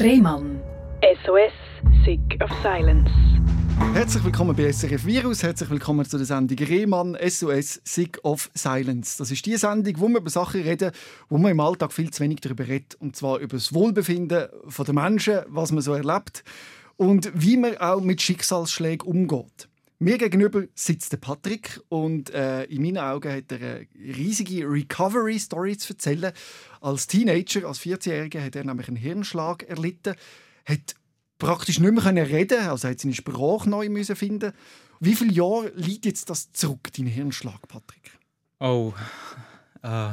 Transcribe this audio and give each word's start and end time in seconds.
Rehmann. 0.00 0.60
SOS, 1.24 1.52
Sick 2.04 2.40
of 2.40 2.50
Silence. 2.62 3.10
Herzlich 3.94 4.22
willkommen 4.22 4.54
bei 4.54 4.70
SRF 4.70 5.04
Virus, 5.04 5.42
herzlich 5.42 5.70
willkommen 5.70 6.04
zu 6.04 6.18
der 6.18 6.26
Sendung 6.26 6.56
Rehmann 6.56 7.16
SOS 7.20 7.80
Sick 7.82 8.20
of 8.22 8.48
Silence. 8.54 9.18
Das 9.18 9.32
ist 9.32 9.44
die 9.44 9.56
Sendung, 9.56 9.94
wo 9.98 10.08
wir 10.08 10.18
über 10.18 10.30
Sachen 10.30 10.62
reden, 10.62 10.92
wo 11.28 11.38
man 11.38 11.50
im 11.50 11.58
Alltag 11.58 11.92
viel 11.92 12.12
zu 12.12 12.22
wenig 12.22 12.40
darüber 12.40 12.68
redet. 12.68 12.94
Und 13.00 13.16
zwar 13.16 13.38
über 13.38 13.56
das 13.56 13.74
Wohlbefinden 13.74 14.28
der 14.28 14.94
Menschen, 14.94 15.40
was 15.48 15.72
man 15.72 15.82
so 15.82 15.94
erlebt 15.94 16.44
und 16.96 17.32
wie 17.34 17.56
man 17.56 17.76
auch 17.78 18.00
mit 18.00 18.22
Schicksalsschlägen 18.22 19.04
umgeht. 19.04 19.68
Mir 20.00 20.16
gegenüber 20.16 20.64
sitzt 20.74 21.10
der 21.10 21.16
Patrick 21.16 21.80
und 21.88 22.30
äh, 22.30 22.64
in 22.64 22.82
meinen 22.82 22.98
Augen 22.98 23.32
hat 23.32 23.50
er 23.50 23.58
eine 23.58 23.88
riesige 23.96 24.64
Recovery-Story 24.64 25.76
zu 25.76 25.94
erzählen. 25.94 26.32
Als 26.80 27.08
Teenager, 27.08 27.66
als 27.66 27.80
14-Jähriger, 27.80 28.44
hat 28.44 28.54
er 28.54 28.64
nämlich 28.64 28.86
einen 28.86 28.96
Hirnschlag 28.96 29.64
erlitten, 29.64 30.14
hat 30.64 30.94
praktisch 31.38 31.80
nicht 31.80 31.92
mehr 31.92 32.28
reden 32.28 32.68
also 32.68 32.88
hat 32.88 33.00
seine 33.00 33.14
Sprache 33.14 33.68
neu 33.68 33.88
müssen 33.88 34.14
finden. 34.14 34.52
Wie 35.00 35.16
viele 35.16 35.32
Jahre 35.32 35.72
liegt 35.74 36.04
jetzt 36.04 36.30
das 36.30 36.52
zurück, 36.52 36.92
dein 36.96 37.06
Hirnschlag, 37.06 37.66
Patrick? 37.66 38.18
Oh, 38.60 38.92
äh, 39.82 40.10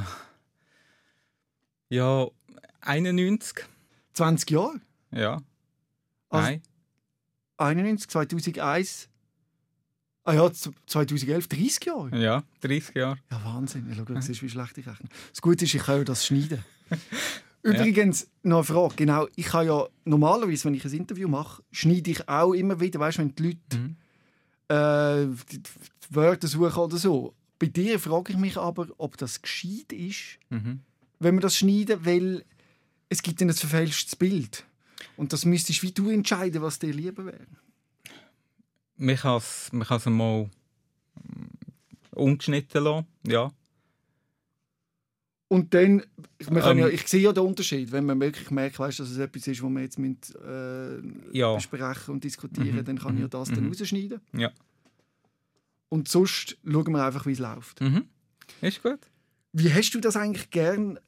ja, 1.90 2.28
91. 2.82 3.66
20 4.14 4.50
Jahre? 4.50 4.82
Ja. 5.12 5.42
Also, 6.30 6.50
Nein. 6.50 6.62
91, 7.58 8.10
2001. 8.10 9.10
Ah 10.26 10.34
ja, 10.34 10.52
2011, 10.52 11.48
30 11.48 11.86
Jahre? 11.86 12.20
Ja, 12.20 12.44
30 12.62 12.96
Jahre. 12.96 13.18
Ja, 13.32 13.44
Wahnsinn. 13.46 13.86
Ja, 13.90 13.96
schau, 13.96 14.06
du 14.06 14.22
siehst, 14.22 14.42
wie 14.42 14.50
schlecht 14.50 14.78
ich 14.78 14.88
rechne. 14.88 15.08
Das 15.32 15.42
Gute 15.42 15.66
ist, 15.66 15.74
ich 15.76 15.84
kann 15.84 16.00
ja 16.00 16.04
das 16.04 16.26
schneiden. 16.26 16.64
Übrigens, 17.62 18.28
noch 18.44 18.58
eine 18.58 18.64
Frage. 18.64 18.96
Genau, 18.96 19.28
ich 19.36 19.52
habe 19.54 19.66
ja 19.66 19.88
normalerweise, 20.04 20.66
wenn 20.66 20.74
ich 20.76 20.86
ein 20.86 20.92
Interview 20.94 21.28
mache, 21.28 21.64
schneide 21.72 22.12
ich 22.12 22.28
auch 22.28 22.54
immer 22.54 22.80
wieder, 22.80 23.00
weißt 23.00 23.18
du, 23.18 23.22
wenn 23.22 23.36
die 23.36 23.44
Leute 23.44 23.78
Mhm. 23.78 23.96
äh, 24.68 25.36
die, 25.52 25.60
die 25.60 26.16
Wörter 26.16 26.48
suchen 26.48 26.76
oder 26.80 26.98
so. 26.98 27.34
Bei 27.60 27.68
dir 27.68 28.00
frage 28.00 28.34
ich 28.34 28.38
mich 28.38 28.58
aber, 28.58 28.88
ob 28.98 29.18
das 29.18 29.42
gescheit 29.42 29.92
ist, 29.94 30.40
Mhm. 30.50 30.80
wenn 31.20 31.36
wir 31.36 31.42
das 31.42 31.58
schneiden, 31.58 32.04
weil 32.06 32.44
es 33.10 33.22
gibt 33.22 33.42
dann 33.42 33.50
ein 33.50 33.56
verfälschtes 33.56 34.16
Bild. 34.16 34.66
Und 35.18 35.34
das 35.34 35.46
müsstest 35.46 35.82
wie 35.84 35.92
du 35.92 36.10
entscheiden, 36.10 36.62
was 36.62 36.80
dir 36.80 36.94
lieber 36.94 37.26
wäre. 37.26 37.46
Man 38.98 39.16
kann 39.16 39.38
es 39.38 39.70
man 39.74 39.88
kann's 39.88 40.06
mal 40.06 40.44
mm, 40.46 42.16
ungeschnitten 42.16 42.84
lassen. 42.84 43.08
Ja. 43.28 43.52
Und 45.48 45.74
dann, 45.74 46.04
man 46.50 46.62
kann 46.62 46.78
Ähm. 46.78 46.86
ja, 46.86 46.88
ich 46.88 47.08
sehe 47.08 47.22
ja 47.22 47.32
den 47.32 47.44
Unterschied, 47.46 47.92
wenn 47.92 48.06
man 48.06 48.20
wirklich 48.20 48.50
merkt, 48.50 48.80
weißt, 48.80 49.00
dass 49.00 49.12
es 49.12 49.18
etwas 49.18 49.46
ist, 49.48 49.62
was 49.62 49.70
wir 49.70 49.82
jetzt 49.82 50.00
mit, 50.00 50.36
äh, 50.44 50.98
Ja. 51.38 51.54
besprechen 51.54 52.16
und 52.16 52.24
diskutieren, 52.24 52.76
Mhm, 52.78 52.84
dann 52.86 52.98
kann 52.98 53.14
ich 53.14 53.20
ja 53.22 53.28
mhm, 53.28 53.30
das 53.32 53.50
dann 53.50 53.64
mhm. 53.64 53.70
rausschneiden. 53.70 54.22
Ja. 54.34 54.52
Und 55.90 56.08
sonst 56.08 56.58
schauen 56.66 56.92
wir 56.92 57.06
einfach, 57.06 57.26
wie 57.28 57.34
es 57.34 57.40
läuft. 57.40 57.80
Mhm. 57.80 58.06
Ist 58.62 58.82
gut. 58.82 59.00
Wie 59.54 59.72
hast 59.72 59.92
du 59.92 60.00
das 60.00 60.16
eigentlich 60.16 60.50
gern? 60.50 61.00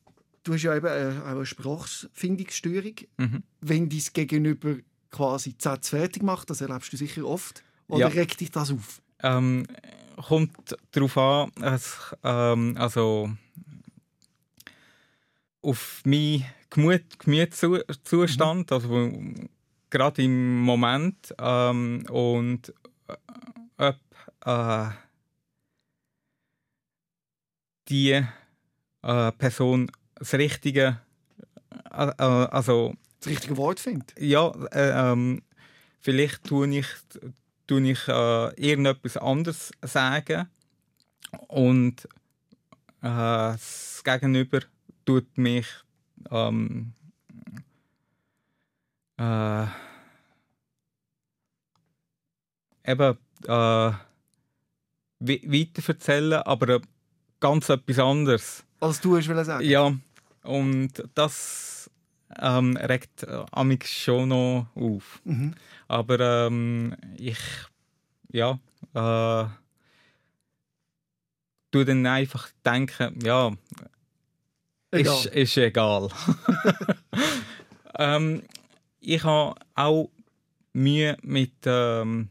Du 0.44 0.54
hast 0.54 0.62
ja 0.64 0.76
eben 0.76 0.86
äh, 0.86 1.20
auch 1.24 1.26
eine 1.26 1.46
Sprachfindungsstörung. 1.46 2.94
Mhm. 3.18 3.44
Wenn 3.60 3.90
dein 3.90 4.04
Gegenüber 4.14 4.76
quasi 5.12 5.54
die 5.54 5.62
Sätze 5.64 5.98
fertig 5.98 6.22
macht, 6.24 6.50
das 6.50 6.62
erlebst 6.62 6.94
du 6.94 6.98
sicher 6.98 7.26
oft. 7.26 7.64
Oder 7.88 8.00
Ja. 8.00 8.08
regt 8.08 8.40
dich 8.40 8.52
das 8.52 8.72
auf? 8.72 9.02
Ähm, 9.24 9.66
kommt 10.28 10.76
darauf 10.92 11.18
an, 11.18 11.52
es, 11.62 11.98
ähm, 12.24 12.76
also 12.78 13.32
auf 15.62 16.02
meinen 16.06 16.46
Gemüt, 16.70 17.20
Gemütszustand, 17.20 18.72
also 18.72 18.90
wo- 18.90 19.34
gerade 19.90 20.22
im 20.24 20.62
Moment 20.62 21.34
ähm, 21.40 22.06
und 22.10 22.74
äh, 23.08 23.16
ob 23.78 23.98
äh, 24.46 24.90
die 27.88 28.22
äh, 29.04 29.32
Person 29.34 29.90
das 30.16 30.34
richtige, 30.34 31.00
äh, 31.92 32.08
äh, 32.08 32.22
also 32.24 32.96
Das 33.20 33.30
richtige 33.30 33.56
Wort 33.58 33.80
findet. 33.80 34.14
ja, 34.20 34.52
äh, 34.72 35.12
ähm, 35.12 35.42
vielleicht 36.02 36.44
tue 36.46 36.68
ich, 36.70 36.88
tue 37.68 37.92
ich 37.92 38.08
äh, 38.08 38.54
irgendetwas 38.56 39.18
anderes 39.18 39.72
sagen 39.82 40.50
und 41.48 42.06
äh, 43.02 43.54
das 43.54 44.02
Gegenüber 44.04 44.62
tut 45.06 45.38
mich 45.38 45.68
ähm, 46.32 46.94
äh, 49.18 49.66
eben 52.86 53.18
äh, 53.46 53.92
we 55.20 55.42
weiter 55.44 55.84
erzählen, 55.88 56.42
aber 56.44 56.82
ganz 57.40 57.70
etwas 57.70 58.00
anderes. 58.00 58.64
Als 58.80 59.02
du 59.02 59.12
wollen 59.12 59.46
sagen. 59.46 59.66
Ja, 59.66 59.94
und 60.44 61.04
das 61.16 61.90
ähm, 62.40 62.78
regt 62.78 63.24
äh, 63.24 63.46
amix 63.52 63.92
schon 63.92 64.30
noch 64.30 64.68
auf. 64.76 65.22
Mhm. 65.24 65.54
Aber 65.88 66.20
ähm, 66.20 66.96
ich, 67.18 67.40
ja, 68.32 68.60
äh, 68.94 69.46
tu 71.72 71.84
dann 71.84 72.06
einfach 72.06 72.50
denken, 72.66 73.20
ja, 73.24 73.52
Egal. 74.92 75.16
ist, 75.16 75.26
ist 75.28 75.58
egal. 75.58 76.10
ähm, 78.00 78.44
ich 79.00 79.24
habe 79.24 79.56
auch 79.76 80.10
Mühe 80.74 81.18
mit, 81.22 81.54
ähm, 81.66 82.30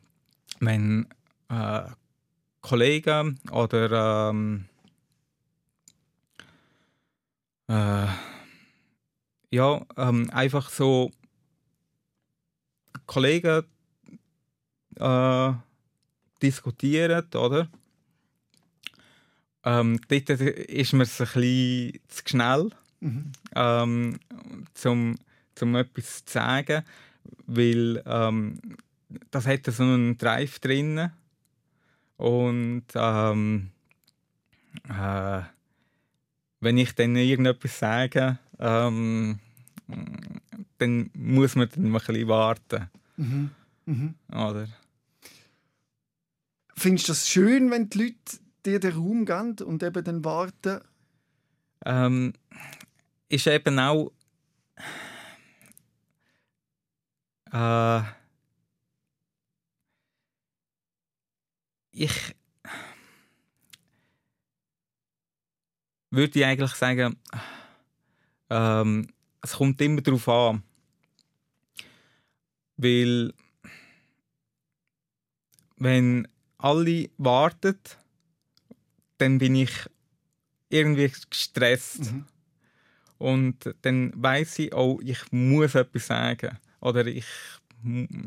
wenn 0.60 1.06
äh, 1.48 1.82
Kollegen 2.62 3.38
oder 3.50 4.30
ähm, 4.30 4.66
äh, 7.68 8.06
ja, 9.56 9.80
ähm, 9.96 10.28
einfach 10.30 10.68
so 10.68 11.10
Kollegen 13.06 13.64
äh, 14.96 15.52
diskutieren, 16.42 17.24
oder? 17.34 17.68
Ähm, 19.64 19.98
dort 20.08 20.30
ist 20.30 20.92
mir 20.92 21.02
es 21.04 21.20
ein 21.20 21.26
bisschen 21.26 22.00
zu 22.08 22.22
schnell, 22.26 22.70
Mhm. 23.00 23.32
ähm, 23.54 24.18
zum, 24.72 25.16
zum 25.54 25.74
etwas 25.76 26.24
zu 26.24 26.32
sagen, 26.32 26.82
weil 27.46 28.02
ähm, 28.06 28.58
das 29.30 29.46
hat 29.46 29.66
so 29.66 29.82
einen 29.82 30.16
Drive 30.16 30.60
drin 30.60 31.10
und 32.16 32.84
ähm, 32.94 33.70
äh, 34.88 35.42
wenn 36.60 36.78
ich 36.78 36.94
dann 36.94 37.16
irgendetwas 37.16 37.78
sage, 37.78 38.38
ähm, 38.58 39.40
dann 40.78 41.10
muss 41.14 41.54
man 41.54 41.68
dann 41.74 41.90
mal 41.90 42.00
ein 42.00 42.06
bisschen 42.06 42.28
warten, 42.28 42.90
Mhm. 43.16 43.50
Mhm. 43.86 44.14
oder? 44.32 44.68
Findest 46.76 47.08
du 47.08 47.12
das 47.12 47.28
schön, 47.28 47.70
wenn 47.70 47.88
die 47.88 47.98
Leute 47.98 48.38
dir 48.66 48.80
den 48.80 48.92
Raum 48.94 49.24
geben 49.24 49.56
und 49.64 49.82
eben 49.82 50.04
dann 50.04 50.24
warten? 50.24 50.80
ähm, 51.84 52.32
ist 53.28 53.46
eben 53.46 53.78
auch 53.78 54.10
äh, 57.52 58.02
ich 61.92 62.12
würde 66.10 66.46
eigentlich 66.46 66.72
sagen, 66.72 67.16
ähm, 68.50 69.08
es 69.46 69.54
kommt 69.56 69.80
immer 69.80 70.00
darauf 70.00 70.28
an, 70.28 70.62
weil 72.76 73.32
wenn 75.76 76.28
alle 76.58 77.10
warten, 77.18 77.78
dann 79.18 79.38
bin 79.38 79.54
ich 79.54 79.70
irgendwie 80.68 81.12
gestresst. 81.30 82.12
Mhm. 82.12 82.26
Und 83.18 83.74
dann 83.82 84.12
weiß 84.14 84.58
ich, 84.58 84.74
oh, 84.74 85.00
ich 85.02 85.20
muss 85.30 85.74
etwas 85.74 86.06
sagen. 86.06 86.58
Oder 86.80 87.06
ich, 87.06 87.24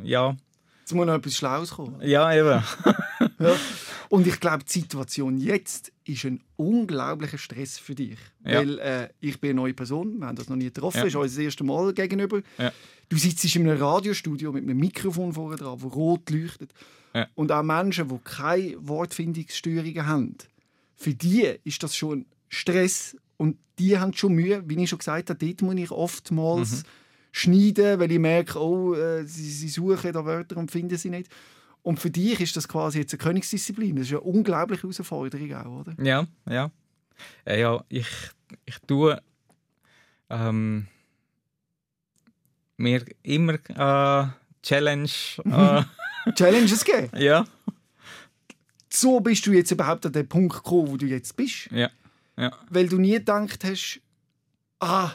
ja, 0.04 0.36
Jetzt 0.82 0.94
muss 0.94 1.06
noch 1.06 1.14
etwas 1.16 1.36
Schlaues 1.36 1.72
kommen. 1.72 2.02
ja, 2.02 2.34
eben. 2.34 2.64
Ja. 3.40 3.56
Und 4.10 4.26
ich 4.26 4.40
glaube, 4.40 4.64
die 4.64 4.80
Situation 4.80 5.38
jetzt 5.38 5.92
ist 6.04 6.26
ein 6.26 6.42
unglaublicher 6.56 7.38
Stress 7.38 7.78
für 7.78 7.94
dich. 7.96 8.18
Ja. 8.44 8.60
Weil 8.60 8.80
äh, 8.80 9.10
ich 9.20 9.40
bin 9.40 9.52
eine 9.52 9.62
neue 9.62 9.74
Person, 9.74 10.18
wir 10.20 10.28
haben 10.28 10.36
das 10.36 10.50
noch 10.50 10.56
nie 10.56 10.66
getroffen, 10.66 10.98
Ja. 10.98 11.04
das 11.04 11.14
ist 11.14 11.16
uns 11.16 11.36
das 11.36 11.44
erste 11.44 11.64
Mal 11.64 11.94
gegenüber. 11.94 12.42
Ja. 12.58 12.72
Du 13.08 13.18
sitzt 13.18 13.44
in 13.56 13.68
einem 13.70 13.82
Radiostudio 13.82 14.52
mit 14.52 14.64
einem 14.64 14.78
Mikrofon 14.78 15.34
vorne 15.34 15.56
dran, 15.58 15.80
das 15.82 15.92
rot 15.94 16.30
leuchtet. 16.30 16.72
Und 17.36 17.52
auch 17.52 17.64
Menschen, 17.64 18.08
die 18.08 18.20
keine 18.24 18.76
Wortfindungsstörungen 18.88 20.06
haben, 20.06 20.36
für 20.96 21.14
die 21.14 21.56
ist 21.64 21.82
das 21.82 21.96
schon 21.96 22.26
Stress 22.50 23.18
und 23.38 23.58
die 23.80 23.98
haben 23.98 24.14
schon 24.14 24.34
Mühe, 24.34 24.64
wie 24.68 24.84
ich 24.84 24.90
schon 24.90 25.00
gesagt 25.00 25.30
habe, 25.30 25.46
dort 25.46 25.62
muss 25.62 25.76
ich 25.76 25.92
oftmals 25.92 26.84
schneiden, 27.32 28.00
weil 28.00 28.12
ich 28.12 28.20
merke, 28.20 28.60
oh, 28.60 28.94
äh, 28.94 29.24
sie, 29.26 29.50
sie 29.50 29.70
suchen 29.70 30.14
da 30.14 30.26
Wörter 30.26 30.58
und 30.58 30.72
finden 30.72 30.98
sie 30.98 31.10
nicht. 31.10 31.30
Und 31.82 32.00
für 32.00 32.10
dich 32.10 32.40
ist 32.40 32.56
das 32.56 32.68
quasi 32.68 33.00
jetzt 33.00 33.14
eine 33.14 33.20
Königsdisziplin. 33.20 33.96
Das 33.96 34.06
ist 34.06 34.12
eine 34.12 34.22
unglaubliche 34.22 34.84
Herausforderung 34.84 35.54
auch, 35.54 35.80
oder? 35.82 35.96
Ja, 36.04 36.28
ja. 36.48 36.72
Äh, 37.46 37.62
ja, 37.62 37.84
ich, 37.90 38.08
ich 38.66 38.80
tue 38.88 39.22
ähm, 40.30 40.88
mir 42.78 43.04
immer 43.24 43.54
äh, 43.54 44.28
Challenge. 44.62 45.10
Äh, 45.46 45.84
Challenges 46.36 46.84
geben. 46.86 47.10
ja, 47.18 47.46
So 48.90 49.20
bist 49.20 49.46
du 49.46 49.52
jetzt 49.54 49.72
überhaupt 49.72 50.06
an 50.06 50.12
den 50.14 50.28
Punkt 50.28 50.56
gekommen, 50.56 50.90
wo 50.90 50.98
du 50.98 51.06
jetzt 51.06 51.36
bist. 51.36 51.70
ja, 51.72 51.90
ja. 52.38 52.52
Weil 52.70 52.88
du 52.88 52.98
nie 52.98 53.12
gedacht 53.14 53.64
hast, 53.64 54.02
ah, 54.80 55.12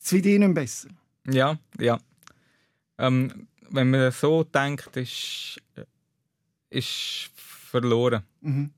es 0.00 0.12
wird 0.12 0.26
eh 0.26 0.38
nicht 0.38 0.54
besser. 0.54 0.88
Ja, 1.28 1.58
ja. 1.78 1.98
Ähm, 2.98 3.48
wenn 3.70 3.90
man 3.90 4.10
so 4.12 4.44
denkt, 4.44 4.96
ist, 4.96 5.60
ist 6.70 7.30
verloren. 7.34 8.22
Mhm. 8.40 8.70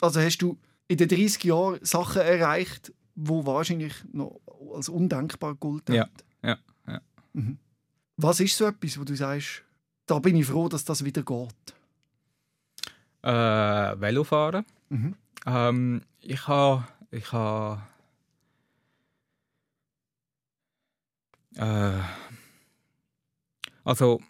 Also 0.00 0.20
hast 0.20 0.38
du 0.38 0.58
in 0.88 0.98
den 0.98 1.08
30 1.08 1.44
Jahren 1.44 1.78
Sachen 1.84 2.22
erreicht, 2.22 2.92
wo 3.14 3.46
wahrscheinlich 3.46 3.94
noch 4.12 4.40
als 4.74 4.88
undenkbar 4.88 5.54
gelten. 5.54 5.94
Ja, 5.94 6.08
ja, 6.42 6.58
ja. 6.86 7.00
Mhm. 7.32 7.58
Was 8.16 8.40
ist 8.40 8.56
so 8.56 8.66
etwas, 8.66 8.98
wo 8.98 9.04
du 9.04 9.14
sagst, 9.14 9.62
da 10.06 10.18
bin 10.18 10.36
ich 10.36 10.46
froh, 10.46 10.68
dass 10.68 10.84
das 10.84 11.04
wieder 11.04 11.22
geht? 11.22 11.74
Äh, 13.22 14.00
Velofahren. 14.00 14.64
Mhm. 14.90 15.14
Ähm, 15.46 16.02
ich 16.20 16.46
habe 16.46 16.84
ich 17.10 17.32
ha, 17.32 17.86
äh, 21.56 22.00
also 23.84 24.20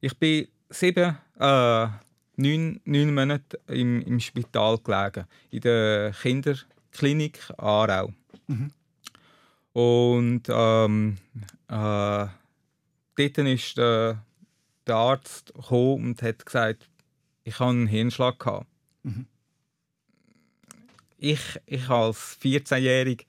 ich 0.00 0.18
bin 0.18 0.48
sieben, 0.68 1.16
äh, 1.38 1.88
neun, 2.36 2.80
neun 2.84 3.14
Monate 3.14 3.60
im, 3.68 4.02
im 4.02 4.20
Spital 4.20 4.78
gelegen, 4.78 5.26
in 5.50 5.60
der 5.60 6.12
Kinderklinik 6.12 7.38
Aarau. 7.56 8.12
Mhm. 8.46 8.70
Und 9.72 10.42
ähm, 10.48 11.16
äh, 11.68 12.26
dort 13.16 13.38
ist 13.38 13.76
der, 13.78 14.22
der 14.86 14.94
Arzt 14.94 15.54
gekommen 15.54 16.04
und 16.04 16.22
hat 16.22 16.44
gesagt, 16.44 16.88
ich 17.44 17.58
habe 17.58 17.70
einen 17.70 17.86
Hirnschlag 17.86 18.38
gehabt. 18.38 18.66
Mhm. 19.02 19.26
Ich, 21.16 21.60
ich 21.66 21.88
als 21.88 22.38
14-Jährig 22.42 23.26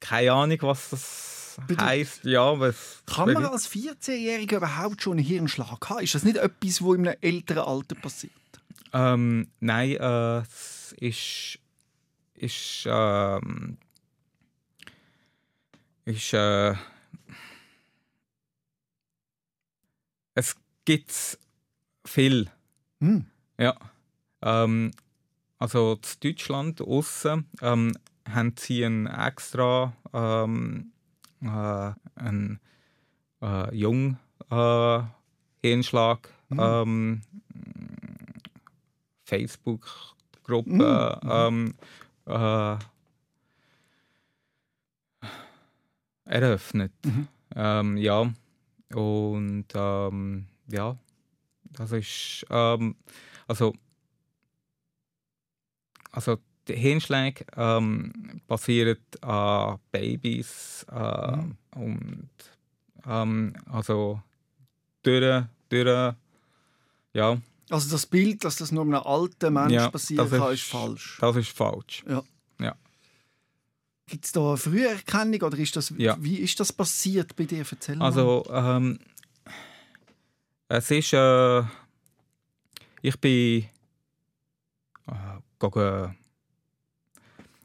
keine 0.00 0.32
Ahnung, 0.32 0.58
was 0.62 0.90
das 0.90 1.58
heisst. 1.78 2.24
Ja, 2.24 2.58
was 2.58 3.02
Kann 3.06 3.32
man 3.32 3.44
als 3.44 3.68
14-Jähriger 3.70 4.56
überhaupt 4.56 5.02
schon 5.02 5.18
einen 5.18 5.26
Hirnschlag 5.26 5.88
haben? 5.88 6.02
Ist 6.02 6.14
das 6.14 6.22
nicht 6.24 6.36
etwas, 6.36 6.82
was 6.82 6.94
in 6.96 7.08
einem 7.08 7.16
älteren 7.20 7.64
Alter 7.64 7.94
passiert? 7.96 8.32
Ähm, 8.92 9.48
nein, 9.60 9.90
äh, 9.92 10.38
es 10.38 10.94
ist, 10.98 11.58
ist, 12.34 12.84
ähm, 12.86 13.76
ist, 16.04 16.32
äh, 16.32 16.74
es 20.34 20.56
gibt 20.84 21.38
viel, 22.04 22.50
Hm. 23.00 23.26
ja. 23.58 23.76
Ähm, 24.42 24.90
also 25.58 25.92
in 25.92 26.20
Deutschland 26.30 26.80
aussen 26.80 27.46
ähm, 27.60 27.92
haben 28.34 28.54
sie 28.58 28.84
einen 28.84 29.06
extra 29.06 29.92
ähm, 30.12 30.92
äh, 31.42 31.92
einen 32.14 32.60
äh, 33.42 33.74
jung 33.74 34.18
äh, 34.50 35.00
Hirnschlag 35.62 36.28
ähm, 36.50 37.22
Facebook-Gruppe 39.24 41.20
ähm, 41.22 41.74
äh, 42.26 42.76
eröffnet. 46.24 46.92
Mhm. 47.04 47.28
Ähm, 47.54 47.96
ja, 47.96 48.32
und 48.94 49.66
ähm, 49.74 50.46
ja, 50.68 50.96
das 51.64 51.92
ist 51.92 52.46
ähm, 52.50 52.96
also 53.46 53.72
also 56.12 56.38
Hirnschläge 56.74 57.44
ähm, 57.56 58.40
basieren 58.46 58.96
an 59.22 59.78
Babys 59.92 60.84
äh, 60.90 61.36
Mhm. 61.36 61.56
und 61.76 62.30
ähm, 63.06 63.54
also 63.70 64.20
durch, 65.02 65.44
durch 65.68 66.14
ja, 67.12 67.38
Also 67.70 67.90
das 67.90 68.06
Bild, 68.06 68.44
dass 68.44 68.56
das 68.56 68.72
nur 68.72 68.82
einem 68.82 68.94
alten 68.94 69.52
Menschen 69.54 69.70
Ja, 69.74 69.90
passieren 69.90 70.28
das 70.30 70.38
kann, 70.38 70.52
ist- 70.52 70.60
ist 70.62 70.70
falsch. 70.70 71.18
das 71.20 71.36
ist 71.36 71.50
falsch. 71.56 72.04
Gibt 74.06 74.24
es 74.24 74.32
da 74.32 74.40
eine 74.48 74.56
Früherkennung 74.56 75.40
oder 75.42 75.56
ist 75.56 75.76
das, 75.76 75.94
Ja. 75.96 76.16
wie 76.20 76.34
ist 76.38 76.58
das 76.58 76.72
passiert 76.72 77.36
bei 77.36 77.44
dir? 77.44 77.64
Erzähl. 77.70 78.02
Also, 78.02 78.44
ähm, 78.50 78.98
es 80.66 80.90
ist, 80.90 81.12
äh, 81.12 81.62
ich 83.02 83.16
bin, 83.20 83.66
äh, 85.06 86.08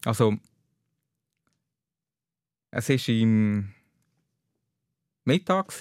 also, 0.05 0.37
es 2.71 2.89
ist 2.89 3.09
im 3.09 3.73
Mittag 5.23 5.73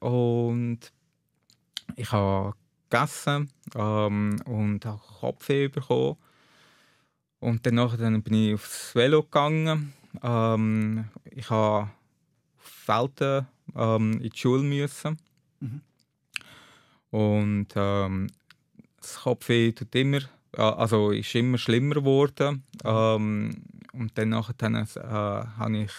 und 0.00 0.78
ich 1.96 2.12
habe 2.12 2.54
gegessen 2.90 3.50
ähm, 3.74 4.40
und 4.44 4.84
habe 4.84 5.00
Kopfweh 5.20 5.68
bekommen. 5.68 6.16
Und 7.40 7.66
danach 7.66 7.96
dann 7.96 8.22
bin 8.22 8.34
ich 8.34 8.54
aufs 8.54 8.94
Velo 8.94 9.22
gegangen. 9.22 9.92
Ähm, 10.22 11.08
ich 11.30 11.50
habe 11.50 11.84
auf 11.84 11.90
Felden 12.58 13.46
ähm, 13.74 14.12
in 14.14 14.30
die 14.30 14.38
Schule 14.38 14.62
müssen. 14.62 15.18
Mhm. 15.60 15.80
Und 17.10 17.68
ähm, 17.76 18.28
das 19.00 19.16
Kopfweh 19.20 19.72
tut 19.72 19.94
immer, 19.94 20.20
also 20.58 21.10
ist 21.10 21.34
immer 21.34 21.58
schlimmer 21.58 21.96
geworden. 21.96 22.64
Ähm, 22.84 23.64
und 23.92 24.16
dann 24.18 24.30
nachher 24.30 24.54
äh, 24.62 25.58
habe 25.58 25.78
ich 25.78 25.92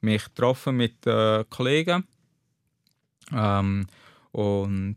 mich 0.00 0.24
getroffen 0.24 0.76
mit 0.76 1.06
äh, 1.06 1.44
Kollegen. 1.48 2.04
Ähm, 3.32 3.86
und 4.32 4.96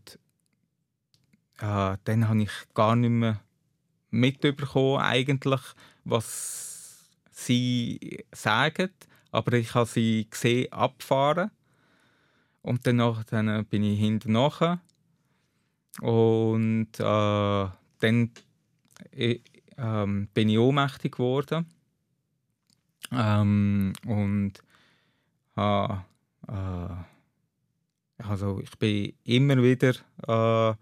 äh, 1.60 1.98
dann 2.04 2.28
habe 2.28 2.44
ich 2.44 2.52
gar 2.74 2.96
nicht 2.96 3.10
mehr 3.10 3.42
mitbekommen, 4.12 5.02
eigentlich, 5.02 5.62
was 6.04 7.08
sie 7.32 8.26
sagen. 8.32 8.92
Aber 9.32 9.54
ich 9.54 9.74
habe 9.74 9.86
sie 9.86 10.28
gesehen 10.30 10.72
abfahren. 10.72 11.52
Und 12.62 12.88
dann 12.88 13.66
bin 13.66 13.84
ich 13.84 14.00
hinten 14.00 14.32
nachher. 14.32 14.80
Und 16.02 17.00
äh, 17.00 17.68
dann 18.00 18.32
äh, 19.16 19.40
ähm, 19.78 20.28
bin 20.34 20.50
ich 20.50 20.58
ohnmächtig 20.60 21.14
geworden. 21.14 21.66
Ähm, 23.12 23.94
und 24.06 24.54
äh, 25.58 25.86
äh, 25.86 26.96
also 28.18 28.60
ich 28.62 28.72
bin 28.80 29.14
immer 29.24 29.62
wieder 29.62 29.94
äh, 30.28 30.76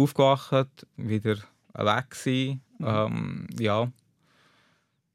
aufgewacht, 0.00 0.86
wieder 0.96 1.36
weg 1.74 2.10
gewesen. 2.10 2.60
Ähm, 2.80 3.46
ja. 3.58 3.84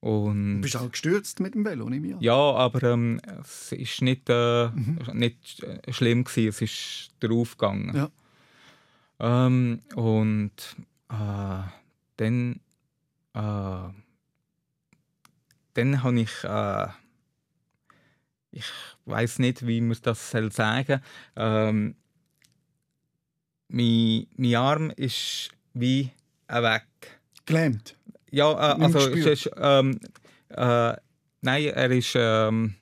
du 0.01 0.07
Und 0.07 0.61
bist 0.61 0.77
auch 0.77 0.91
gestürzt 0.91 1.39
mit 1.39 1.55
dem 1.55 1.65
Velo, 1.65 1.89
nehme 1.89 2.07
ich 2.07 2.13
an. 2.15 2.21
ja, 2.21 2.33
aber 2.35 2.83
ähm, 2.83 3.19
es 3.41 3.71
ist 3.71 4.01
nicht, 4.01 4.29
äh, 4.29 4.69
Mhm. 4.69 4.99
nicht 5.13 5.63
äh, 5.63 5.91
schlimm 5.91 6.23
gewesen. 6.23 6.49
Es 6.49 6.61
ist 6.61 7.11
darauf 7.19 7.57
gegangen. 7.57 7.95
Ja. 7.95 8.09
Ähm, 9.19 9.81
und 9.95 10.51
äh, 11.09 11.63
dann, 12.17 12.59
äh, 13.33 13.89
dann 15.74 16.03
habe 16.03 16.19
ich, 16.19 16.43
äh, 16.43 16.88
ich 18.51 18.65
weiß 19.05 19.39
nicht, 19.39 19.65
wie 19.65 19.81
man 19.81 19.97
das 20.01 20.31
soll 20.31 20.51
sagen. 20.51 21.01
Ähm, 21.36 21.95
mein, 23.69 24.27
mein 24.36 24.55
Arm 24.55 24.91
ist 24.95 25.50
wie 25.74 26.12
weg. 26.47 26.83
Gelähmt. 27.45 27.95
Ja, 28.31 28.51
äh, 28.51 28.83
also 28.83 29.00
es 29.00 29.25
ist, 29.25 29.51
ähm, 29.57 30.00
äh, 30.50 30.93
nein, 31.41 31.65
er 31.65 31.91
ist 31.91 32.13
ähm, 32.15 32.75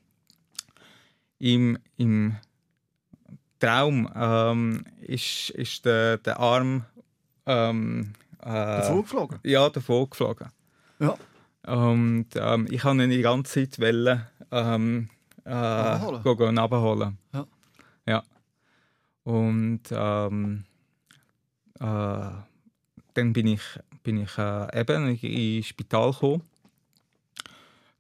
im, 1.40 1.78
im 1.98 2.36
Traum 3.60 4.10
ähm, 4.16 4.86
ist, 5.02 5.50
ist 5.52 5.86
der, 5.86 6.18
der 6.18 6.40
Arm 6.40 6.86
ähm, 7.46 8.14
äh, 8.46 8.82
Davor 8.82 9.02
geflogen. 9.02 9.40
ja 9.44 9.70
davor 9.70 10.10
geflogen. 10.10 10.48
Ja. 11.00 11.16
Und 11.68 12.28
ähm, 12.36 12.68
ich 12.70 12.84
wollte 12.86 13.04
ihn 13.04 13.10
die 13.10 13.22
ganze 13.22 13.68
Zeit 13.70 13.80
wollen, 13.80 14.22
ähm, 14.52 15.10
äh, 15.44 15.50
Abholen? 15.52 16.58
abholen. 16.60 17.18
Ja. 17.34 17.46
ja. 18.06 18.24
Und 19.24 19.82
ähm, 19.92 20.64
äh, 21.80 22.30
dann 23.16 23.34
bin 23.34 23.48
ich, 23.48 23.62
bin 24.04 24.18
ich 24.18 24.38
äh, 24.38 24.80
eben 24.80 25.08
in- 25.08 25.18
ins 25.58 25.66
Spital 25.68 26.12
gekommen. 26.12 26.44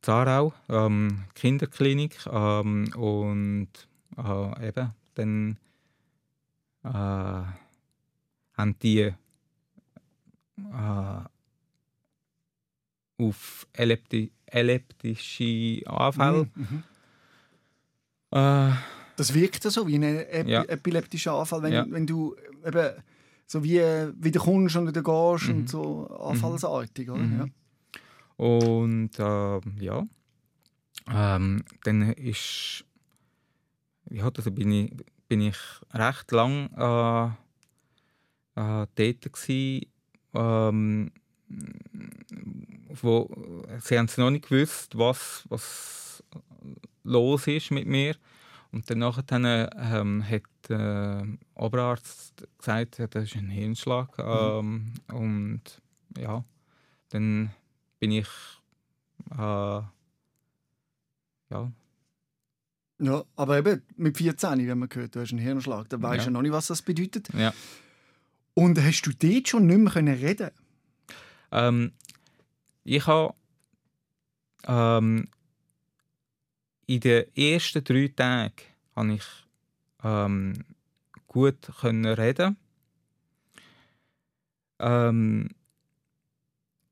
Zarau, 0.01 0.53
ähm, 0.69 1.23
Kinderklinik. 1.33 2.17
Ähm, 2.31 2.93
und 2.95 3.69
äh, 4.17 4.67
eben, 4.67 4.91
dann 5.15 5.57
äh, 6.83 6.87
haben 6.93 8.79
die 8.83 9.11
auf 13.17 13.67
Elepti 13.73 14.31
epileptische 14.47 15.81
Anfälle. 15.87 16.49
Mhm. 16.55 16.83
Äh, 18.31 18.71
Das 19.17 19.33
wirkt 19.33 19.63
so 19.63 19.87
wie 19.87 19.95
ein 19.95 20.03
Ep 20.03 20.47
Ja. 20.47 20.63
epileptischer 20.63 21.33
Anfall, 21.33 21.61
wenn, 21.63 21.73
Ja. 21.73 21.85
wenn 21.89 22.05
du 22.05 22.35
eben 22.65 22.91
so 23.47 23.63
wie 23.63 23.77
äh, 23.77 24.11
wieder 24.17 24.39
kommst 24.41 24.75
und 24.75 24.87
wieder 24.87 25.01
gehst 25.03 25.47
Mhm. 25.49 25.55
und 25.55 25.69
so 25.69 26.07
anfallsartig, 26.07 27.09
oder? 27.09 27.19
Mhm. 27.23 27.39
Ja. 27.39 27.45
Und 28.45 29.17
äh, 29.19 29.61
ja, 29.85 30.05
ähm, 31.07 31.63
dann 31.83 32.11
ist, 32.13 32.83
ja, 34.09 34.29
also 34.29 34.51
bin 34.51 34.71
ich, 34.71 34.93
bin 35.29 35.41
ich 35.41 35.57
recht 35.93 36.31
lang 36.31 36.69
äh, 36.75 37.27
äh, 38.59 38.87
dort 38.95 39.31
gsi, 39.31 39.87
ähm, 40.35 41.11
wo 43.01 43.29
sie 43.81 43.97
haben 43.97 44.09
noch 44.17 44.29
nicht 44.31 44.49
gewusst, 44.49 44.97
was, 44.97 45.45
was 45.49 46.23
los 47.03 47.47
ist 47.47 47.71
mit 47.71 47.87
mir. 47.87 48.15
Und 48.71 48.89
dann 48.89 48.99
nachher 48.99 49.69
ähm, 49.77 50.23
hat 50.29 50.41
der 50.67 51.25
Oberarzt 51.53 52.45
gesagt, 52.57 52.97
ja, 52.97 53.07
das 53.07 53.25
ist 53.25 53.35
ein 53.35 53.49
Hirnschlag. 53.49 54.09
Ähm, 54.17 54.93
Und 55.13 55.61
ja, 56.17 56.43
dann 57.09 57.51
bin 57.99 58.11
ich 58.11 58.27
äh, 59.31 59.37
ja, 59.37 59.91
ja, 62.99 63.23
aber 63.35 63.57
eben 63.57 63.81
mit 63.97 64.17
14, 64.17 64.67
wenn 64.67 64.79
man 64.79 64.89
hört, 64.91 65.15
du 65.15 65.19
hast 65.19 65.31
einen 65.31 65.39
Hirnschlag, 65.39 65.89
dann 65.89 66.01
weißt 66.01 66.13
du 66.13 66.17
Ja. 66.19 66.23
ja 66.25 66.31
noch 66.31 66.41
nicht, 66.41 66.51
was 66.53 66.67
das 66.67 66.81
bedeutet. 66.81 67.27
ja. 67.33 67.53
Und 68.55 68.81
hast 68.81 69.01
du 69.03 69.11
dort 69.11 69.49
schon 69.49 69.67
nicht 69.67 69.77
mehr 69.77 69.93
können 69.93 70.17
reden 70.17 70.49
Ähm, 71.51 71.91
ich 72.85 73.05
habe 73.05 73.33
ähm, 74.65 75.27
in 76.87 76.99
den 77.01 77.35
ersten 77.35 77.83
drei 77.83 78.07
Tagen 78.07 78.55
habe 78.95 79.13
ich 79.13 79.25
ähm, 80.03 80.53
gut 81.27 81.57
können 81.81 82.05
reden. 82.05 82.57
Ähm, 84.79 85.49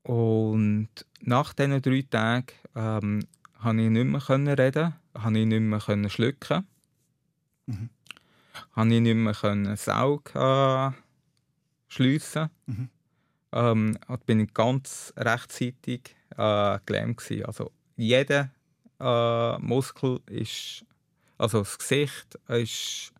und 0.02 0.88
nach 1.20 1.54
diesen 1.54 1.80
drei 1.80 2.02
Tagen 2.02 2.46
ähm, 2.74 3.26
habe 3.58 3.82
ich 3.82 3.88
nicht 3.90 4.06
mehr 4.06 4.20
können 4.20 4.48
reden, 4.48 4.94
habe 5.14 5.38
ich 5.38 5.46
nicht 5.46 5.60
mehr 5.60 5.80
können 5.80 6.10
schlucken, 6.10 6.66
Mhm. 7.66 7.88
habe 8.72 8.94
ich 8.94 9.00
nicht 9.00 9.14
mehr 9.14 9.32
können 9.32 9.64
das 9.64 9.88
Auge 9.88 10.94
schliessen. 11.94 12.50
Mhm. 12.66 12.88
Ähm, 13.52 13.98
bin 14.26 14.46
ganz 14.48 15.12
rechtzeitig 15.16 16.16
äh, 16.36 16.78
gelähmt 16.86 17.18
gewesen. 17.18 17.46
Also 17.46 17.70
jeder 17.96 18.50
äh, 19.00 19.58
Muskel 19.58 20.20
ist, 20.26 20.84
also 21.38 21.60
das 21.60 21.78
Gesicht 21.78 22.34
ist 22.48 23.12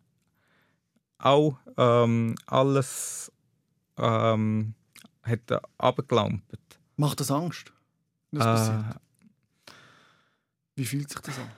auch 1.17 1.57
ähm, 1.77 2.35
alles 2.47 3.31
ähm, 3.97 4.73
hat 5.23 5.61
abgelampert. 5.77 6.59
Macht 6.97 7.19
das 7.19 7.31
Angst? 7.31 7.71
wenn 8.31 8.39
Das 8.39 8.43
passiert? 8.45 9.01
Wie 10.75 10.85
fühlt 10.85 11.09
sich 11.09 11.19
das 11.21 11.39
an? 11.39 11.49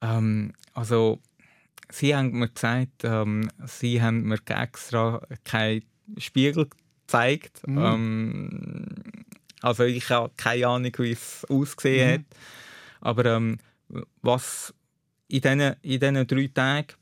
Ähm, 0.00 0.52
also, 0.72 1.20
sie 1.90 2.16
haben 2.16 2.30
mir 2.32 2.48
gesagt, 2.48 3.04
ähm, 3.04 3.50
sie 3.66 4.02
haben 4.02 4.22
mir 4.22 4.38
extra 4.46 5.20
keinen 5.44 5.82
Spiegel 6.16 6.68
gezeigt. 7.06 7.66
Mhm. 7.66 7.78
Ähm, 7.78 8.86
also 9.60 9.84
ich 9.84 10.08
habe 10.10 10.30
keine 10.36 10.66
Ahnung, 10.66 10.92
wie 10.98 11.12
es 11.12 11.44
ausgesehen 11.48 12.08
Mhm. 12.08 12.14
hat. 12.14 12.24
Aber 13.00 13.24
ähm, 13.26 13.58
was 14.22 14.74
in 15.28 15.40
diesen, 15.40 15.74
in 15.82 16.26
drei 16.26 16.50
Tagen, 16.52 16.94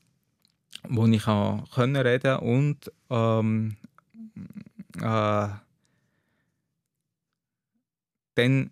wo 0.89 1.07
ich 1.07 1.25
können 1.25 1.97
reden 1.97 2.37
und 2.39 2.93
ähm, 3.11 3.77
äh, 5.01 5.49
dann 8.35 8.71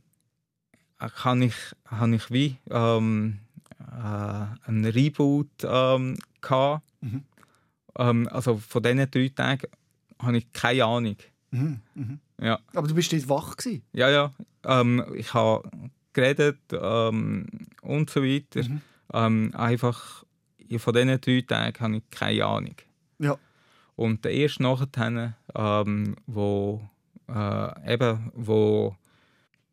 kann 0.98 1.42
ich, 1.42 1.54
habe 1.86 2.14
ich 2.14 2.30
wie 2.30 2.58
ähm, 2.70 3.40
äh, 3.80 4.68
einen 4.68 4.84
Reboot 4.84 5.48
ähm, 5.64 6.18
gehabt. 6.40 6.84
Mhm. 7.00 7.24
Ähm, 7.96 8.28
also 8.30 8.56
von 8.56 8.82
diesen 8.82 9.10
drei 9.10 9.28
Tagen 9.28 9.68
habe 10.18 10.38
ich 10.38 10.52
keine 10.52 10.84
Ahnung. 10.84 11.16
Mhm. 11.50 11.80
Mhm. 11.94 12.20
Ja, 12.40 12.58
Aber 12.74 12.88
du 12.88 12.94
bist 12.94 13.12
dort 13.12 13.28
wach 13.28 13.56
gewesen. 13.56 13.82
ja, 13.92 14.10
ja. 14.10 14.32
Ähm, 14.64 15.04
ich 15.14 15.34
habe 15.34 15.68
geredet 16.12 16.58
ähm, 16.72 17.46
und 17.82 18.10
so 18.10 18.22
weiter. 18.22 18.62
Mhm. 18.68 18.80
Ähm, 19.12 19.52
einfach 19.54 20.24
von 20.78 20.94
diesen 20.94 21.20
drei 21.20 21.40
Tagen 21.42 21.80
habe 21.80 21.96
ich 21.96 22.10
keine 22.10 22.44
Ahnung. 22.46 22.74
Ja. 23.18 23.38
Und 23.96 24.26
erst 24.26 24.58
nachher, 24.60 25.36
ähm, 25.54 26.16
wo 26.26 26.88
äh, 27.28 27.94
eben, 27.94 28.30
wo 28.34 28.96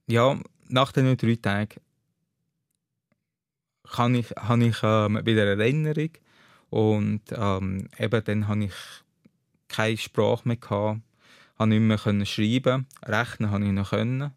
ja, 0.07 0.37
nach 0.67 0.91
diesen 0.91 1.17
drei 1.17 1.35
Tagen 1.35 1.81
kann 3.89 4.15
ich, 4.15 4.29
habe 4.31 4.65
ich 4.65 4.77
ähm, 4.83 5.19
wieder 5.25 5.43
eine 5.43 5.61
Erinnerung 5.61 6.11
und 6.69 7.21
ähm, 7.31 7.87
eben 7.97 8.23
dann 8.23 8.47
habe 8.47 8.65
ich 8.65 8.73
keine 9.71 9.97
Sprache 9.97 10.47
mehr 10.47 10.57
gehabt, 10.57 11.01
habe 11.57 11.69
nicht 11.69 11.81
mehr 11.81 12.25
schreiben, 12.25 12.87
rechnen 13.05 13.51
habe 13.51 13.65
ich 13.65 13.71
noch 13.71 13.89
können. 13.91 14.31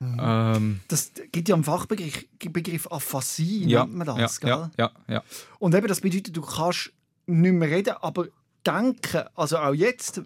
Mhm. 0.00 0.16
Ähm, 0.20 0.80
Das 0.88 1.12
gibt 1.30 1.48
ja 1.48 1.54
einen 1.54 1.64
Fachbegriff 1.64 2.24
Begriff 2.38 2.86
Aphasie, 2.90 3.66
ja, 3.66 3.84
nennt 3.84 3.96
man 3.96 4.06
das. 4.06 4.40
ja, 4.40 4.56
gell? 4.56 4.70
ja, 4.78 4.90
ja, 5.08 5.14
ja. 5.14 5.22
Und 5.58 5.74
eben, 5.74 5.86
das 5.88 6.00
bedeutet, 6.00 6.34
du 6.36 6.40
kannst 6.40 6.92
nicht 7.26 7.52
mehr 7.52 7.68
reden, 7.70 7.94
aber 8.00 8.28
denken, 8.66 9.24
also 9.34 9.58
auch 9.58 9.74
jetzt, 9.74 10.22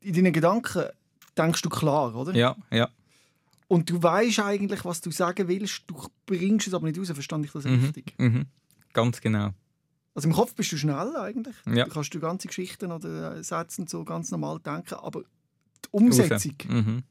in 0.00 0.14
deinen 0.14 0.32
Gedanken 0.32 0.84
denkst 1.36 1.62
du 1.62 1.68
klar, 1.68 2.14
oder? 2.14 2.32
Ja, 2.34 2.56
ja. 2.70 2.88
Und 3.68 3.90
du 3.90 4.00
weißt 4.00 4.38
eigentlich, 4.38 4.84
was 4.84 5.00
du 5.00 5.10
sagen 5.10 5.48
willst, 5.48 5.82
du 5.88 6.00
bringst 6.24 6.68
es 6.68 6.74
aber 6.74 6.86
nicht 6.86 6.98
raus, 6.98 7.10
verstand 7.10 7.44
ich 7.44 7.50
das 7.52 7.64
Mhm, 7.64 7.84
richtig? 7.84 8.14
mhm. 8.18 8.46
Ganz 8.92 9.20
genau. 9.20 9.50
Also 10.16 10.28
im 10.28 10.34
Kopf 10.34 10.54
bist 10.54 10.72
du 10.72 10.78
schnell 10.78 11.14
eigentlich. 11.14 11.54
Ja. 11.66 11.84
Du 11.84 11.90
kannst 11.90 12.14
du 12.14 12.20
ganze 12.20 12.48
Geschichten 12.48 12.90
oder 12.90 13.36
äh, 13.36 13.44
Sätze 13.44 13.82
und 13.82 13.90
so 13.90 14.02
ganz 14.02 14.30
normal 14.30 14.58
denken, 14.60 14.94
aber 14.94 15.20
die 15.20 15.88
Umsetzung. 15.90 16.54
Mhm. 16.66 17.02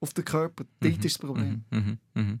auf 0.00 0.14
den 0.14 0.24
Körper, 0.24 0.64
dort 0.80 0.94
ist 0.94 1.04
das 1.04 1.18
Problem. 1.18 1.64
Mhm. 1.70 1.78
Mhm. 1.78 1.98
Mhm. 2.14 2.40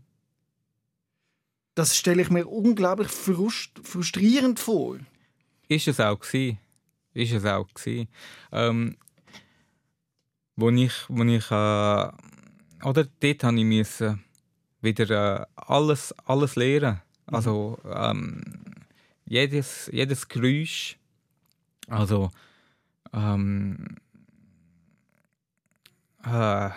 Das 1.74 1.94
stelle 1.94 2.22
ich 2.22 2.30
mir 2.30 2.46
unglaublich 2.46 3.08
frust 3.08 3.78
frustrierend 3.82 4.58
vor. 4.58 4.96
Ist 5.68 5.88
es 5.88 6.00
auch 6.00 6.20
gewesen. 6.20 6.58
Ist 7.12 7.32
es 7.32 7.44
auch 7.44 7.68
gewesen. 7.74 8.08
Ähm, 8.52 8.96
wo 10.56 10.70
ich, 10.70 10.94
wo 11.08 11.22
ich 11.22 11.50
äh, 11.50 12.10
oder 12.82 13.04
dort 13.20 13.44
habe 13.44 13.58
ich 13.58 13.64
müssen 13.64 14.24
wieder 14.80 15.40
äh, 15.40 15.46
alles, 15.54 16.14
alles 16.24 16.56
lernen. 16.56 17.02
Also 17.26 17.78
ähm, 17.84 18.42
jedes, 19.26 19.90
jedes 19.92 20.28
Geräusch, 20.28 20.96
also 21.88 22.30
ähm, 23.12 23.96
äh, 26.24 26.70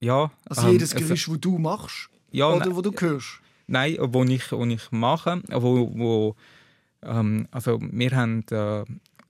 ja. 0.00 0.30
Also 0.46 0.66
ähm, 0.66 0.72
jedes 0.72 0.92
es- 0.94 1.00
Geräusch, 1.00 1.26
das 1.28 1.40
du 1.40 1.58
machst 1.58 2.10
ja, 2.30 2.46
oder 2.48 2.66
ne- 2.66 2.76
wo 2.76 2.82
du 2.82 2.92
hörst. 2.98 3.40
Nein, 3.66 3.96
wo 4.00 4.24
ich, 4.24 4.50
wo 4.52 4.64
ich 4.64 4.90
mache, 4.92 5.42
wo, 5.50 5.90
wo 5.98 6.36
ähm, 7.02 7.46
also 7.50 7.78
wir 7.80 8.10
haben, 8.16 8.44
äh, 8.50 8.84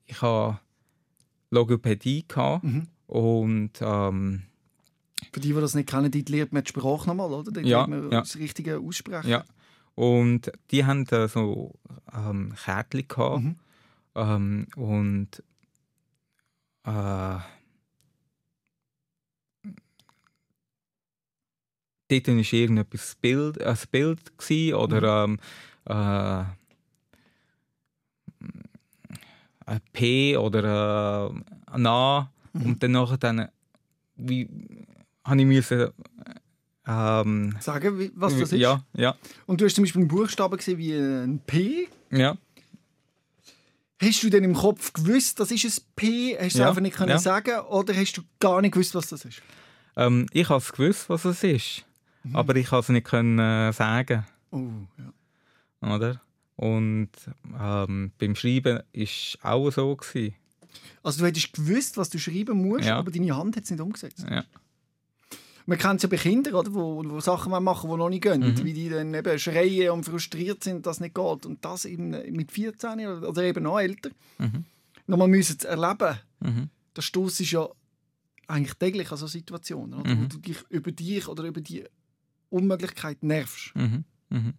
ich 0.07 0.23
habe 0.23 0.59
Logopädie 1.51 2.25
gehabt 2.29 2.65
Mhm. 2.65 2.87
und 3.09 3.71
ähm, 3.81 4.43
Für 5.33 5.41
die, 5.41 5.49
die 5.49 5.55
das 5.55 5.75
nicht 5.75 5.89
kennen, 5.89 6.11
dort 6.11 6.29
lernt 6.29 6.53
man 6.53 6.63
die 6.63 6.69
Sprache 6.69 7.09
nochmal, 7.09 7.33
oder? 7.33 7.51
Dort 7.51 7.67
Ja, 7.67 7.79
lernt 7.87 7.91
man 7.91 8.13
ja. 8.13 8.21
das 8.21 8.37
richtige 8.37 8.79
Aussprechen. 8.79 9.29
ja 9.29 9.45
und 9.99 10.53
die 10.71 10.85
haben 10.85 11.05
so 11.07 11.75
ähm, 12.15 12.55
Kärtchen 12.55 13.09
gehabt 13.09 13.43
Mhm. 13.43 13.57
ähm, 14.15 14.67
und 14.77 15.43
äh, 16.85 17.41
dort 22.09 22.29
war 22.29 22.53
irgendetwas 22.53 23.17
Bild, 23.17 23.61
ein 23.61 23.77
Bild 23.91 24.39
gewesen, 24.39 24.75
oder 24.75 25.25
ähm, 25.25 25.39
äh, 25.87 26.45
ein 29.67 29.81
P 29.93 30.37
oder 30.37 31.29
äh, 31.29 31.73
ein 31.73 31.87
A. 31.87 32.33
Und 32.53 32.83
dann 32.85 32.93
nachher 32.93 33.19
dann, 33.19 33.49
wie, 34.15 34.49
habe 35.25 35.41
ich 35.41 35.47
müssen, 35.47 35.91
ähm, 36.89 37.55
Sagen, 37.61 38.11
was 38.17 38.33
das 38.39 38.53
ist? 38.53 38.59
Ja, 38.59 38.83
ja, 38.95 39.15
Und 39.47 39.61
du 39.61 39.65
hast 39.67 39.75
zum 39.75 39.85
Beispiel 39.85 40.01
einen 40.01 40.09
Buchstaben 40.09 40.57
gesehen 40.57 40.79
wie 40.79 40.95
ein 40.95 41.41
P. 41.47 41.89
ja. 42.11 42.37
Hast 44.01 44.23
du 44.23 44.31
denn 44.31 44.45
im 44.45 44.55
Kopf 44.55 44.93
gewusst, 44.93 45.41
das 45.41 45.51
ist 45.51 45.65
ein 45.65 45.83
P? 45.97 46.35
Hast 46.37 46.41
du 46.43 46.47
es 46.47 46.55
Ja, 46.55 46.69
einfach 46.69 46.81
nicht 46.81 46.95
können 46.97 47.11
ja. 47.11 47.19
sagen 47.19 47.59
Oder 47.69 47.95
hast 47.97 48.13
du 48.17 48.23
gar 48.39 48.61
nicht 48.61 48.73
gewusst, 48.73 48.95
was 48.95 49.09
das 49.09 49.25
ist? 49.25 49.43
Ähm, 49.97 50.27
ich 50.33 50.49
habe 50.49 50.59
es 50.61 50.71
gewusst, 50.73 51.09
was 51.11 51.25
es 51.25 51.43
ist, 51.43 51.85
aber 52.33 52.55
ich 52.55 52.69
konnte 52.69 52.83
es 52.85 52.89
nicht 52.91 53.07
können, 53.09 53.39
äh, 53.41 53.73
sagen. 53.73 54.25
Oh, 54.53 54.69
ja. 55.83 55.95
Oder? 55.97 56.21
Und 56.55 57.11
ähm, 57.61 58.13
beim 58.19 58.37
Schreiben 58.37 58.77
war 58.77 58.85
es 58.93 59.37
auch 59.43 59.71
so. 59.71 59.97
Gewesen. 59.97 60.35
Also 61.03 61.21
du 61.21 61.27
hättest 61.27 61.53
gewusst, 61.55 61.97
was 61.97 62.09
du 62.11 62.19
schreiben 62.21 62.57
musst, 62.69 62.85
Ja. 62.87 62.99
aber 62.99 63.11
deine 63.11 63.37
Hand 63.37 63.57
hat 63.57 63.65
es 63.65 63.71
nicht 63.73 63.81
umgesetzt. 63.81 64.25
Ja. 64.31 64.45
Man 65.69 65.77
kennt 65.79 65.97
es 65.97 66.03
ja 66.05 66.09
bei 66.09 66.17
Kindern, 66.17 66.55
oder, 66.55 66.73
wo, 66.73 67.05
wo 67.05 67.21
Sachen 67.21 67.51
machen, 67.63 67.91
die 67.91 67.97
noch 67.99 68.09
nicht 68.09 68.23
gehen. 68.23 68.41
Mhm. 68.41 68.65
Wie 68.65 68.73
die 68.73 68.89
dann 68.89 69.13
eben 69.13 69.39
schreien 69.39 69.91
und 69.91 70.05
frustriert 70.05 70.65
sind, 70.65 70.87
dass 70.87 70.97
es 70.97 71.01
nicht 71.01 71.15
geht. 71.15 71.45
Und 71.45 71.63
das 71.63 71.85
eben 71.85 72.11
mit 72.35 72.51
14 72.53 73.07
oder 73.07 73.29
oder 73.29 73.43
eben 73.43 73.65
noch 73.65 73.79
älter. 73.79 74.09
Mhm. 74.39 74.65
Nochmal 75.07 75.29
müssen 75.29 75.57
es 75.59 75.65
erleben. 75.67 76.19
Mhm. 76.41 76.71
Der 76.97 77.03
Stoß 77.03 77.41
ist 77.41 77.51
ja 77.51 77.69
eigentlich 78.47 78.75
täglich 78.79 79.11
an 79.13 79.19
so 79.19 79.27
Situationen, 79.27 80.01
oder? 80.01 80.09
wo 80.11 80.15
Mhm. 80.23 80.29
du 80.31 80.39
dich 80.39 80.57
über 80.71 80.91
dich 80.91 81.29
oder 81.29 81.45
über 81.45 81.61
die 81.61 81.85
Unmöglichkeit 82.49 83.23
nervst. 83.23 83.73
Mhm. 83.75 84.05
Mhm. 84.31 84.55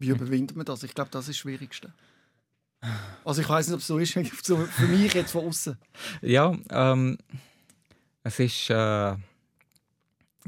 Wie 0.00 0.08
überwindet 0.08 0.56
man 0.56 0.66
das? 0.66 0.82
Ich 0.82 0.94
glaube, 0.94 1.10
das 1.12 1.22
ist 1.26 1.28
das 1.28 1.36
Schwierigste. 1.38 1.94
Also 3.24 3.40
ich 3.40 3.48
weiß 3.48 3.68
nicht, 3.68 3.74
ob 3.74 3.80
es 3.80 3.86
so 3.86 3.98
ist, 3.98 4.14
so 4.44 4.56
für 4.56 4.88
mich 4.88 5.14
jetzt 5.14 5.30
von 5.30 5.46
außen. 5.46 5.78
Ja, 6.22 6.56
ähm, 6.70 7.18
es 8.24 8.40
ist. 8.40 8.68
Äh, 8.70 9.14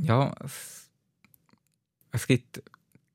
ja, 0.01 0.33
es, 0.45 0.91
es 2.13 2.27
gibt 2.27 2.63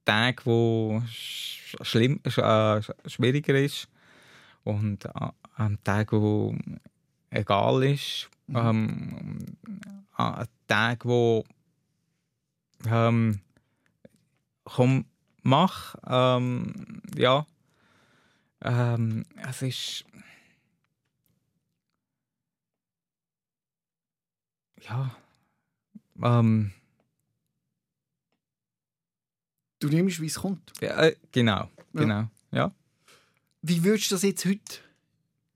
Tage, 0.05 0.45
wo 0.45 1.01
sch 1.07 1.75
schlimm, 1.81 2.19
sch 2.27 2.37
äh, 2.39 2.41
sch- 2.41 3.09
schwieriger 3.09 3.55
ist 3.55 3.87
und 4.63 5.05
an 5.55 5.79
Tagen, 5.83 6.21
wo 6.21 6.55
egal 7.29 7.83
ist. 7.83 8.29
Ähm, 8.49 9.57
an 10.13 10.47
Tagen, 10.67 11.09
wo 11.09 11.45
ähm, 12.85 13.39
komm, 14.65 15.05
mach. 15.41 15.95
Ähm, 16.07 17.01
ja, 17.15 17.45
ähm, 18.61 19.25
es 19.47 19.61
ist. 19.61 20.05
Ja. 24.81 25.15
Ähm, 26.21 26.71
Du 29.79 29.89
nimmst, 29.89 30.21
wie 30.21 30.27
es 30.27 30.35
kommt. 30.35 30.71
ja, 30.79 30.97
äh, 31.01 31.15
genau, 31.31 31.69
genau. 31.93 32.29
Ja. 32.51 32.71
Wie 33.61 33.83
würdest 33.83 34.11
du 34.11 34.15
das 34.15 34.23
jetzt 34.23 34.45
heute, 34.45 34.79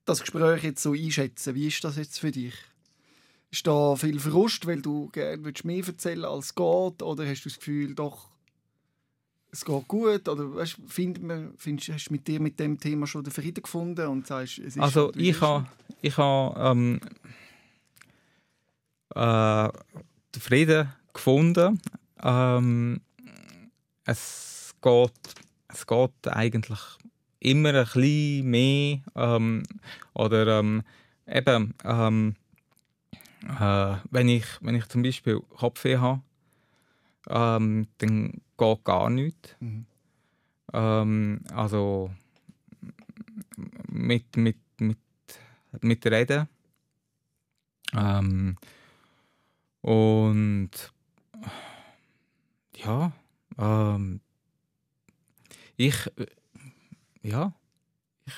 das 0.03 0.19
Gespräch 0.19 0.63
jetzt 0.63 0.83
so 0.83 0.91
einschätzen? 0.91 1.55
Wie 1.55 1.67
ist 1.67 1.81
das 1.83 1.95
jetzt 1.95 2.19
für 2.19 2.31
dich? 2.31 2.53
Ist 3.51 3.65
da 3.65 3.95
viel 3.95 4.19
Frust, 4.19 4.67
weil 4.67 4.81
du 4.81 5.07
gerne 5.09 5.53
mehr 5.63 5.87
erzählen 5.87 6.25
als 6.25 6.47
es 6.47 6.55
geht? 6.55 7.01
Oder 7.01 7.25
hast 7.25 7.45
du 7.45 7.49
das 7.49 7.57
Gefühl, 7.57 7.95
doch, 7.95 8.29
es 9.51 9.63
geht 9.63 9.87
gut? 9.87 10.27
Oder 10.27 10.55
weißt, 10.55 10.75
find, 10.87 11.19
findest, 11.57 11.89
hast 11.89 12.09
du 12.09 12.13
mit 12.13 12.27
dir 12.27 12.41
mit 12.41 12.59
dem 12.59 12.77
Thema 12.77 13.07
schon 13.07 13.23
den 13.23 13.31
Frieden 13.31 13.63
gefunden 13.63 14.07
und 14.07 14.27
sagst, 14.27 14.57
es 14.59 14.75
ist 14.75 14.79
Also 14.79 15.13
ich 15.15 15.39
habe 15.39 15.65
ich 16.01 16.17
ha, 16.17 16.71
ähm, 16.71 16.99
äh, 19.15 19.69
Frieden 20.39 20.91
gefunden. 21.13 21.81
Ähm, 22.21 23.01
es, 24.05 24.75
geht, 24.81 25.11
es 25.67 25.85
geht 25.85 26.27
eigentlich 26.27 26.79
immer 27.39 27.69
ein 27.69 27.85
bisschen 27.85 28.49
mehr. 28.49 28.99
Ähm, 29.15 29.63
oder 30.13 30.59
ähm, 30.59 30.83
eben, 31.27 31.73
ähm, 31.83 32.35
äh, 33.59 33.95
wenn, 34.11 34.29
ich, 34.29 34.45
wenn 34.61 34.75
ich 34.75 34.87
zum 34.87 35.03
Beispiel 35.03 35.39
Kopfweh 35.57 35.97
habe, 35.97 36.21
ähm, 37.29 37.87
dann 37.99 38.41
geht 38.57 38.83
gar 38.83 39.09
nichts. 39.09 39.55
Mhm. 39.59 39.85
Ähm, 40.73 41.41
also 41.53 42.11
mit, 43.89 44.35
mit, 44.37 44.57
mit, 44.79 44.97
mit 45.81 46.05
Reden. 46.05 46.47
Ähm, 47.93 48.57
und 49.87 50.69
ja, 52.75 53.13
ähm, 53.57 54.19
ich, 55.77 56.07
äh, 56.17 56.25
ja, 57.21 57.53
ich, 58.25 58.33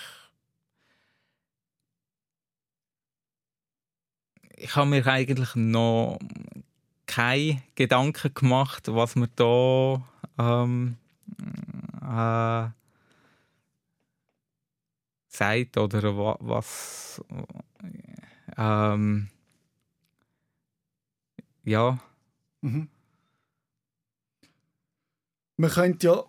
ich 4.57 4.75
habe 4.75 4.91
mir 4.91 5.07
eigentlich 5.07 5.55
noch 5.55 6.19
keine 7.07 7.63
Gedanken 7.73 8.31
gemacht, 8.35 8.87
was 8.89 9.15
wir 9.15 9.27
da 9.35 10.03
ähm, 10.37 10.97
äh, 11.99 12.69
sagt 15.29 15.77
oder 15.77 16.15
wa 16.15 16.37
was 16.41 17.23
ähm, 18.55 19.29
ja 21.63 21.99
Mhm. 22.61 22.89
Man 25.57 25.69
könnte 25.69 26.07
ja, 26.07 26.23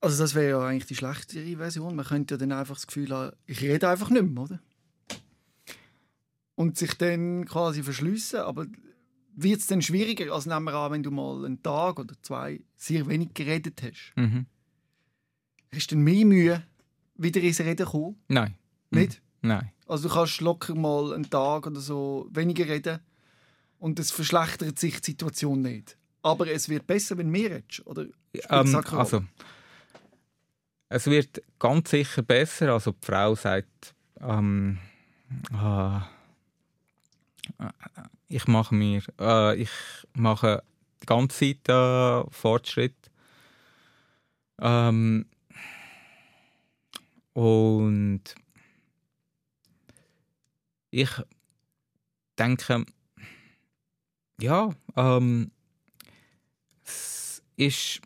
also 0.00 0.22
das 0.22 0.34
wäre 0.34 0.50
ja 0.50 0.66
eigentlich 0.66 0.86
die 0.86 0.96
schlechtere 0.96 1.56
Version, 1.56 1.96
man 1.96 2.06
könnte 2.06 2.34
ja 2.34 2.38
dann 2.38 2.52
einfach 2.52 2.76
das 2.76 2.86
Gefühl 2.86 3.10
haben, 3.10 3.36
ich 3.46 3.62
rede 3.62 3.88
einfach 3.88 4.10
nicht 4.10 4.24
mehr, 4.24 4.42
oder? 4.42 4.60
Und 6.54 6.78
sich 6.78 6.94
dann 6.94 7.46
quasi 7.46 7.82
verschliessen, 7.82 8.40
aber 8.40 8.66
wird 9.36 9.60
es 9.60 9.66
dann 9.66 9.82
schwieriger, 9.82 10.32
als 10.32 10.46
nehmen 10.46 10.64
wir 10.64 10.74
an, 10.74 10.92
wenn 10.92 11.02
du 11.02 11.10
mal 11.10 11.44
einen 11.44 11.62
Tag 11.62 11.98
oder 11.98 12.14
zwei 12.22 12.60
sehr 12.76 13.06
wenig 13.06 13.34
geredet 13.34 13.82
hast? 13.82 14.12
mhm. 14.16 14.46
Hast 15.74 15.90
du 15.90 15.96
dann 15.96 16.04
mehr 16.04 16.24
Mühe, 16.24 16.62
wieder 17.16 17.40
ins 17.40 17.58
Reden 17.60 17.84
zu 17.84 17.90
kommen? 17.90 18.16
nein 18.28 18.54
Nicht? 18.90 19.20
nein 19.42 19.72
Also 19.86 20.08
du 20.08 20.14
kannst 20.14 20.40
locker 20.40 20.74
mal 20.76 21.12
einen 21.12 21.28
Tag 21.28 21.66
oder 21.66 21.80
so 21.80 22.28
weniger 22.30 22.66
reden 22.68 23.00
und 23.84 23.98
es 23.98 24.10
verschlechtert 24.10 24.78
sich 24.78 24.98
die 25.02 25.10
Situation 25.10 25.60
nicht. 25.60 25.98
Aber 26.22 26.46
es 26.50 26.70
wird 26.70 26.86
besser, 26.86 27.18
wenn 27.18 27.28
mehr 27.28 27.50
redest, 27.50 27.86
oder? 27.86 28.06
Ähm, 28.48 28.82
also, 28.92 29.22
es 30.88 31.06
wird 31.06 31.42
ganz 31.58 31.90
sicher 31.90 32.22
besser. 32.22 32.72
Also 32.72 32.92
die 32.92 33.06
Frau 33.06 33.34
sagt, 33.34 33.94
ähm, 34.22 34.78
äh, 35.52 36.00
ich 38.28 38.46
mache 38.46 38.74
mir, 38.74 39.02
äh, 39.20 39.60
ich 39.60 39.70
mache 40.14 40.62
die 41.02 41.06
ganze 41.06 41.54
Zeit 41.54 41.68
äh, 41.68 42.30
Fortschritt. 42.30 43.10
Ähm, 44.60 45.26
und 47.34 48.22
ich 50.90 51.10
denke, 52.38 52.86
ja, 54.40 54.70
ähm, 54.96 55.50
es 56.84 57.42
ist, 57.56 58.00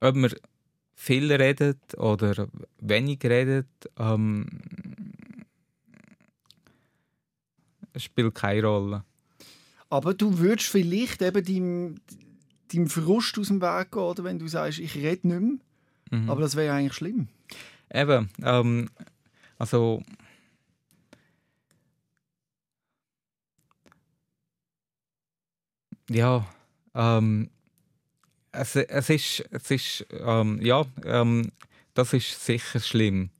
ob 0.00 0.14
man 0.16 0.32
viel 0.94 1.32
redet 1.32 1.96
oder 1.96 2.48
wenig 2.80 3.24
redet, 3.24 3.68
ähm, 3.98 4.46
spielt 7.96 8.34
keine 8.34 8.66
Rolle. 8.66 9.04
Aber 9.90 10.14
du 10.14 10.38
würdest 10.38 10.68
vielleicht 10.68 11.22
eben 11.22 11.44
deinem, 11.44 11.94
deinem 12.72 12.88
Frust 12.88 13.38
aus 13.38 13.48
dem 13.48 13.62
Weg 13.62 13.92
gehen, 13.92 14.02
oder 14.02 14.24
wenn 14.24 14.38
du 14.38 14.46
sagst, 14.48 14.78
ich 14.78 14.94
rede 14.96 15.26
nicht 15.26 15.40
mehr. 15.40 15.58
Mhm. 16.10 16.30
Aber 16.30 16.42
das 16.42 16.56
wäre 16.56 16.74
eigentlich 16.74 16.94
schlimm. 16.94 17.28
Eben, 17.92 18.28
ähm, 18.42 18.90
also 19.58 20.02
ja, 26.10 26.46
ähm, 26.94 27.50
es, 28.52 28.76
es 28.76 29.10
ist, 29.10 29.44
es 29.50 29.70
ist 29.70 30.06
ähm, 30.10 30.60
ja, 30.62 30.84
ähm, 31.04 31.52
das 31.94 32.12
ist 32.12 32.44
sicher 32.44 32.80
schlimm. 32.80 33.30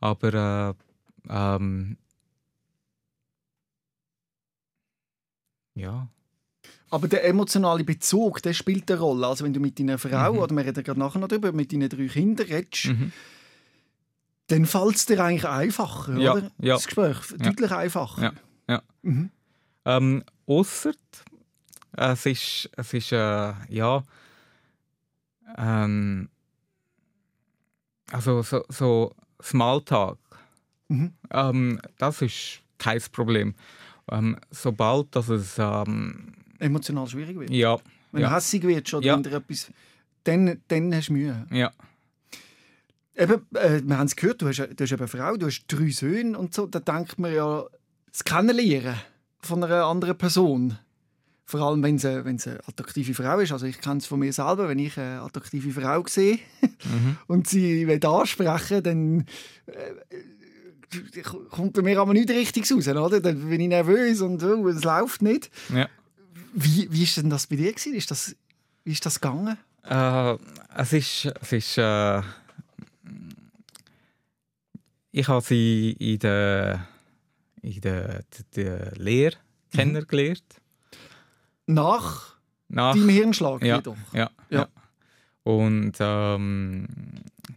Aber 0.00 0.74
äh, 1.28 1.32
ähm, 1.32 1.96
ja, 5.74 6.08
Aber 6.90 7.06
der 7.06 7.24
emotionale 7.26 7.84
Bezug, 7.84 8.42
der 8.42 8.54
spielt 8.54 8.90
eine 8.90 8.98
Rolle. 9.00 9.26
Also 9.26 9.44
wenn 9.44 9.52
du 9.52 9.60
mit 9.60 9.78
deiner 9.78 9.98
Frau, 9.98 10.32
Mhm. 10.32 10.38
oder 10.38 10.56
wir 10.56 10.64
reden 10.64 10.82
gerade 10.82 10.98
nachher 10.98 11.18
noch 11.18 11.28
darüber, 11.28 11.52
mit 11.52 11.70
deinen 11.72 11.88
drei 11.88 12.06
Kindern 12.08 12.46
redest, 12.46 12.86
Mhm. 12.86 13.12
dann 14.46 14.64
fällt 14.64 14.96
es 14.96 15.04
dir 15.04 15.22
eigentlich 15.22 15.46
einfacher, 15.46 16.16
Ja, 16.18 16.32
oder? 16.32 16.50
ja. 16.60 16.74
Das 16.76 16.86
Gespräch, 16.86 17.18
deutlich 17.38 17.70
einfacher. 17.70 18.22
Ja, 18.22 18.32
ja. 18.76 18.82
Mhm. 19.02 19.30
Ähm, 19.84 20.24
ausser 20.46 20.92
es 21.98 22.26
ist, 22.26 22.70
es 22.76 22.94
ist 22.94 23.12
äh, 23.12 23.52
ja, 23.68 24.02
ähm, 25.56 26.28
also 28.10 28.42
so, 28.42 28.64
so 28.68 29.14
Smalltalk, 29.42 30.18
Mhm. 30.90 31.12
ähm, 31.30 31.80
das 31.98 32.22
ist 32.22 32.62
kein 32.78 33.00
Problem. 33.12 33.54
Ähm, 34.10 34.38
sobald 34.50 35.14
dass 35.14 35.28
es, 35.28 35.58
ähm, 35.58 36.32
Emotional 36.58 37.06
schwierig 37.06 37.38
wird. 37.38 37.50
ja, 37.50 37.76
Wenn 38.10 38.22
ja. 38.22 38.30
du 38.30 38.34
hässig 38.34 38.62
wirst 38.62 38.94
oder 38.94 39.06
Ja. 39.06 39.14
wenn 39.16 39.22
dir 39.22 39.34
etwas... 39.34 39.70
Dann, 40.24 40.60
dann 40.68 40.94
hast 40.94 41.08
du 41.08 41.12
Mühe. 41.12 41.46
ja, 41.50 41.70
Eben, 43.16 43.44
äh, 43.54 43.82
wir 43.84 43.98
haben 43.98 44.06
es 44.06 44.14
gehört, 44.16 44.40
du 44.42 44.46
hast, 44.48 44.58
du 44.58 44.84
hast 44.84 44.92
eine 44.92 45.08
Frau, 45.08 45.36
du 45.36 45.46
hast 45.46 45.64
drei 45.68 45.90
Söhne 45.90 46.38
und 46.38 46.54
so. 46.54 46.66
Da 46.66 46.78
denkt 46.80 47.18
man 47.18 47.34
ja, 47.34 47.64
das 48.12 48.22
Kennenlernen 48.24 48.94
von 49.40 49.62
einer 49.64 49.84
anderen 49.86 50.16
Person. 50.16 50.78
Vor 51.50 51.62
allem, 51.62 51.82
wenn 51.82 51.96
sie 51.96 52.10
eine 52.10 52.58
attraktive 52.66 53.14
Frau 53.14 53.38
ist. 53.38 53.52
Also 53.52 53.64
ich 53.64 53.80
kenne 53.80 53.96
es 54.00 54.06
von 54.06 54.18
mir 54.18 54.30
selber, 54.34 54.68
wenn 54.68 54.78
ich 54.78 54.98
eine 54.98 55.22
attraktive 55.22 55.72
Frau 55.80 56.06
sehe 56.06 56.40
mhm. 56.60 57.16
und 57.26 57.48
sie 57.48 57.88
will 57.88 58.04
ansprechen, 58.04 58.82
dann 58.82 59.26
äh, 59.64 61.22
kommt 61.48 61.72
bei 61.72 61.80
mir 61.80 61.98
aber 62.00 62.12
nichts 62.12 62.32
Richtiges 62.32 62.70
raus. 62.70 62.86
Oder? 62.88 63.20
Dann 63.22 63.48
bin 63.48 63.62
ich 63.62 63.68
nervös 63.68 64.20
und 64.20 64.42
oh, 64.42 64.68
es 64.68 64.84
läuft 64.84 65.22
nicht. 65.22 65.50
ja. 65.74 65.88
Wie, 66.52 66.86
wie 66.92 67.04
ist 67.04 67.16
denn 67.16 67.30
das 67.30 67.46
bei 67.46 67.56
dir 67.56 67.72
gewesen? 67.72 67.94
Ist 67.94 68.10
das, 68.10 68.36
wie 68.84 68.92
ist 68.92 69.06
das 69.06 69.18
gegangen? 69.18 69.56
Äh, 69.84 70.36
es 70.76 70.92
ist, 70.92 71.32
es 71.40 71.52
ist 71.52 71.78
äh, 71.78 72.20
ich 75.12 75.28
habe 75.28 75.40
sie 75.40 75.92
in 75.98 76.18
der, 76.18 76.86
in 77.62 77.80
der, 77.80 78.22
der 78.54 78.92
Lehre 78.96 79.36
kennengelernt. 79.72 80.57
Nach 81.68 82.34
Nach, 82.68 82.94
deinem 82.94 83.08
Hirnschlag 83.08 83.62
ja, 83.62 83.76
jedoch? 83.76 83.96
ja, 84.12 84.30
Ja. 84.50 84.58
ja. 84.58 84.68
Und 85.44 85.92
ähm, 86.00 86.86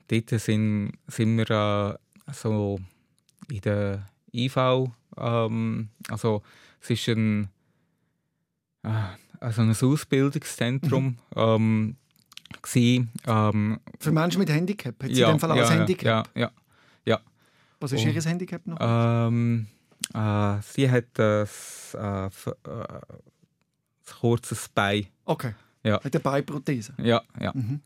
dort 0.08 0.30
sind, 0.40 0.94
sind 1.08 1.38
wir 1.38 1.98
äh, 2.28 2.32
so 2.34 2.80
in 3.50 3.62
der 3.62 4.06
IV, 4.34 4.58
ähm, 5.18 5.90
also 6.10 6.42
es 6.82 6.90
ist 6.92 7.08
ein, 7.10 7.50
äh, 8.84 8.90
also 9.40 9.62
ein 9.62 9.72
Ausbildungszentrum 9.72 11.18
ähm, 11.36 11.96
gsi, 12.62 13.08
ähm, 13.28 13.80
Für 14.00 14.12
Menschen 14.12 14.40
mit 14.40 14.50
Handicap? 14.50 15.04
Hat 15.04 15.10
sie 15.10 15.20
ja, 15.20 15.28
in 15.30 15.36
dem 15.36 15.40
Fall 15.40 15.52
auch 15.52 15.56
ja, 15.58 15.68
ein 15.68 15.78
Handicap? 15.80 16.30
Ja, 16.36 16.52
ja. 17.06 17.20
Was 17.80 17.92
ist 17.94 18.06
Oh. 18.06 18.10
ihr 18.10 18.22
Handicap 18.22 18.66
noch? 18.68 18.78
Ähm, 18.80 19.68
äh, 20.14 20.58
sie 20.62 20.90
hat 20.90 21.20
ein 21.20 21.48
äh, 21.96 22.26
äh, 22.28 22.30
kurzes 24.20 24.70
Bein. 24.70 25.08
Okay. 25.26 25.54
Ja. 25.84 25.96
Hat 26.04 26.14
eine 26.14 26.20
Beinprothese. 26.20 26.94
Ja, 26.98 27.22
ja. 27.40 27.52
Mhm. 27.54 27.82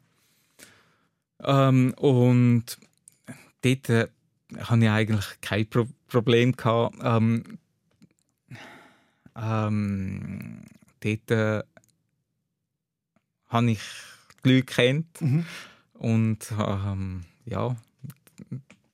Ähm, 1.43 1.93
und 1.97 2.77
dort 3.61 3.89
äh, 3.89 4.07
hatte 4.57 4.83
ich 4.83 4.89
eigentlich 4.89 5.25
kein 5.41 5.69
Pro 5.69 5.87
Problem. 6.07 6.55
Gehabt. 6.55 6.95
Ähm, 7.01 7.57
ähm, 9.35 10.61
dort 11.01 11.31
äh, 11.31 11.63
habe 13.49 13.71
ich 13.71 13.81
die 14.43 14.49
Leute 14.49 14.65
kennt 14.65 15.21
Mhm. 15.21 15.45
und 15.93 16.53
ähm, 16.57 17.25
ja, 17.45 17.75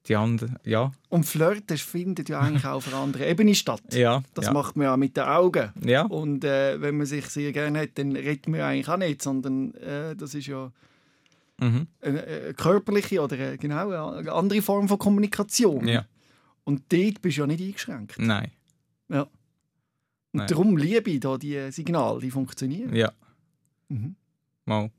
die 0.07 0.15
anderen, 0.15 0.57
ja, 0.63 0.91
Und 1.09 1.25
Flirten 1.25 1.77
findet 1.77 2.27
ja 2.29 2.39
eigentlich 2.39 2.65
auch 2.65 2.77
auf 2.77 2.87
einer 2.87 2.97
anderen 2.97 3.27
Ebene 3.27 3.53
statt. 3.53 3.83
ja, 3.93 4.23
Das 4.33 4.45
ja, 4.45 4.53
macht 4.53 4.75
man 4.75 4.85
ja 4.85 4.97
mit 4.97 5.15
den 5.15 5.23
Augen. 5.25 5.71
ja, 5.83 6.03
Und 6.05 6.43
äh, 6.43 6.81
wenn 6.81 6.97
man 6.97 7.05
sich 7.05 7.27
sehr 7.27 7.51
gerne 7.51 7.81
hat, 7.81 7.89
dann 7.95 8.15
redet 8.15 8.47
man 8.47 8.59
ja 8.59 8.67
eigentlich 8.67 8.87
auch 8.89 8.97
nicht, 8.97 9.21
sondern 9.21 9.73
äh, 9.75 10.15
das 10.15 10.33
ist 10.33 10.47
ja 10.47 10.71
mhm. 11.59 11.85
eine, 12.01 12.23
eine 12.23 12.53
körperliche 12.55 13.21
oder 13.21 13.35
eine, 13.35 13.57
genau, 13.59 14.11
eine 14.11 14.31
andere 14.31 14.61
Form 14.63 14.87
von 14.87 14.97
Kommunikation. 14.97 15.87
ja, 15.87 16.05
Und 16.63 16.91
dort 16.91 17.21
bist 17.21 17.37
du 17.37 17.41
ja 17.41 17.47
nicht 17.47 17.61
eingeschränkt. 17.61 18.17
nein, 18.17 18.49
Und 19.09 19.27
Nein. 20.33 20.47
darum 20.47 20.77
liebe 20.77 21.11
ich 21.11 21.19
da 21.19 21.37
die 21.37 21.71
Signale, 21.71 22.21
die 22.21 22.31
funktionieren. 22.31 22.95
ja, 22.95 23.11
Mhm. 23.89 24.15
mal, 24.65 24.89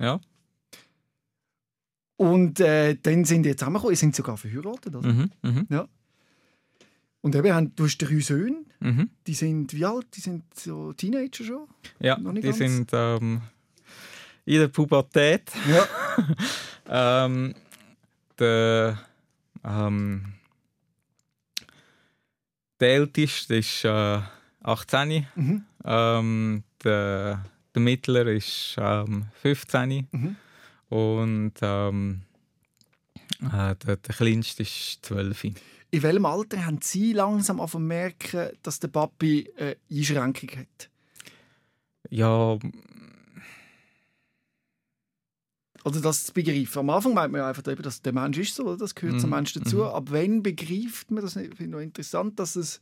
ja, 0.00 0.20
Und 2.18 2.58
äh, 2.60 2.96
dann 3.00 3.24
sind 3.24 3.44
die 3.44 3.54
zusammengekommen, 3.56 3.94
sie 3.96 4.00
sind 4.00 4.14
sogar 4.16 4.36
verheiratet. 4.36 4.94
Oder? 4.94 5.08
mhm. 5.08 5.30
Mhm. 5.42 5.66
Und 7.20 7.34
eben, 7.34 7.52
haben- 7.54 7.74
du 7.74 7.84
hast 7.84 7.98
drei 7.98 8.18
Söhne, 8.20 8.64
Mhm. 8.80 9.08
die 9.26 9.34
sind 9.34 9.72
wie 9.74 9.84
alt? 9.84 10.06
Die 10.14 10.20
sind 10.20 10.42
so 10.54 10.92
Teenager 10.92 11.44
schon? 11.44 11.66
ja, 12.00 12.18
Noch 12.18 12.32
nicht 12.32 12.44
die 12.44 12.48
ganz. 12.48 12.58
sind 12.58 12.90
ähm, 12.92 13.40
in 14.44 14.58
der 14.60 14.68
Pubertät. 14.68 15.50
Ja. 15.70 15.86
Ähm, 16.90 17.54
der, 18.38 18.98
ähm, 19.62 20.32
der 22.80 22.88
Älteste 22.94 23.56
ist 23.56 23.84
äh, 23.84 24.20
18. 24.62 25.26
Mhm. 25.34 25.64
Ähm, 25.84 26.62
der, 26.82 27.44
der 27.74 27.82
Mittlere 27.82 28.32
ist 28.32 28.76
ähm, 28.78 29.26
15. 29.42 30.06
Mhm. 30.90 30.96
Und 30.96 31.52
ähm, 31.62 32.22
äh, 33.42 33.74
der, 33.76 33.96
der 33.96 34.14
Kleinste 34.14 34.62
ist 34.62 34.98
12. 35.02 35.44
In 35.90 36.02
welchem 36.02 36.26
Alter 36.26 36.64
haben 36.66 36.80
Sie 36.82 37.12
langsam 37.12 37.60
merken, 37.86 38.50
dass 38.62 38.78
der 38.80 38.88
Papi 38.88 39.50
eine 39.56 39.76
Einschränkung 39.90 40.50
hat? 40.58 40.90
Ja, 42.10 42.58
Oder 45.84 46.00
das 46.00 46.26
zu 46.26 46.32
begreifen. 46.34 46.80
Am 46.80 46.90
Anfang 46.90 47.14
meint 47.14 47.32
man 47.32 47.40
ja 47.40 47.48
einfach, 47.48 47.62
dass 47.62 48.02
der 48.02 48.12
Mensch 48.12 48.36
ist 48.38 48.54
so, 48.54 48.64
oder? 48.64 48.76
das 48.76 48.94
gehört 48.94 49.20
zum 49.20 49.30
Mhm, 49.30 49.36
Mensch 49.36 49.52
dazu. 49.54 49.76
mhm. 49.76 49.82
Ab 49.84 50.04
wann 50.10 50.42
begreift 50.42 51.10
man 51.10 51.22
das? 51.22 51.36
nicht? 51.36 51.52
Ich 51.52 51.56
finde 51.56 51.76
noch 51.78 51.82
interessant, 51.82 52.38
dass 52.38 52.56
es 52.56 52.80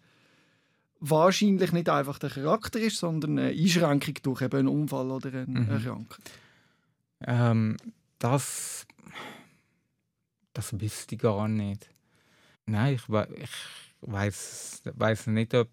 wahrscheinlich 0.98 1.72
nicht 1.72 1.88
einfach 1.88 2.18
der 2.18 2.30
Charakter 2.30 2.80
ist, 2.80 2.96
sondern 2.98 3.38
eine 3.38 3.50
Einschränkung 3.50 4.14
durch 4.22 4.40
eben 4.42 4.58
einen 4.58 4.68
Unfall 4.68 5.10
oder 5.10 5.28
eine 5.28 5.46
Mhm. 5.46 5.68
Erkrankung. 5.70 6.06
ähm, 7.26 7.76
das, 8.18 8.86
das 10.52 10.78
wüsste 10.80 11.14
ich 11.14 11.20
gar 11.20 11.48
nicht. 11.48 11.88
Nein, 12.66 12.94
ich, 12.94 13.08
wei- 13.08 13.28
ich 13.42 13.50
weiß 14.00 14.82
weiß 14.94 15.26
nicht, 15.28 15.54
ob. 15.54 15.68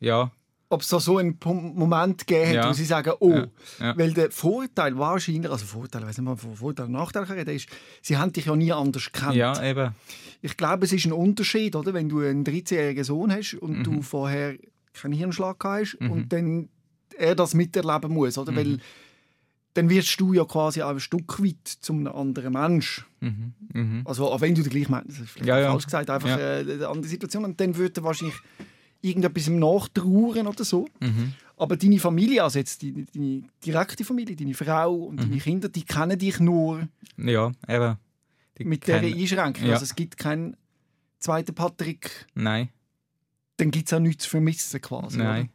Ja, 0.00 0.30
Ob 0.72 0.82
es 0.82 0.88
da 0.88 1.00
so 1.00 1.18
einen 1.18 1.36
Moment 1.42 2.26
gegeben 2.26 2.48
hat, 2.50 2.54
Ja. 2.54 2.68
wo 2.68 2.72
Sie 2.72 2.84
sagen, 2.84 3.12
oh, 3.18 3.30
Ja, 3.34 3.46
ja. 3.80 3.98
weil 3.98 4.14
der 4.14 4.30
Vorteil 4.30 4.96
wahrscheinlich, 4.96 5.50
also 5.50 5.66
Vorteil, 5.66 6.02
weiß 6.02 6.16
nicht 6.18 6.24
mal, 6.24 6.36
von 6.36 6.54
Vorteil 6.56 6.86
und 6.86 6.92
Nachteil 6.92 7.24
reden, 7.24 7.56
ist, 7.56 7.68
Sie 8.02 8.16
haben 8.16 8.32
dich 8.32 8.46
ja 8.46 8.54
nie 8.56 8.72
anders 8.72 9.06
gekannt. 9.12 9.34
ja 9.34 9.62
eben. 9.62 9.94
Ich 10.42 10.56
glaube, 10.56 10.84
es 10.86 10.92
ist 10.92 11.04
ein 11.06 11.12
Unterschied, 11.12 11.74
oder? 11.76 11.92
wenn 11.92 12.08
du 12.08 12.20
einen 12.20 12.44
13-jährigen 12.44 13.02
Sohn 13.04 13.32
hast 13.32 13.54
und 13.54 13.78
Mhm. 13.78 13.84
du 13.84 14.02
vorher 14.02 14.56
keinen 14.94 15.12
Hirnschlag 15.12 15.62
hast 15.64 15.98
Mhm. 16.00 16.10
und 16.10 16.32
dann 16.32 16.68
er 17.18 17.34
das 17.34 17.52
miterleben 17.52 18.14
muss. 18.14 18.38
Oder? 18.38 18.52
Mhm. 18.52 18.56
Weil 18.56 18.78
dann 19.74 19.88
wirst 19.88 20.20
du 20.20 20.32
ja 20.32 20.44
quasi 20.44 20.82
auch 20.82 20.90
ein 20.90 21.00
Stück 21.00 21.42
weit 21.42 21.66
zu 21.66 21.92
einem 21.92 22.08
anderen 22.08 22.52
Mensch. 22.52 23.06
Mhm. 23.20 23.54
Mhm. 23.72 24.02
Also 24.04 24.28
auch 24.30 24.40
wenn 24.40 24.54
du 24.54 24.62
den 24.62 24.70
gleich 24.70 24.88
meinst, 24.88 25.10
das 25.10 25.20
ist 25.20 25.30
vielleicht 25.30 25.46
Ja, 25.48 25.70
falsch 25.70 25.84
gesagt, 25.84 26.10
einfach 26.10 26.28
Ja. 26.28 26.38
äh, 26.38 26.60
eine 26.60 26.88
andere 26.88 27.06
Situation. 27.08 27.44
Und 27.44 27.60
dann 27.60 27.76
würde 27.76 28.02
wahrscheinlich 28.02 28.36
irgendetwas 29.00 29.46
im 29.48 29.58
Nachtrauern 29.60 30.46
oder 30.46 30.64
so. 30.64 30.86
Mhm. 31.00 31.32
Aber 31.56 31.76
deine 31.76 31.98
Familie, 31.98 32.42
also 32.42 32.58
jetzt 32.58 32.82
deine, 32.82 33.04
deine 33.14 33.42
direkte 33.64 34.04
Familie, 34.04 34.34
deine 34.34 34.54
Frau 34.54 34.94
und 34.94 35.16
Mhm. 35.16 35.20
deine 35.20 35.38
Kinder, 35.38 35.68
die 35.68 35.82
kennen 35.84 36.18
dich 36.18 36.40
nur 36.40 36.88
Ja, 37.16 37.52
eben. 37.68 37.96
Die 38.58 38.64
mit 38.64 38.86
dieser 38.86 39.00
kennen- 39.00 39.14
Einschränkung. 39.18 39.66
Ja. 39.66 39.72
Also 39.74 39.84
es 39.84 39.94
gibt 39.94 40.16
keinen 40.18 40.56
zweiten 41.18 41.54
Patrick, 41.54 42.26
Nein, 42.34 42.70
dann 43.58 43.70
gibt 43.70 43.86
es 43.88 43.92
auch 43.92 44.00
nichts 44.00 44.24
zu 44.24 44.30
vermissen 44.30 44.80
quasi. 44.80 45.18
nein. 45.18 45.50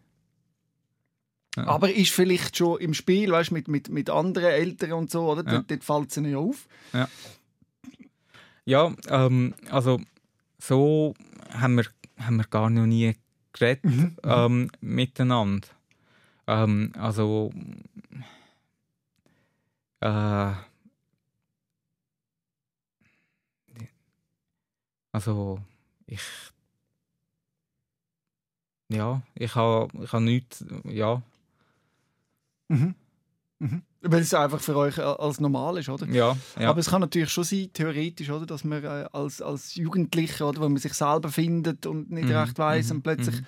Ja. 1.55 1.67
Aber 1.67 1.91
ist 1.93 2.11
vielleicht 2.11 2.57
schon 2.57 2.79
im 2.79 2.93
Spiel, 2.93 3.31
weißt, 3.31 3.51
mit, 3.51 3.67
mit, 3.67 3.89
mit 3.89 4.09
anderen 4.09 4.49
Eltern 4.49 4.93
und 4.93 5.11
so, 5.11 5.31
oder? 5.31 5.43
Ja. 5.45 5.51
Dort, 5.59 5.71
dort 5.71 5.83
fällt 5.83 6.17
es 6.17 6.31
ja 6.31 6.37
auf. 6.37 6.67
Ja, 8.65 8.93
ähm, 9.09 9.53
also 9.69 10.01
so 10.59 11.13
haben 11.51 11.75
wir, 11.75 11.85
haben 12.19 12.37
wir 12.37 12.45
gar 12.45 12.69
noch 12.69 12.85
nie 12.85 13.15
geredet 13.53 13.83
Mhm. 13.85 14.17
ähm, 14.23 14.71
miteinander. 14.81 15.67
Ähm, 16.47 16.91
also 16.97 17.51
äh, 20.01 20.51
also 25.11 25.59
ich 26.07 26.21
ja, 28.89 29.21
ich 29.35 29.55
habe 29.55 29.87
ich 30.03 30.11
ha 30.13 30.19
nichts, 30.19 30.63
ja, 30.83 31.21
Mhm. 32.67 32.95
Mhm. 33.59 33.81
Weil 34.01 34.21
es 34.21 34.33
einfach 34.33 34.59
für 34.59 34.75
euch 34.75 34.99
als 34.99 35.39
normal 35.39 35.77
ist, 35.77 35.89
oder? 35.89 36.05
ja, 36.09 36.35
ja. 36.59 36.69
Aber 36.69 36.79
es 36.79 36.89
kann 36.89 37.01
natürlich 37.01 37.29
schon 37.31 37.43
sein, 37.45 37.69
theoretisch, 37.73 38.29
oder, 38.29 38.45
dass 38.45 38.63
man 38.63 38.83
äh, 38.83 39.05
als, 39.11 39.41
als 39.41 39.75
Jugendlicher, 39.75 40.47
oder, 40.49 40.59
wo 40.61 40.69
man 40.69 40.77
sich 40.77 40.93
selber 40.93 41.29
findet 41.29 41.85
und 41.85 42.11
nicht 42.11 42.27
Mhm, 42.27 42.35
recht 42.35 42.57
weiß 42.59 42.89
mhm, 42.89 42.95
und 42.97 43.01
plötzlich 43.03 43.41
mhm. 43.41 43.45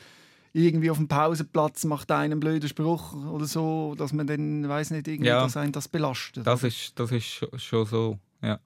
irgendwie 0.53 0.89
auf 0.89 0.97
dem 0.97 1.07
Pausenplatz 1.07 1.83
macht 1.83 2.09
einen 2.11 2.39
blöden 2.39 2.67
Spruch 2.69 3.13
oder 3.27 3.45
so, 3.45 3.93
dass 3.97 4.13
man 4.13 4.25
dann, 4.27 4.67
weiß 4.67 4.91
nicht, 4.91 5.07
irgendwie, 5.07 5.27
Ja. 5.29 5.41
dass 5.43 5.57
einen 5.57 5.73
das 5.73 5.87
belastet. 5.87 6.47
das 6.47 6.63
ist, 6.63 6.97
das 6.97 7.11
ist 7.11 7.25
scho- 7.25 7.59
schon 7.59 7.85
so, 7.85 8.17
ja. 8.41 8.59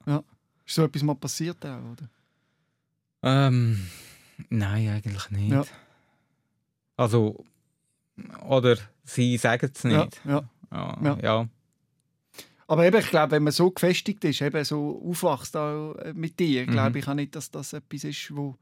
Ist 0.64 0.76
so 0.76 0.84
etwas 0.84 1.02
mal 1.02 1.14
passiert 1.16 1.66
auch, 1.66 1.78
oder? 1.92 2.08
Ähm, 3.24 3.86
nein, 4.48 4.88
eigentlich 4.88 5.30
nicht. 5.30 5.50
Ja. 5.52 5.64
Also, 6.96 7.44
oder 8.48 8.76
sie 9.04 9.36
sagen 9.36 9.70
es 9.74 9.84
nicht. 9.84 10.20
Ja, 10.24 10.30
ja. 10.30 10.48
Ja, 10.72 10.98
Ja. 11.02 11.18
ja. 11.22 11.48
Aber 12.66 12.86
eben, 12.86 12.96
ich 12.98 13.08
glaube, 13.10 13.32
wenn 13.32 13.42
man 13.42 13.52
so 13.52 13.70
gefestigt 13.70 14.24
ist, 14.24 14.40
eben 14.40 14.64
so 14.64 15.02
aufwachst 15.06 15.54
äh, 15.56 16.12
mit 16.14 16.38
dir, 16.40 16.66
Mhm. 16.66 16.70
glaube 16.70 16.98
ich 17.00 17.08
auch 17.08 17.14
nicht, 17.14 17.34
dass 17.36 17.50
das 17.50 17.72
etwas 17.74 18.04
ist, 18.04 18.34
wo, 18.34 18.56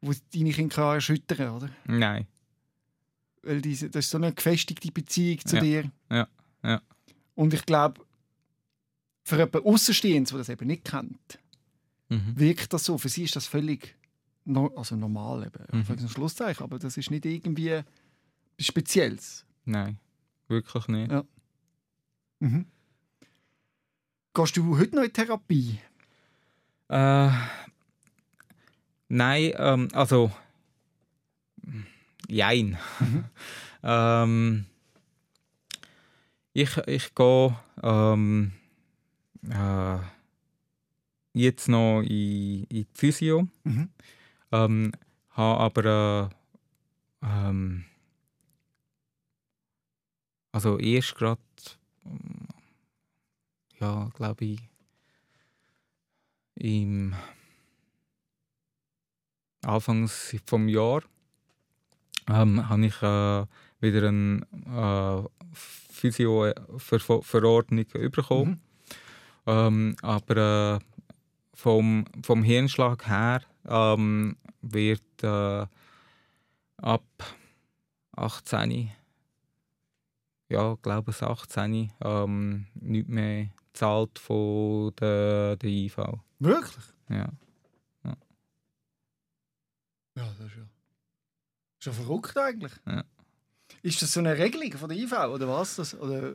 wo 0.00 0.12
deine 0.34 0.50
Kinder 0.50 0.74
kann 0.74 0.94
erschüttern 0.94 1.38
kann, 1.38 1.50
oder? 1.56 1.70
Nein. 1.86 2.26
Weil 3.42 3.60
diese, 3.62 3.88
das 3.90 4.06
ist 4.06 4.10
so 4.10 4.18
eine 4.18 4.32
gefestigte 4.32 4.90
Beziehung 4.90 5.38
zu 5.44 5.56
Ja. 5.56 5.62
dir. 5.62 5.92
Ja. 6.10 6.28
Ja. 6.64 6.82
Und 7.36 7.54
ich 7.54 7.64
glaube, 7.66 8.00
für 9.22 9.36
jemanden 9.36 9.64
Außenstehendes, 9.68 10.30
der 10.30 10.38
das 10.38 10.48
eben 10.48 10.66
nicht 10.66 10.84
kennt, 10.84 11.38
Mhm. 12.08 12.32
wirkt 12.36 12.72
das 12.72 12.84
so. 12.86 12.96
Für 12.98 13.10
sie 13.10 13.24
ist 13.24 13.36
das 13.36 13.46
völlig 13.46 13.94
no 14.44 14.72
also 14.76 14.96
normal, 14.96 15.46
eben. 15.46 15.84
Mhm. 15.86 16.08
Schlusszeichen, 16.08 16.64
aber 16.64 16.78
das 16.78 16.96
ist 16.96 17.10
nicht 17.10 17.26
irgendwie 17.26 17.80
Spezielles. 18.58 19.44
Nein, 19.64 19.98
wirklich 20.48 20.88
nicht. 20.88 21.10
Ja. 21.12 21.24
Mhm. 22.40 22.66
Gehst 24.34 24.56
du 24.56 24.78
heute 24.78 24.96
noch 24.96 25.02
in 25.04 25.12
Therapie? 25.12 25.78
Äh, 26.88 27.30
nein, 29.08 29.52
ähm, 29.56 29.88
also. 29.92 30.30
Jein. 32.28 32.78
ähm, 33.82 34.66
ich, 36.52 36.76
ich 36.86 37.14
gehe 37.14 37.56
ähm, 37.82 38.52
äh, 39.48 39.98
jetzt 41.32 41.68
noch 41.68 42.00
in, 42.02 42.64
in 42.64 42.68
die 42.68 42.86
Physio, 42.94 43.48
Mhm. 43.64 43.88
ähm, 44.52 44.92
habe 45.30 45.60
aber 45.60 46.30
äh, 47.22 47.26
ähm, 47.26 47.84
also 50.52 50.78
erst 50.78 51.16
gerade 51.16 51.40
ja, 53.80 54.08
glaube 54.14 54.44
ich, 54.44 54.60
im 56.56 57.14
Anfangs 59.62 60.36
vom 60.46 60.68
Jahr 60.68 61.02
ähm, 62.28 62.68
habe 62.68 62.86
ich 62.86 63.02
äh, 63.02 63.46
wieder 63.80 64.08
eine 64.08 64.42
äh, 64.66 65.22
Physio-Verordnung 65.52 67.86
bekommen. 68.10 68.50
Mhm. 68.50 68.60
Ähm, 69.46 69.94
aber 70.02 70.76
äh, 70.76 70.80
vom, 71.54 72.04
vom 72.22 72.42
Hirnschlag 72.42 73.08
her 73.08 73.40
ähm, 73.66 74.36
wird 74.60 75.22
äh, 75.22 75.64
ab 76.76 77.04
18, 78.16 78.90
ja, 80.48 80.72
ich 80.74 80.82
glaube 80.82 81.10
es 81.10 81.22
18, 81.22 81.92
ähm, 82.02 82.66
nicht 82.74 83.08
mehr 83.08 83.48
gezahlt 83.72 84.18
von 84.18 84.92
der, 85.00 85.56
der 85.56 85.70
IV. 85.70 85.96
Wirklich? 86.38 86.84
Ja. 87.08 87.28
Ja, 90.16 90.24
das 90.38 90.46
ist 90.46 90.56
ja. 90.56 90.62
Ja 91.84 91.92
verrückt 91.92 92.36
eigentlich. 92.36 92.72
Ja. 92.86 93.04
Ist 93.82 94.02
das 94.02 94.12
so 94.12 94.20
eine 94.20 94.36
Regelung 94.36 94.72
von 94.72 94.88
der 94.88 94.98
IV 94.98 95.12
oder 95.12 95.48
was? 95.48 95.76
Das, 95.76 95.94
oder 95.94 96.34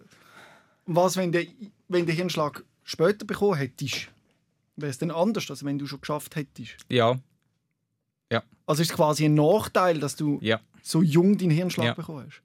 was, 0.86 1.18
wenn 1.18 1.32
der, 1.32 1.46
wenn 1.90 2.06
der 2.06 2.16
Hirnschlag 2.16 2.64
später 2.84 3.26
bekommen 3.26 3.56
hättest? 3.56 4.10
Wäre 4.76 4.90
es 4.90 4.98
dann 4.98 5.12
anders, 5.12 5.50
als 5.50 5.64
wenn 5.66 5.78
du 5.78 5.86
schon 5.86 6.00
geschafft 6.02 6.36
hättest? 6.36 6.78
Ja, 6.90 7.20
Also 8.66 8.82
ist 8.82 8.92
es 8.92 8.96
quasi 8.96 9.26
ein 9.26 9.34
Nachteil, 9.34 10.00
dass 10.00 10.16
du 10.16 10.40
ja. 10.42 10.60
so 10.82 11.02
jung 11.04 11.38
deinen 11.38 11.52
Hirnschlag 11.52 11.86
Ja. 11.88 11.94
bekommen 11.94 12.26
hast? 12.26 12.42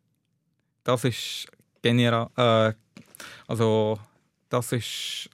Das 0.83 1.05
ist 1.05 1.47
generell. 1.83 2.29
Äh, 2.37 2.73
also, 3.47 3.99
das 4.49 4.73
ist. 4.73 5.31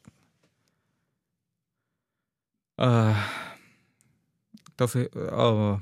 Äh, 2.76 3.14
das 4.76 4.94
ist. 4.94 5.14
Äh, 5.14 5.76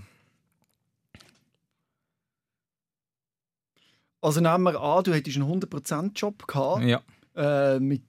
Also 4.24 4.40
nehmen 4.40 4.62
wir 4.62 4.80
an, 4.80 5.02
du 5.02 5.12
hättest 5.12 5.36
einen 5.36 5.60
100%-Job 5.60 6.46
gehabt, 6.46 6.84
ja. 6.84 7.02
äh, 7.34 7.80
mit 7.80 8.02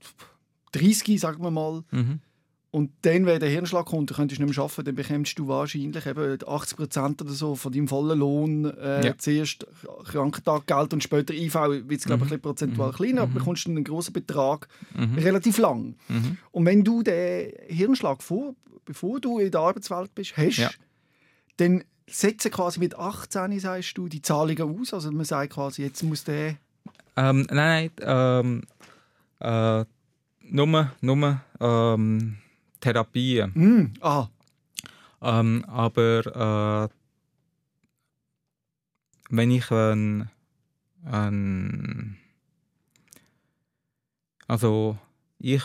30, 0.74 1.20
sagen 1.20 1.44
wir 1.44 1.50
mal, 1.50 1.84
Mhm. 1.90 2.20
Und 2.76 2.90
dann, 3.04 3.28
wenn 3.28 3.40
der 3.40 3.50
Hirnschlag 3.50 3.86
kommt, 3.86 4.10
du 4.10 4.16
könntest 4.16 4.42
nicht 4.42 4.50
mehr 4.56 4.64
arbeiten, 4.64 4.86
dann 4.86 4.96
bekommst 4.96 5.38
du 5.38 5.48
wahrscheinlich 5.48 6.06
eben 6.08 6.38
80% 6.40 7.22
oder 7.22 7.32
so 7.32 7.54
von 7.56 7.72
deinem 7.72 7.88
vollen 7.88 8.18
Lohn 8.18 8.66
äh, 8.66 9.06
Ja. 9.06 9.18
zuerst 9.18 9.68
Krankentaggeld 10.06 10.92
und 10.92 11.04
später 11.04 11.36
IV, 11.36 11.54
wird 11.54 11.92
es 11.92 12.06
glaube 12.06 12.26
ich 12.26 12.32
Mhm. 12.32 12.36
ein 12.36 12.40
bisschen 12.40 12.42
prozentual 12.42 12.90
Mhm. 12.92 12.96
kleiner, 12.96 13.22
aber 13.22 13.30
Mhm. 13.32 13.36
bekommst 13.36 13.66
du 13.68 13.70
einen 13.70 13.84
grossen 13.84 14.14
Betrag 14.14 14.68
Mhm. 14.96 15.20
relativ 15.20 15.60
lang. 15.60 15.96
Mhm. 16.08 16.38
Und 16.52 16.66
wenn 16.66 16.84
du 16.84 17.04
den 17.04 17.52
Hirnschlag 17.68 18.24
vor, 18.24 18.56
bevor 18.86 19.20
du 19.20 19.38
in 19.38 19.52
der 19.52 19.62
Arbeitswelt 19.62 20.16
bist, 20.16 20.36
hast, 20.36 20.58
Ja. 20.58 20.72
dann 21.58 21.84
setzen 22.08 22.50
quasi 22.52 22.80
mit 22.80 22.96
18, 22.98 23.60
sagst 23.60 23.96
du, 24.00 24.08
die 24.08 24.24
Zahlungen 24.24 24.80
aus. 24.82 24.96
Also 24.96 25.12
man 25.12 25.26
sagt 25.26 25.54
quasi, 25.54 25.84
jetzt 25.84 26.02
muss 26.02 26.24
der... 26.24 26.56
Ähm, 27.16 27.46
nein, 27.52 27.92
nein. 28.00 28.62
Ähm, 28.62 28.62
äh, 29.40 29.86
nur 30.50 30.90
nur 31.02 31.40
ähm, 31.62 32.38
Therapien. 32.84 33.54
Hm, 33.56 33.94
ah, 34.02 34.28
Ähm, 35.22 35.64
aber 35.68 36.90
äh, 36.92 36.94
wenn 39.30 39.52
ich 39.52 39.72
ein, 39.72 40.30
ein 41.06 42.18
also 44.50 44.98
ich 45.40 45.64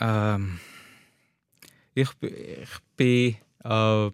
ähm, 0.00 0.60
ich, 1.92 2.08
ich 2.22 2.70
bin 2.96 3.36
äh, 3.64 4.10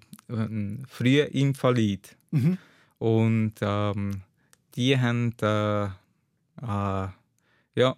früher 0.89 1.33
Invalid 1.33 2.17
mhm. 2.33 2.59
und 2.99 3.55
ähm, 3.61 4.23
die 4.77 4.99
haben 4.99 5.35
äh, 5.43 5.85
äh, 5.87 7.09
ja 7.77 7.97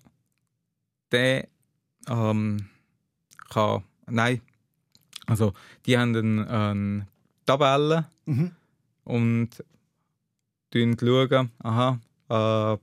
der 1.12 1.49
ähm, 2.09 2.69
kann 3.51 3.83
nein 4.07 4.41
also 5.27 5.53
die 5.87 5.97
haben 5.99 6.15
eine, 6.17 6.49
eine 6.49 7.07
Tabelle 7.47 8.07
Mhm. 8.27 8.51
und 9.05 9.51
schauen, 10.75 11.51
aha 11.61 11.99
äh, 12.29 12.77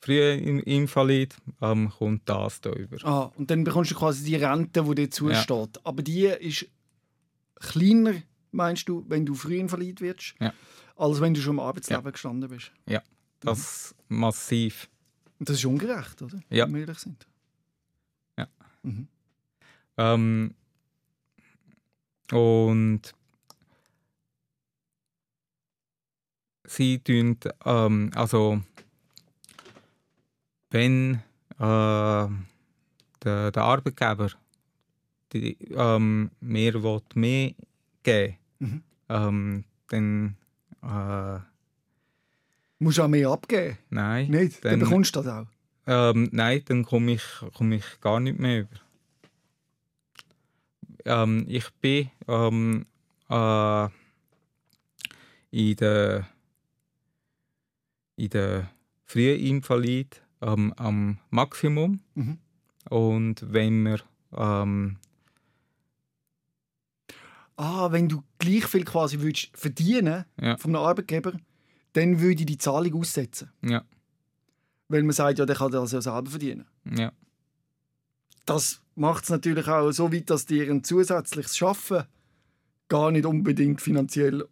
früher 0.00 0.34
In- 0.34 0.60
Invalid 0.60 1.36
ähm, 1.60 1.90
kommt 1.90 2.28
das 2.28 2.60
da 2.60 2.70
über 2.72 2.96
Ah, 3.04 3.32
und 3.36 3.50
dann 3.50 3.64
bekommst 3.64 3.90
du 3.90 3.94
quasi 3.96 4.24
die 4.24 4.36
Rente, 4.36 4.82
die 4.84 4.94
dir 4.94 5.10
zusteht. 5.10 5.80
Aber 5.84 6.02
die 6.02 6.26
ist 6.26 6.66
kleiner, 7.56 8.14
meinst 8.52 8.88
du, 8.88 9.04
wenn 9.08 9.26
du 9.26 9.34
früh 9.34 9.56
invalid 9.58 10.00
wirst, 10.00 10.34
Ja. 10.40 10.52
Als 10.98 11.20
wenn 11.20 11.32
du 11.32 11.40
schon 11.40 11.54
im 11.54 11.60
Arbeitsleben 11.60 12.12
gestanden 12.12 12.50
bist. 12.50 12.72
das 13.40 13.94
massiv 14.08 14.88
Und 15.38 15.48
das 15.48 15.56
ist 15.56 15.64
ungerecht, 15.64 16.20
oder? 16.20 16.40
Ja. 16.50 16.66
Wenn 16.66 16.74
wir 16.74 16.80
ehrlich 16.80 16.98
sind. 16.98 17.26
Ja. 18.36 18.48
Mhm. 18.82 19.08
Ähm, 19.96 20.54
und 22.32 23.14
sie 26.64 26.98
tun, 26.98 27.38
ähm, 27.64 28.10
also 28.14 28.60
wenn 30.70 31.22
äh, 31.58 32.28
der, 33.24 33.50
der 33.52 33.62
Arbeitgeber 33.62 34.30
die, 35.32 35.56
ähm, 35.70 36.30
mir 36.40 36.82
will 36.82 37.00
mehr 37.14 37.54
geben 38.02 38.36
Mhm. 38.60 38.82
ähm, 39.08 39.64
dann 39.88 40.36
äh, 40.82 41.38
Musst 42.80 42.98
du 42.98 43.02
auch 43.02 43.08
mehr 43.08 43.28
abgeben? 43.30 43.76
nein, 43.90 44.30
Nicht? 44.30 44.64
Dann, 44.64 44.72
Dann- 44.72 44.80
bekommst 44.88 45.14
du 45.16 45.22
das 45.22 45.32
auch. 45.32 45.46
Ähm, 45.86 46.28
nein, 46.32 46.62
dann 46.66 46.84
komme 46.84 47.12
ich, 47.12 47.22
komm 47.54 47.72
ich 47.72 47.84
gar 48.00 48.20
nicht 48.20 48.38
mehr 48.38 48.60
über. 48.60 48.76
Ähm, 51.04 51.44
ich 51.48 51.70
bin 51.80 52.10
ähm, 52.28 52.86
äh, 53.30 53.88
in 55.50 55.76
der 55.76 56.28
in 58.16 58.28
der 58.30 58.70
Frühinvalid 59.06 60.22
ähm, 60.42 60.74
am 60.76 61.18
Maximum. 61.30 62.00
Mhm. 62.14 62.38
Und 62.90 63.52
wenn 63.52 63.82
wir 63.84 64.00
ähm, 64.36 64.96
Ah, 67.60 67.90
wenn 67.90 68.08
du 68.08 68.22
gleich 68.38 68.64
viel 68.66 68.84
quasi 68.84 69.20
würdest 69.20 69.50
verdienen 69.54 70.24
Ja. 70.40 70.56
von 70.56 70.74
einem 70.76 70.84
Arbeitgeber, 70.84 71.32
dann 71.94 72.20
würde 72.20 72.40
ich 72.42 72.46
die 72.46 72.56
Zahlung 72.58 72.94
aussetzen. 73.00 73.50
ja, 73.62 73.82
Weil 74.88 75.02
man 75.02 75.12
sagt, 75.12 75.38
ja, 75.40 75.44
der 75.46 75.56
kann 75.56 75.70
das 75.72 75.92
ja 75.92 76.00
selber 76.00 76.30
verdienen. 76.30 76.64
ja, 76.88 77.10
Das 78.46 78.80
macht 78.94 79.24
es 79.24 79.30
natürlich 79.30 79.66
auch 79.68 79.90
so 79.92 80.12
weit, 80.12 80.30
dass 80.30 80.46
dir 80.46 80.70
ein 80.70 80.82
zusätzliches 80.84 81.56
Schaffen 81.56 82.04
gar 82.88 83.10
nicht 83.10 83.26
unbedingt 83.26 83.80
finanziell 83.82 84.46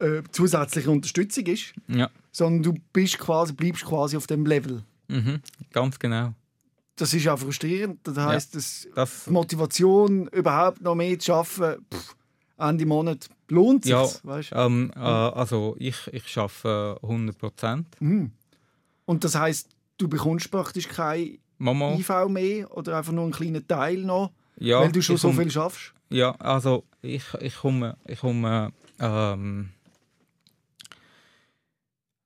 äh, 0.00 0.22
zusätzliche 0.32 0.90
Unterstützung 0.90 1.46
ist, 1.46 1.72
ja, 1.88 2.10
sondern 2.32 2.62
du 2.74 2.80
bist 2.92 3.18
quasi, 3.18 3.52
bleibst 3.52 3.84
quasi 3.84 4.16
auf 4.16 4.26
dem 4.26 4.44
Level. 4.44 4.82
mhm, 5.08 5.40
ganz 5.72 5.98
genau. 5.98 6.34
Das 6.96 7.12
ist 7.14 7.26
auch 7.28 7.38
frustrierend. 7.38 8.00
Das 8.04 8.16
heisst, 8.18 8.54
dass 8.54 8.86
Das, 8.94 9.26
Motivation, 9.28 10.28
überhaupt 10.28 10.80
noch 10.80 10.94
mehr 10.94 11.18
zu 11.18 11.32
arbeiten, 11.34 11.84
pff, 11.92 12.14
Ende 12.56 12.86
Monat 12.86 13.28
lohnt 13.48 13.84
sich. 13.84 13.92
Ja. 13.92 14.06
Weißt? 14.22 14.52
ähm, 14.54 14.92
äh, 14.94 14.98
also 15.00 15.76
ich, 15.78 15.96
ich 16.12 16.38
arbeite 16.38 16.98
100 17.02 17.36
Prozent. 17.38 17.88
Mhm. 18.00 18.30
Und 19.06 19.24
das 19.24 19.34
heisst, 19.34 19.68
du 19.98 20.08
bekommst 20.08 20.50
praktisch 20.50 20.88
kein 20.88 21.38
Mama, 21.58 21.94
IV 21.94 22.28
mehr 22.28 22.76
oder 22.76 22.96
einfach 22.98 23.12
nur 23.12 23.24
einen 23.24 23.32
kleinen 23.32 23.66
Teil 23.66 23.98
noch, 23.98 24.30
ja, 24.58 24.80
weil 24.80 24.92
du 24.92 25.02
schon 25.02 25.16
so 25.16 25.28
komm- 25.28 25.38
viel 25.38 25.50
schaffst. 25.50 25.92
Ja, 26.10 26.32
also 26.36 26.84
ich, 27.02 27.24
ich 27.40 27.56
komme, 27.56 27.96
ich 28.06 28.20
komme 28.20 28.72
ähm, 29.00 29.70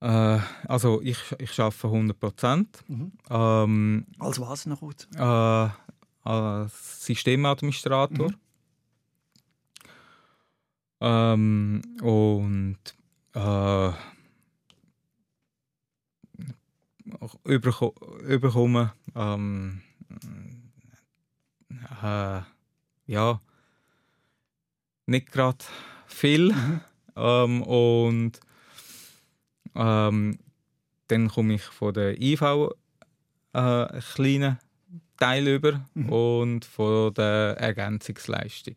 äh, 0.00 0.38
also 0.68 1.00
ich, 1.02 1.18
ich 1.38 1.58
arbeite 1.60 1.86
100 1.88 2.18
Prozent. 2.20 2.78
Mhm. 2.88 3.12
Ähm, 3.30 4.06
Als 4.18 4.40
was 4.40 4.66
noch 4.66 4.80
gut? 4.80 5.08
äh, 5.16 5.68
als 6.24 7.04
Systemadministrator. 7.06 8.30
Ähm, 11.00 11.82
und 12.02 12.78
äh, 13.34 13.92
überko 17.44 17.94
überkomme 18.26 18.92
ähm, 19.14 19.82
äh, 22.02 22.40
ja 23.06 23.40
nicht 25.06 25.32
gerade 25.32 25.64
viel 26.06 26.54
ähm, 27.16 27.62
und 27.62 28.40
ähm, 29.74 30.38
dann 31.08 31.28
komme 31.28 31.54
ich 31.54 31.62
von 31.62 31.94
der 31.94 32.20
IV 32.20 32.42
äh, 32.42 33.58
einen 33.58 34.00
kleinen 34.14 34.58
Teil 35.16 35.48
über 35.48 35.84
Mhm. 35.94 36.08
und 36.10 36.64
von 36.64 37.14
der 37.14 37.56
Ergänzungsleistung. 37.58 38.74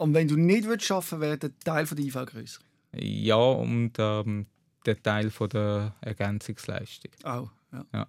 Und 0.00 0.14
wenn 0.14 0.28
du 0.28 0.36
nicht 0.36 0.64
würdest 0.64 0.90
arbeiten 0.90 1.20
wäre 1.20 1.36
der 1.36 1.58
Teil 1.58 1.84
von 1.84 1.96
der 1.98 2.06
IV 2.06 2.14
grösser. 2.24 2.60
Ja, 2.94 3.36
und 3.36 3.92
ähm, 3.98 4.46
der 4.86 5.02
Teil 5.02 5.30
von 5.30 5.50
der 5.50 5.94
Ergänzungsleistung. 6.00 7.12
Auch, 7.22 7.50
ja. 7.70 7.84
Ja. 7.92 8.08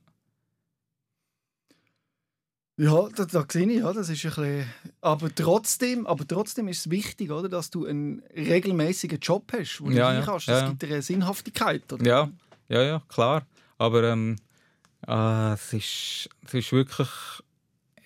Ja, 2.78 3.10
da, 3.14 3.26
da 3.26 3.46
sehe 3.48 3.70
ich, 3.70 3.80
ja, 3.80 3.92
das 3.92 4.08
ist 4.08 4.26
ein 4.26 4.30
bisschen... 4.32 4.66
Aber 5.02 5.36
trotzdem, 5.36 6.08
aber 6.08 6.26
trotzdem 6.26 6.70
ist 6.70 6.80
es 6.80 6.90
wichtig, 6.90 7.30
oder, 7.30 7.50
dass 7.50 7.70
du 7.70 7.86
einen 7.86 8.24
regelmäßigen 8.36 9.20
Job 9.20 9.52
hast, 9.52 9.82
wo 9.82 9.90
du 9.90 9.96
Ja, 9.96 10.14
ja, 10.14 10.22
kannst. 10.22 10.48
Das 10.48 10.62
ja. 10.62 10.70
gibt 10.70 10.82
dir 10.84 10.88
eine 10.88 11.02
Sinnhaftigkeit, 11.02 11.92
oder? 11.92 12.06
Ja, 12.06 12.32
ja, 12.70 12.82
ja, 12.84 13.04
klar. 13.10 13.46
Aber 13.78 14.04
ähm, 14.04 14.38
äh, 15.06 15.54
es, 15.54 15.74
ist, 15.74 16.30
es 16.48 16.54
ist 16.54 16.72
wirklich 16.72 17.10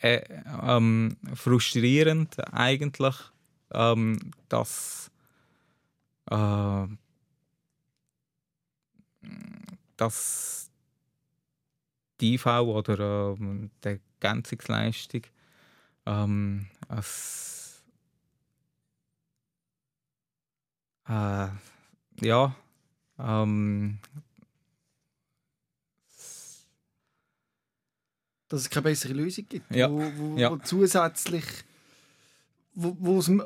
äh, 0.01 0.21
ähm, 0.63 1.17
frustrierend 1.35 2.35
eigentlich, 2.51 3.15
ähm, 3.75 4.31
dass, 4.49 5.11
äh, 6.31 6.87
dass 9.97 10.69
die 12.21 12.35
IV 12.35 12.45
oder 12.61 13.35
ähm, 13.39 13.69
die 13.83 13.99
Ergänzungsleistung 14.21 15.21
ähm, 16.05 16.67
es, 16.89 17.83
äh, 21.07 21.47
ja, 22.21 22.55
ähm, 23.19 23.99
Dass 28.47 28.61
es 28.61 28.69
keine 28.69 28.83
bessere 28.83 29.13
Lösung 29.13 29.47
gibt, 29.49 29.73
Ja, 29.75 29.89
wo, 29.89 29.99
wo, 30.17 30.37
ja. 30.37 30.51
wo 30.51 30.57
zusätzlich... 30.57 31.43
Wo, 32.75 32.95
wo's 32.99 33.27
m- 33.27 33.41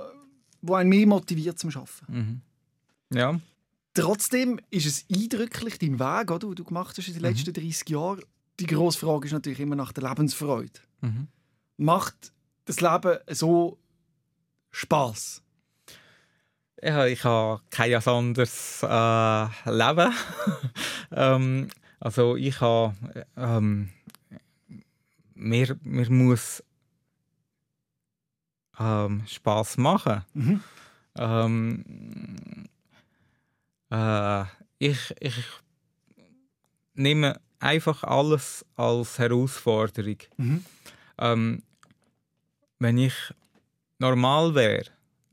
wo 0.61 0.75
einen 0.75 0.89
mehr 0.89 1.07
motiviert 1.07 1.57
zum 1.59 1.69
Arbeiten. 1.71 2.41
Mhm. 3.11 3.17
Ja, 3.17 3.39
Trotzdem 3.95 4.59
ist 4.69 4.85
es 4.85 5.05
eindrücklich, 5.11 5.79
dein 5.79 5.99
Weg, 5.99 6.29
oder, 6.31 6.39
den 6.47 6.55
du 6.55 6.63
gemacht 6.63 6.95
hast 6.97 7.07
in 7.07 7.13
den 7.15 7.23
Mhm. 7.23 7.29
letzten 7.29 7.53
30 7.53 7.89
Jahren. 7.89 8.21
Die 8.59 8.67
grosse 8.67 8.99
Frage 8.99 9.25
ist 9.25 9.33
natürlich 9.33 9.59
immer 9.59 9.75
nach 9.75 9.91
der 9.91 10.07
Lebensfreude. 10.07 10.79
mhm. 11.01 11.27
Macht 11.77 12.31
das 12.65 12.81
Leben 12.81 13.17
so 13.31 13.77
Spaß? 14.71 15.41
ja 16.81 17.05
ich 17.07 17.23
habe 17.23 17.61
kein 17.71 17.93
anderes 17.95 18.83
äh, 18.83 19.45
Leben. 19.69 20.13
ähm, 21.11 21.67
also 21.99 22.35
ich 22.37 22.61
habe 22.61 22.95
ähm, 23.35 23.89
mir, 25.33 25.77
mir 25.83 26.09
muss 26.09 26.63
ähm, 28.79 29.23
Spaß 29.27 29.77
machen. 29.77 30.23
Mhm. 30.33 30.63
Ähm, 31.17 32.65
äh, 33.91 34.43
ich, 34.77 35.13
ich 35.19 35.35
nehme 36.93 37.39
einfach 37.59 38.03
alles 38.03 38.65
als 38.75 39.19
Herausforderung. 39.19 40.17
Mhm. 40.37 40.65
Ähm, 41.17 41.63
wenn 42.79 42.97
ich 42.97 43.13
normal 43.97 44.55
wäre, 44.55 44.85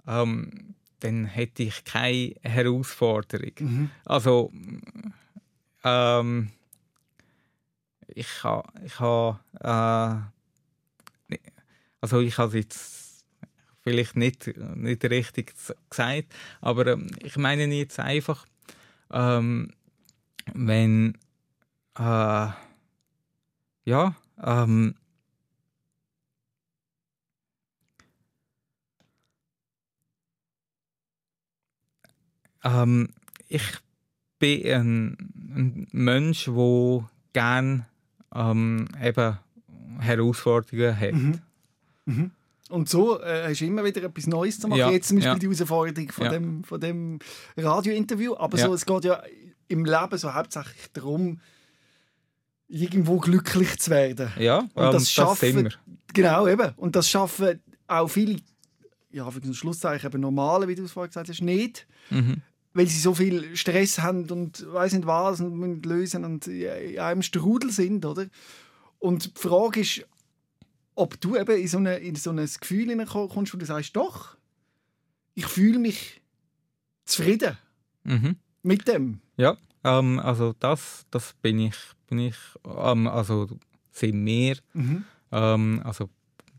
ähm, 0.06 0.74
dann 1.00 1.26
hätte 1.26 1.62
ich 1.62 1.84
keine 1.84 2.34
Herausforderung. 2.42 3.52
Mhm. 3.60 3.90
Also, 4.04 4.50
ähm, 5.84 6.50
ich 8.08 8.42
habe, 8.42 8.68
ich 8.84 8.98
habe, 8.98 9.38
äh, 9.60 11.32
ni- 11.32 11.40
also 12.00 12.20
ich 12.20 12.38
habe 12.38 12.58
jetzt 12.58 13.05
vielleicht 13.86 14.16
nicht, 14.16 14.50
nicht 14.74 15.04
richtig 15.04 15.54
gesagt, 15.88 16.34
aber 16.60 16.88
ähm, 16.88 17.06
ich 17.22 17.36
meine 17.36 17.66
jetzt 17.66 18.00
einfach, 18.00 18.44
ähm, 19.12 19.70
wenn, 20.54 21.16
äh, 21.96 22.48
ja, 23.84 24.16
ähm, 24.42 24.96
ähm, 32.64 33.08
ich 33.46 33.62
bin 34.40 34.66
ein, 34.66 35.16
ein 35.54 35.88
Mensch, 35.92 36.46
der 36.46 37.08
gerne 37.32 37.86
ähm, 38.34 38.88
eben 39.00 39.38
Herausforderungen 40.00 40.98
hat. 41.00 41.12
Mhm. 41.12 41.40
Mhm. 42.06 42.30
Und 42.68 42.88
so 42.88 43.20
äh, 43.20 43.48
hast 43.48 43.60
du 43.60 43.64
immer 43.66 43.84
wieder 43.84 44.02
etwas 44.02 44.26
Neues 44.26 44.58
zu 44.58 44.66
machen. 44.68 44.80
Ja, 44.80 44.90
Jetzt 44.90 45.08
zum 45.08 45.18
Beispiel 45.18 45.32
ja. 45.34 45.38
die 45.38 45.46
Herausforderung 45.46 46.10
von, 46.10 46.24
Ja. 46.24 46.30
dem, 46.32 46.64
von 46.64 46.80
dem 46.80 47.18
Radiointerview. 47.56 48.34
Aber 48.36 48.58
so, 48.58 48.74
es 48.74 48.84
geht 48.84 49.04
ja 49.04 49.22
im 49.68 49.84
Leben 49.84 50.18
so 50.18 50.34
hauptsächlich 50.34 50.86
darum, 50.92 51.40
irgendwo 52.68 53.18
glücklich 53.18 53.78
zu 53.78 53.90
werden. 53.90 54.30
Ja, 54.38 54.58
Und 54.74 54.84
ähm, 54.84 54.92
das 54.92 55.10
Schaffen- 55.10 55.52
sind 55.52 55.64
wir. 55.64 55.72
Genau, 56.12 56.48
eben. 56.48 56.72
Und 56.76 56.96
das 56.96 57.08
schaffen 57.08 57.60
auch 57.86 58.08
viele, 58.08 58.36
ja, 59.12 59.30
für 59.30 59.40
ein 59.40 59.54
Schlusszeichen, 59.54 60.06
eben 60.10 60.20
normale, 60.20 60.66
wie 60.66 60.74
du 60.74 60.84
es 60.84 60.92
vorhin 60.92 61.10
gesagt 61.10 61.28
hast, 61.28 61.42
nicht. 61.42 61.86
Mhm. 62.10 62.42
Weil 62.74 62.86
sie 62.88 62.98
so 62.98 63.14
viel 63.14 63.56
Stress 63.56 64.00
haben 64.00 64.28
und 64.30 64.66
weiß 64.72 64.92
nicht 64.94 65.06
was 65.06 65.40
und 65.40 65.54
müssen 65.56 65.82
lösen 65.82 66.24
und 66.24 66.46
in 66.46 66.98
einem 66.98 67.22
Strudel 67.22 67.70
sind, 67.70 68.04
oder? 68.04 68.26
Und 68.98 69.36
die 69.38 69.40
Frage 69.40 69.80
ist, 69.80 70.04
ob 70.96 71.20
du 71.20 71.36
eben 71.36 71.56
in 71.60 71.68
so, 71.68 71.78
eine, 71.78 71.96
in 71.98 72.16
so 72.16 72.30
ein 72.30 72.36
Gefühl 72.60 72.88
hineinkommst, 72.88 73.54
wo 73.54 73.58
du 73.58 73.64
sagst, 73.66 73.94
doch, 73.94 74.36
ich 75.34 75.46
fühle 75.46 75.78
mich 75.78 76.20
zufrieden 77.04 77.56
Mhm. 78.04 78.36
mit 78.62 78.86
dem. 78.88 79.20
Ja, 79.36 79.56
ähm, 79.84 80.18
also 80.20 80.54
das, 80.58 81.06
das 81.10 81.34
bin 81.42 81.58
ich, 81.58 81.76
bin 82.08 82.18
ich 82.20 82.36
ähm, 82.64 83.06
also 83.06 83.48
sind 83.92 84.24
wir, 84.26 84.56
Mhm. 84.74 85.04
ähm, 85.32 85.82
also 85.84 86.08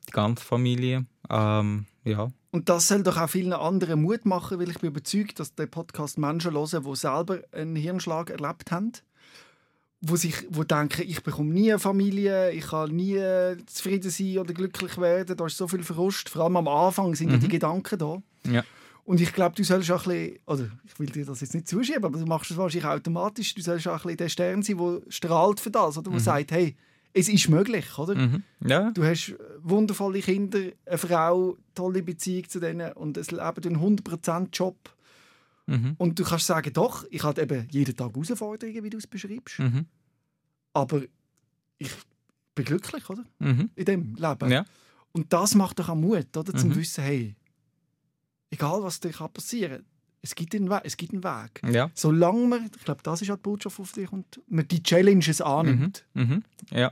die 0.08 0.12
ganze 0.12 0.44
Familie. 0.44 1.06
Ähm, 1.30 1.86
ja. 2.04 2.30
Und 2.52 2.70
das 2.70 2.88
soll 2.88 3.04
doch 3.04 3.18
auch 3.18 3.30
vielen 3.30 3.54
anderen 3.54 4.02
Mut 4.02 4.26
machen, 4.26 4.60
weil 4.60 4.70
ich 4.70 4.80
bin 4.80 4.90
überzeugt, 4.92 5.40
dass 5.40 5.54
der 5.56 5.68
Podcast 5.68 6.18
Menschen 6.18 6.54
hören, 6.54 6.84
die 6.84 6.96
selber 6.96 7.40
einen 7.52 7.76
Hirnschlag 7.76 8.30
erlebt 8.30 8.72
haben, 8.72 8.92
wo 10.02 10.16
sich, 10.16 10.36
wo 10.50 10.64
denken, 10.64 11.04
ich 11.08 11.24
bekomme 11.24 11.54
nie 11.54 11.72
eine 11.72 11.80
Familie, 11.80 12.52
ich 12.52 12.68
kann 12.68 12.96
nie 12.96 13.20
zufrieden 13.66 14.12
sein 14.12 14.38
oder 14.38 14.54
glücklich 14.54 14.98
werden, 14.98 15.36
da 15.36 15.46
ist 15.46 15.58
so 15.58 15.68
viel 15.68 15.84
Frust. 15.84 16.30
Vor 16.30 16.44
allem 16.44 16.58
am 16.58 16.68
Anfang 16.68 17.16
sind 17.16 17.32
ja 17.32 17.38
die 17.38 17.48
Gedanken 17.48 17.98
da. 17.98 18.22
Ja. 18.46 18.64
Und 19.06 19.22
ich 19.22 19.32
glaube, 19.34 19.56
du 19.56 19.64
sollst 19.64 19.90
auch 19.90 20.06
ein 20.06 20.12
bisschen, 20.12 20.40
oder 20.46 20.70
ich 20.86 21.00
will 21.00 21.08
dir 21.08 21.26
das 21.26 21.42
jetzt 21.42 21.56
nicht 21.56 21.68
zuschieben, 21.68 22.04
aber 22.04 22.20
du 22.20 22.26
machst 22.26 22.52
es 22.52 22.58
wahrscheinlich 22.58 22.90
automatisch, 22.90 23.56
du 23.56 23.62
sollst 23.62 23.88
auch 23.88 23.94
ein 23.94 24.02
bisschen 24.02 24.18
der 24.18 24.30
Stern 24.30 24.64
sein, 24.64 24.78
der 24.78 25.02
strahlt 25.08 25.60
für 25.60 25.72
das, 25.72 25.98
oder? 25.98 26.12
Der 26.12 26.20
sagt, 26.20 26.52
hey, 26.52 26.76
es 27.14 27.30
ist 27.30 27.50
möglich, 27.50 27.98
oder? 27.98 28.16
Mhm. 28.16 28.44
Ja. 28.66 28.92
Du 28.92 29.04
hast 29.04 29.34
wundervolle 29.64 30.20
Kinder, 30.20 30.60
eine 30.86 30.98
Frau, 30.98 31.58
tolle 31.74 32.04
Beziehung 32.04 32.50
zu 32.50 32.60
denen 32.60 32.92
und 32.92 33.18
es 33.18 33.32
leben 33.32 33.42
einen 33.82 33.98
100% 33.98 34.50
Job. 34.52 34.76
Mhm. 35.68 35.96
Und 35.98 36.18
du 36.18 36.24
kannst 36.24 36.48
sagen, 36.48 36.74
doch, 36.74 37.06
ich 37.12 37.24
habe 37.24 37.42
eben 37.42 37.68
jeden 37.72 37.96
Tag 37.96 38.12
Herausforderungen, 38.14 38.84
wie 38.84 38.90
du 38.90 38.98
es 38.98 39.06
beschreibst, 39.08 39.60
Mhm. 39.60 39.86
aber 40.74 41.02
ich 41.78 41.92
bin 42.56 42.66
glücklich, 42.66 43.10
oder? 43.10 43.24
Mhm. 43.40 43.70
In 43.76 43.86
dem 43.86 44.16
Leben. 44.16 44.50
Ja. 44.52 44.66
Und 45.12 45.32
das 45.34 45.56
macht 45.56 45.78
doch 45.80 45.90
auch 45.90 45.96
Mut, 45.96 46.36
oder? 46.36 46.54
Zum 46.56 46.70
Mhm. 46.70 46.76
Wissen, 46.76 47.04
hey, 47.04 47.36
egal 48.50 48.82
was 48.84 49.00
dir 49.00 49.12
kann 49.12 49.32
passieren 49.32 49.86
es 50.24 50.34
gibt 50.36 50.54
einen, 50.56 50.70
We 50.70 50.82
es 50.84 50.98
gibt 50.98 51.14
einen 51.14 51.24
Weg. 51.24 51.62
Ja. 51.72 51.90
Solange 51.94 52.48
man, 52.48 52.66
ich 52.76 52.84
glaube, 52.84 53.02
das 53.04 53.22
ist 53.22 53.30
auch 53.32 53.36
die 53.38 53.44
Botschaft 53.44 53.80
auf 53.80 53.92
dich, 53.94 54.12
und 54.12 54.26
man 54.48 54.68
die 54.68 54.82
Challenges 54.84 55.40
annimmt 55.42 56.06
Mhm. 56.16 56.44
Ja. 56.72 56.92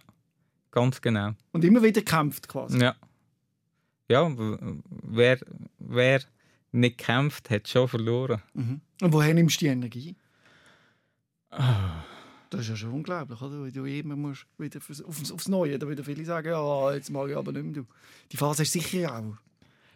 Ganz 0.72 1.02
genau. 1.02 1.32
und 1.52 1.64
immer 1.66 1.82
wieder 1.82 2.02
kämpft 2.02 2.48
quasi. 2.48 2.78
Ja. 2.80 2.96
Ja, 4.10 4.32
wer, 4.38 5.40
wer 5.80 6.22
nicht 6.76 6.98
kämpft, 6.98 7.50
hat 7.50 7.68
schon 7.68 7.88
verloren. 7.88 8.42
Mhm. 8.54 8.82
Und 9.02 9.14
woher 9.14 9.34
nimmst 9.34 9.62
du 9.62 9.66
die 9.66 9.72
Energie? 9.72 10.16
Ah. 11.50 12.04
Das 12.50 12.62
ist 12.62 12.70
ja 12.70 12.76
schon 12.76 12.92
unglaublich, 12.92 13.42
oder? 13.42 13.62
Weil 13.62 13.72
du 13.72 13.86
immer 13.86 14.16
musst 14.16 14.46
wieder 14.58 14.80
aufs, 14.80 15.32
aufs 15.32 15.48
Neue, 15.48 15.78
da 15.80 15.90
wieder 15.90 16.04
viele 16.04 16.24
sagen, 16.24 16.50
ja, 16.50 16.94
jetzt 16.94 17.10
mag 17.10 17.30
ich 17.30 17.36
aber 17.36 17.52
nicht 17.52 17.64
mehr. 17.64 17.74
Du. 17.74 17.86
Die 18.32 18.38
Phase 18.38 18.64
ist 18.64 18.72
sicher 18.72 19.14
auch. 19.14 19.38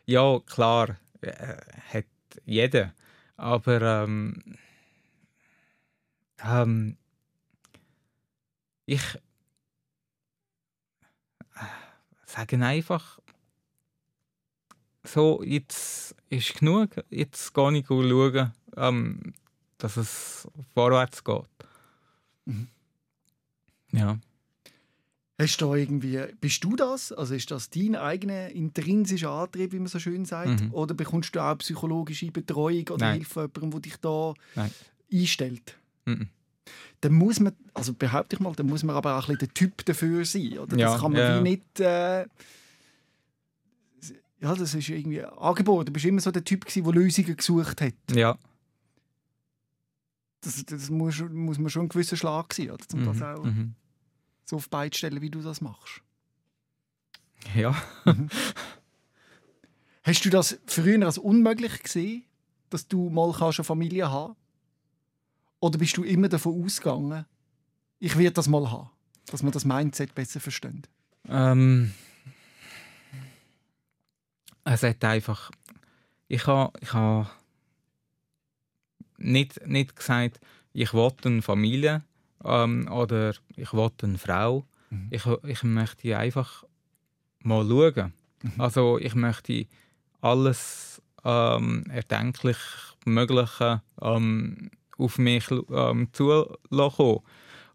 Ja, 0.05 0.39
klar, 0.45 0.97
äh, 1.21 1.55
hat 1.93 2.05
jeder. 2.45 2.93
Aber 3.37 3.81
ähm, 3.81 4.57
ähm, 6.43 6.97
ich 8.85 9.15
äh, 11.55 11.59
sage 12.25 12.57
einfach, 12.65 13.19
so, 15.09 15.43
jetzt 15.43 16.15
ist 16.29 16.55
genug, 16.55 16.91
jetzt 17.09 17.53
gehe 17.53 17.77
ich 17.77 17.87
schauen, 17.87 18.53
ähm, 18.77 19.33
dass 19.77 19.97
es 19.97 20.47
vorwärts 20.73 21.23
geht. 21.23 21.45
Mhm. 22.45 22.67
Ja. 23.91 24.19
Hast 25.39 25.61
du 25.61 25.73
irgendwie, 25.73 26.19
bist 26.41 26.63
du 26.65 26.75
das? 26.75 27.13
Also 27.13 27.33
ist 27.33 27.49
das 27.49 27.69
dein 27.69 27.95
eigener 27.95 28.49
intrinsischer 28.49 29.31
Antrieb, 29.31 29.71
wie 29.71 29.79
man 29.79 29.87
so 29.87 29.97
schön 29.97 30.25
sagt? 30.25 30.61
Mhm. 30.61 30.73
Oder 30.73 30.93
bekommst 30.93 31.33
du 31.33 31.39
auch 31.39 31.57
psychologische 31.59 32.29
Betreuung 32.29 32.87
oder 32.89 33.05
Nein. 33.05 33.15
Hilfe 33.15 33.33
von 33.33 33.49
jemandem, 33.55 33.71
der 33.71 33.79
dich 33.81 33.95
da 34.01 34.33
Nein. 34.55 34.71
einstellt? 35.13 35.77
Mhm. 36.05 36.27
Dann 37.01 37.13
muss 37.13 37.39
man, 37.39 37.53
also 37.73 37.93
behaupte 37.93 38.35
ich 38.35 38.41
mal, 38.41 38.51
dann 38.53 38.67
muss 38.67 38.83
man 38.83 38.97
aber 38.97 39.17
auch 39.17 39.29
ein 39.29 39.37
bisschen 39.37 39.39
der 39.39 39.53
Typ 39.53 39.85
dafür 39.85 40.25
sein. 40.25 40.59
Oder? 40.59 40.77
Ja, 40.77 40.91
das 40.91 41.01
kann 41.01 41.13
man 41.13 41.21
ja. 41.21 41.39
wie 41.39 41.49
nicht. 41.49 41.79
Äh, 41.79 42.25
ja, 44.41 44.55
das 44.55 44.73
ist 44.73 44.89
irgendwie 44.89 45.23
angeboren. 45.23 45.85
Du 45.85 45.91
bist 45.91 46.05
immer 46.05 46.21
so 46.21 46.31
der 46.31 46.43
Typ, 46.43 46.65
gewesen, 46.65 46.83
der 46.83 46.93
Lösungen 46.93 47.35
gesucht 47.35 47.81
hat. 47.81 47.93
Ja. 48.13 48.37
Das, 50.41 50.63
das 50.65 50.89
muss, 50.89 51.19
muss 51.31 51.57
man 51.59 51.69
schon 51.69 51.83
ein 51.85 51.89
gewisser 51.89 52.15
Schlag 52.15 52.53
sein, 52.53 52.71
oder? 52.71 52.85
um 52.93 53.05
das 53.05 53.17
Mhm. 53.17 53.23
auch 53.23 53.43
Mhm. 53.43 53.75
so 54.45 54.55
auf 54.55 54.69
beide 54.69 54.95
stellen, 54.97 55.21
wie 55.21 55.29
du 55.29 55.41
das 55.41 55.59
machst. 55.61 56.01
Ja. 57.55 57.75
Hast 60.03 60.25
du 60.25 60.29
das 60.29 60.57
früher 60.65 61.05
als 61.05 61.17
unmöglich 61.17 61.83
gesehen, 61.83 62.23
dass 62.69 62.87
du 62.87 63.09
mal 63.09 63.31
kannst 63.33 63.59
eine 63.59 63.65
Familie 63.65 64.09
haben 64.09 64.35
Oder 65.61 65.77
bist 65.77 65.97
du 65.97 66.03
immer 66.03 66.29
davon 66.29 66.63
ausgegangen, 66.63 67.25
ich 67.99 68.17
werde 68.17 68.33
das 68.35 68.47
mal 68.47 68.71
haben? 68.71 68.89
Dass 69.25 69.43
man 69.43 69.51
das 69.51 69.65
Mindset 69.65 70.15
besser 70.15 70.39
versteht. 70.39 70.87
Ähm, 71.27 71.93
es 74.73 74.83
hat 74.83 75.03
einfach. 75.03 75.51
Ich 76.27 76.45
habe 76.45 76.71
ich 76.79 76.93
ha 76.93 77.29
nicht, 79.17 79.65
nicht 79.67 79.95
gesagt, 79.95 80.39
ich 80.73 80.93
will 80.93 81.11
eine 81.23 81.41
Familie 81.41 82.03
ähm, 82.43 82.87
oder 82.89 83.33
ich 83.55 83.73
will 83.73 83.91
eine 84.01 84.17
Frau. 84.17 84.65
Mhm. 84.89 85.07
Ich, 85.09 85.25
ich 85.43 85.63
möchte 85.63 86.17
einfach 86.17 86.63
mal 87.39 87.67
schauen. 87.67 88.13
Also 88.57 88.97
ich 88.99 89.15
möchte 89.15 89.67
alles 90.21 91.01
ähm, 91.25 91.83
erdenklich 91.89 92.57
Mögliche 93.05 93.81
ähm, 94.01 94.71
auf 94.97 95.17
mich 95.17 95.49
ähm, 95.51 96.09
zulassen. 96.13 97.19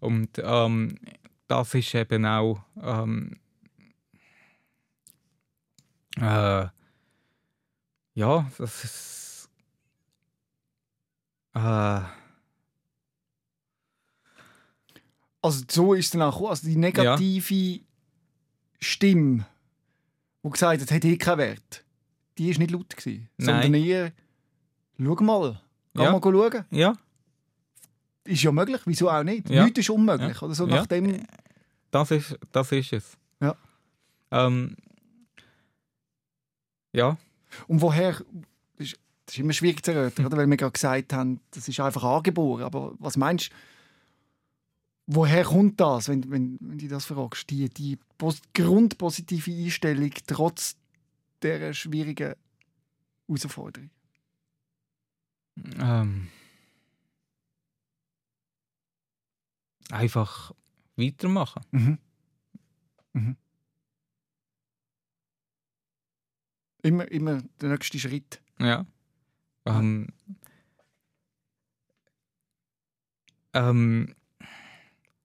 Und 0.00 0.30
ähm, 0.38 0.98
das 1.48 1.74
ist 1.74 1.94
eben 1.94 2.24
auch 2.24 2.60
ähm, 2.80 3.36
äh, 6.20 6.66
ja, 8.14 8.50
das 8.58 8.84
ist 8.84 9.48
äh, 11.54 12.00
Also 15.42 15.64
so 15.70 15.94
ist 15.94 16.06
es 16.06 16.10
dann 16.12 16.22
auch 16.22 16.32
gekommen. 16.32 16.50
Also 16.50 16.66
die 16.66 16.76
negative 16.76 17.80
Stimme, 18.80 19.46
die 20.42 20.50
gesagt 20.50 20.80
hat, 20.82 20.90
hat 20.90 21.04
eh 21.04 21.16
keinen 21.18 21.38
Wert, 21.38 21.84
die 22.38 22.50
war 22.50 22.58
nicht 22.58 22.70
laut. 22.70 22.96
Gewesen, 22.96 23.28
Nein. 23.36 23.46
Sondern 23.62 23.74
eher, 23.74 24.12
schau 24.98 25.14
mal, 25.22 25.60
geh 25.94 26.02
Ja. 26.02 26.12
mal 26.12 26.20
schauen. 26.22 26.64
ja, 26.70 26.94
Ist 28.24 28.42
ja 28.42 28.52
möglich, 28.52 28.80
wieso 28.86 29.10
auch 29.10 29.22
nicht? 29.22 29.50
Ja. 29.50 29.64
Nichts 29.64 29.80
ist 29.80 29.90
unmöglich. 29.90 30.40
Oder 30.40 30.54
so 30.54 30.66
Ja. 30.66 30.76
nach 30.76 30.86
dem, 30.86 31.26
das 31.90 32.10
ist, 32.10 32.38
das 32.52 32.72
ist 32.72 32.92
es. 32.94 33.16
Ja. 33.40 33.54
Ähm, 34.30 34.76
ja, 36.92 37.18
Und 37.66 37.80
woher, 37.80 38.20
das 38.76 38.94
ist, 39.28 39.38
immer 39.38 39.52
schwierig 39.52 39.84
zu 39.84 39.92
erörtern, 39.92 40.26
oder? 40.26 40.36
weil 40.36 40.46
wir 40.46 40.56
gerade 40.56 40.72
gesagt 40.72 41.12
haben, 41.12 41.40
das 41.50 41.68
ist 41.68 41.80
einfach 41.80 42.04
angeboren. 42.04 42.62
Aber 42.62 42.94
was 42.98 43.16
meinst 43.16 43.50
du, 43.50 43.54
woher 45.06 45.44
kommt 45.44 45.80
das, 45.80 46.08
wenn, 46.08 46.30
wenn, 46.30 46.58
wenn 46.60 46.78
du 46.78 46.88
das 46.88 47.06
fragst? 47.06 47.48
Die, 47.50 47.68
die 47.68 47.98
pos 48.18 48.40
grundpositive 48.52 49.50
Einstellung 49.50 50.10
trotz 50.26 50.76
dieser 51.42 51.72
schwierigen 51.72 52.34
Herausforderung? 53.26 53.90
ähm, 55.78 56.28
einfach 59.90 60.52
weitermachen. 60.96 61.62
Mhm. 61.70 61.98
Mhm. 63.12 63.36
Immer, 66.84 67.10
immer 67.10 67.42
der 67.60 67.70
nächste 67.70 67.98
Schritt. 67.98 68.40
Ja. 68.58 68.84
Ähm, 69.64 70.08
ähm, 73.54 74.14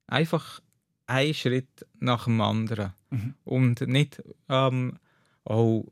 einfach 0.07 0.61
ein 1.05 1.33
Schritt 1.33 1.85
nach 1.99 2.23
dem 2.23 2.39
anderen. 2.39 2.93
Mhm. 3.09 3.35
Und 3.43 3.81
nicht, 3.81 4.23
ähm, 4.47 4.99
oh, 5.43 5.85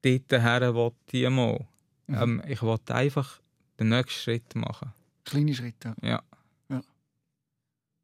dort 0.00 0.32
her 0.32 0.74
will 0.74 0.92
ich 1.10 1.28
mal. 1.28 1.66
Mhm. 2.06 2.14
Ähm, 2.14 2.42
ich 2.48 2.62
will 2.62 2.78
einfach 2.88 3.40
den 3.78 3.90
nächsten 3.90 4.18
Schritt 4.18 4.54
machen. 4.54 4.94
Kleine 5.24 5.54
Schritte. 5.54 5.94
Ja. 6.02 6.22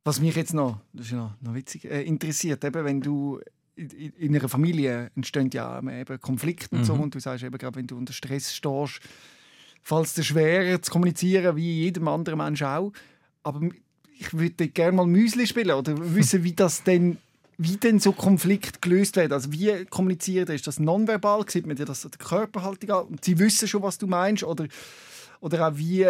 Was 0.05 0.21
mich 0.21 0.37
jetzt 0.37 0.55
noch, 0.55 0.81
das 0.95 1.05
ist 1.07 1.13
ja 1.13 1.19
noch, 1.19 1.41
noch 1.43 1.55
witzig, 1.55 1.85
äh, 1.85 2.03
interessiert, 2.03 2.65
eben, 2.65 2.83
wenn 2.83 3.01
du 3.01 3.41
in, 3.79 3.91
in 3.91 4.13
in 4.19 4.37
einer 4.37 4.49
Familie 4.49 5.11
entstehen 5.17 5.51
ja 5.53 5.79
eben 5.81 6.21
Konflikte 6.21 6.75
und 6.77 6.85
so 6.85 6.95
Mhm. 6.95 7.01
und 7.01 7.15
du 7.15 7.21
sagst 7.21 7.45
eben 7.45 7.57
gerade, 7.57 7.77
wenn 7.77 7.87
du 7.87 7.97
unter 7.97 8.13
Stress 8.13 8.55
stehst, 8.55 9.01
fällt 9.83 10.07
es 10.07 10.15
dir 10.15 10.25
schwerer 10.25 10.83
zu 10.83 10.91
kommunizieren, 10.91 11.57
wie 11.57 11.83
jedem 11.83 12.09
anderen 12.09 12.39
Mensch 12.39 12.63
auch. 12.63 12.93
Aber 13.43 13.61
ich 14.19 14.35
würde 14.35 14.69
gerne 14.69 14.93
mal 14.97 15.07
Müsli 15.07 15.47
spielen 15.47 15.71
oder 15.71 15.95
wissen, 16.15 16.45
wie 16.45 16.53
das 16.53 16.83
denn 16.83 17.19
wie 17.61 17.77
denn 17.77 17.99
so 17.99 18.13
Konflikt 18.13 18.81
gelöst 18.83 19.17
wird. 19.17 19.33
Also 19.33 19.51
wie 19.51 19.85
kommuniziert? 19.87 20.49
Ist 20.49 20.69
das 20.69 20.79
nonverbal? 20.79 21.45
Sieht 21.49 21.67
man 21.67 21.75
dir 21.75 21.87
das 21.87 22.05
an 22.05 22.13
der 22.13 22.25
Körperhaltung 22.25 22.91
an? 22.91 23.07
Und 23.07 23.25
sie 23.25 23.37
wissen 23.41 23.67
schon, 23.67 23.83
was 23.83 23.99
du 23.99 24.07
meinst? 24.07 24.45
Oder, 24.45 24.69
oder 25.41 25.67
auch 25.69 25.77
wie 25.77 26.07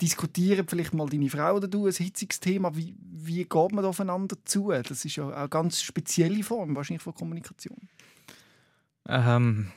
diskutieren 0.00 0.66
vielleicht 0.66 0.94
mal 0.94 1.08
deine 1.08 1.28
Frau 1.28 1.56
oder 1.56 1.68
du 1.68 1.86
ein 1.86 1.92
hitziges 1.92 2.40
Thema. 2.40 2.74
Wie, 2.76 2.94
wie 3.00 3.44
geht 3.44 3.72
man 3.72 3.82
da 3.82 3.88
aufeinander 3.88 4.36
zu? 4.44 4.70
Das 4.70 5.04
ist 5.04 5.16
ja 5.16 5.24
auch 5.24 5.32
eine 5.32 5.48
ganz 5.48 5.82
spezielle 5.82 6.42
Form 6.42 6.74
wahrscheinlich 6.74 7.02
von 7.02 7.14
Kommunikation. 7.14 7.88
Ähm, 9.08 9.72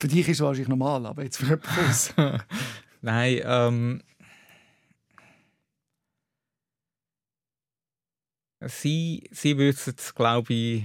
Für 0.00 0.08
dich 0.08 0.28
ist 0.28 0.36
es 0.36 0.40
wahrscheinlich 0.40 0.68
normal, 0.68 1.06
aber 1.06 1.24
jetzt 1.24 1.38
für 1.38 1.60
else. 1.76 2.14
nein, 3.02 3.40
ähm, 3.44 4.02
sie, 8.60 9.28
sie 9.32 9.58
wissen 9.58 9.94
es, 9.96 10.14
glaube 10.14 10.54
ich, 10.54 10.84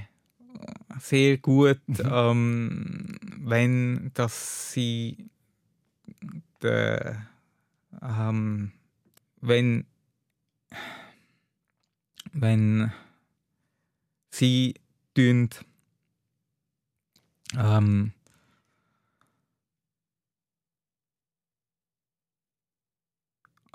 sehr 0.99 1.37
gut, 1.37 1.79
ähm, 1.99 3.17
wenn 3.39 4.11
dass 4.15 4.71
sie 4.71 5.29
de, 6.63 7.15
ähm, 8.01 8.71
wenn 9.41 9.85
wenn 12.33 12.91
sie 14.31 14.73
tun, 15.15 15.49
ähm, 17.57 18.13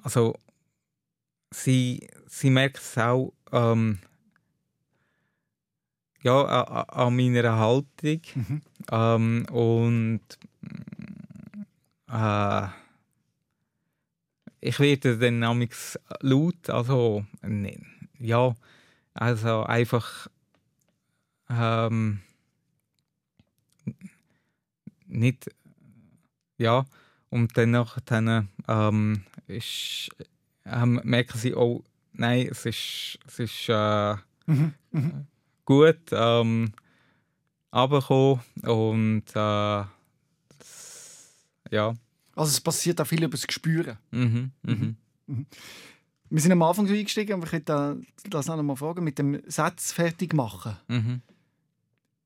also 0.02 0.34
sie, 1.50 2.08
sie 2.26 2.50
merkt 2.50 2.78
es 2.78 2.98
auch 2.98 3.32
ähm, 3.52 3.98
ja, 6.22 6.42
an, 6.44 6.84
an 6.88 7.16
meiner 7.16 7.58
Haltung 7.58 8.20
Mhm. 8.34 8.62
ähm, 8.90 9.46
und 9.50 10.20
äh, 12.10 12.68
ich 14.60 14.80
werde 14.80 15.18
dann 15.18 15.38
namens 15.40 15.98
laut, 16.20 16.68
also 16.70 17.24
ne, 17.42 17.78
ja, 18.18 18.54
also 19.14 19.62
einfach 19.62 20.28
ähm, 21.50 22.20
nicht, 25.06 25.48
ja, 26.58 26.86
und 27.30 27.56
dann 27.56 27.70
nachher 27.72 28.46
ähm, 28.68 29.24
ist, 29.46 30.10
ähm, 30.64 31.00
merken 31.04 31.38
sie, 31.38 31.54
oh, 31.54 31.82
nein, 32.12 32.48
es 32.50 32.66
ist, 32.66 33.18
es 33.26 33.38
ist 33.38 33.68
äh, 33.68 34.16
Mhm. 34.46 34.72
Mhm. 34.92 35.26
gut 35.66 36.00
ähm, 36.12 36.72
und 38.62 39.24
äh, 39.34 39.84
ja, 41.70 41.94
Also 42.34 42.50
es 42.50 42.60
passiert 42.60 43.00
auch 43.00 43.06
viel 43.06 43.22
über 43.22 43.32
das 43.32 43.46
Gespüren. 43.46 43.98
mhm, 44.10 44.52
mhm. 44.62 44.96
Wir 46.30 46.42
sind 46.42 46.52
am 46.52 46.62
Anfang 46.62 46.86
so 46.86 46.92
eingestiegen, 46.92 47.34
aber 47.34 47.46
ich 47.46 47.52
hätte 47.52 48.00
das 48.28 48.50
auch 48.50 48.56
noch 48.56 48.62
mal 48.62 48.76
fragen, 48.76 49.02
mit 49.02 49.18
dem 49.18 49.40
Satz 49.46 49.92
fertig 49.92 50.34
machen. 50.34 50.76
Mhm. 50.88 51.22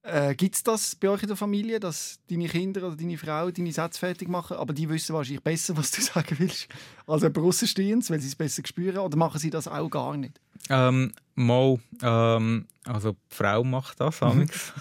Äh, 0.05 0.35
Gibt 0.35 0.57
es 0.57 0.65
das 0.65 0.97
bei 0.97 1.09
euch 1.09 1.23
in 1.23 1.29
der 1.29 1.37
Familie, 1.37 1.79
dass 1.79 2.19
deine 2.29 2.49
Kinder 2.49 2.89
oder 2.89 2.97
deine 2.97 3.17
Frau 3.17 3.53
deine 3.53 3.71
Sätze 3.71 4.01
fertig 4.01 4.29
machen, 4.29 4.57
aber 4.57 4.73
die 4.73 4.89
wissen 4.89 5.15
wahrscheinlich 5.15 5.45
besser, 5.45 5.77
was 5.77 5.93
du 5.93 6.01
sagen 6.03 6.37
willst, 6.39 6.67
als 7.07 7.23
jemand 7.23 7.39
Aussenstehendes, 7.39 8.11
weil 8.11 8.19
sie 8.19 8.27
es 8.27 8.35
besser 8.35 8.63
spüren, 8.67 8.99
oder 8.99 9.17
machen 9.17 9.39
sie 9.39 9.51
das 9.51 9.69
auch 9.69 9.89
gar 9.89 10.17
nicht? 10.17 10.41
Ähm, 10.69 11.13
mal, 11.37 11.79
ähm, 12.03 12.67
also 12.85 13.13
die 13.13 13.19
Frau 13.29 13.63
macht 13.63 14.01
das 14.01 14.21
amigs. 14.23 14.73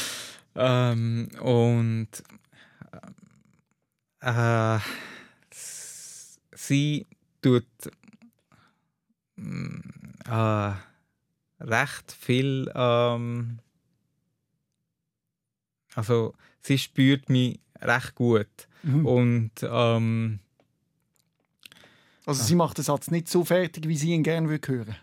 ähm, 0.54 1.28
und 1.40 2.08
äh, 4.26 4.78
sie 5.50 7.06
tut 7.42 7.64
mm, 9.36 9.80
äh, 10.28 10.72
recht 11.60 12.12
viel 12.12 12.70
ähm, 12.74 13.58
also 15.94 16.34
sie 16.60 16.78
spürt 16.78 17.28
mich 17.28 17.60
recht 17.80 18.14
gut 18.14 18.46
und 18.82 19.50
ähm, 19.62 20.38
Also 22.24 22.44
sie 22.44 22.54
macht 22.54 22.78
den 22.78 22.84
Satz 22.84 23.10
nicht 23.10 23.28
so 23.28 23.44
fertig, 23.44 23.88
wie 23.88 23.96
sie 23.96 24.12
ihn 24.12 24.22
gerne 24.22 24.48
würde 24.48 24.68
hören. 24.68 24.96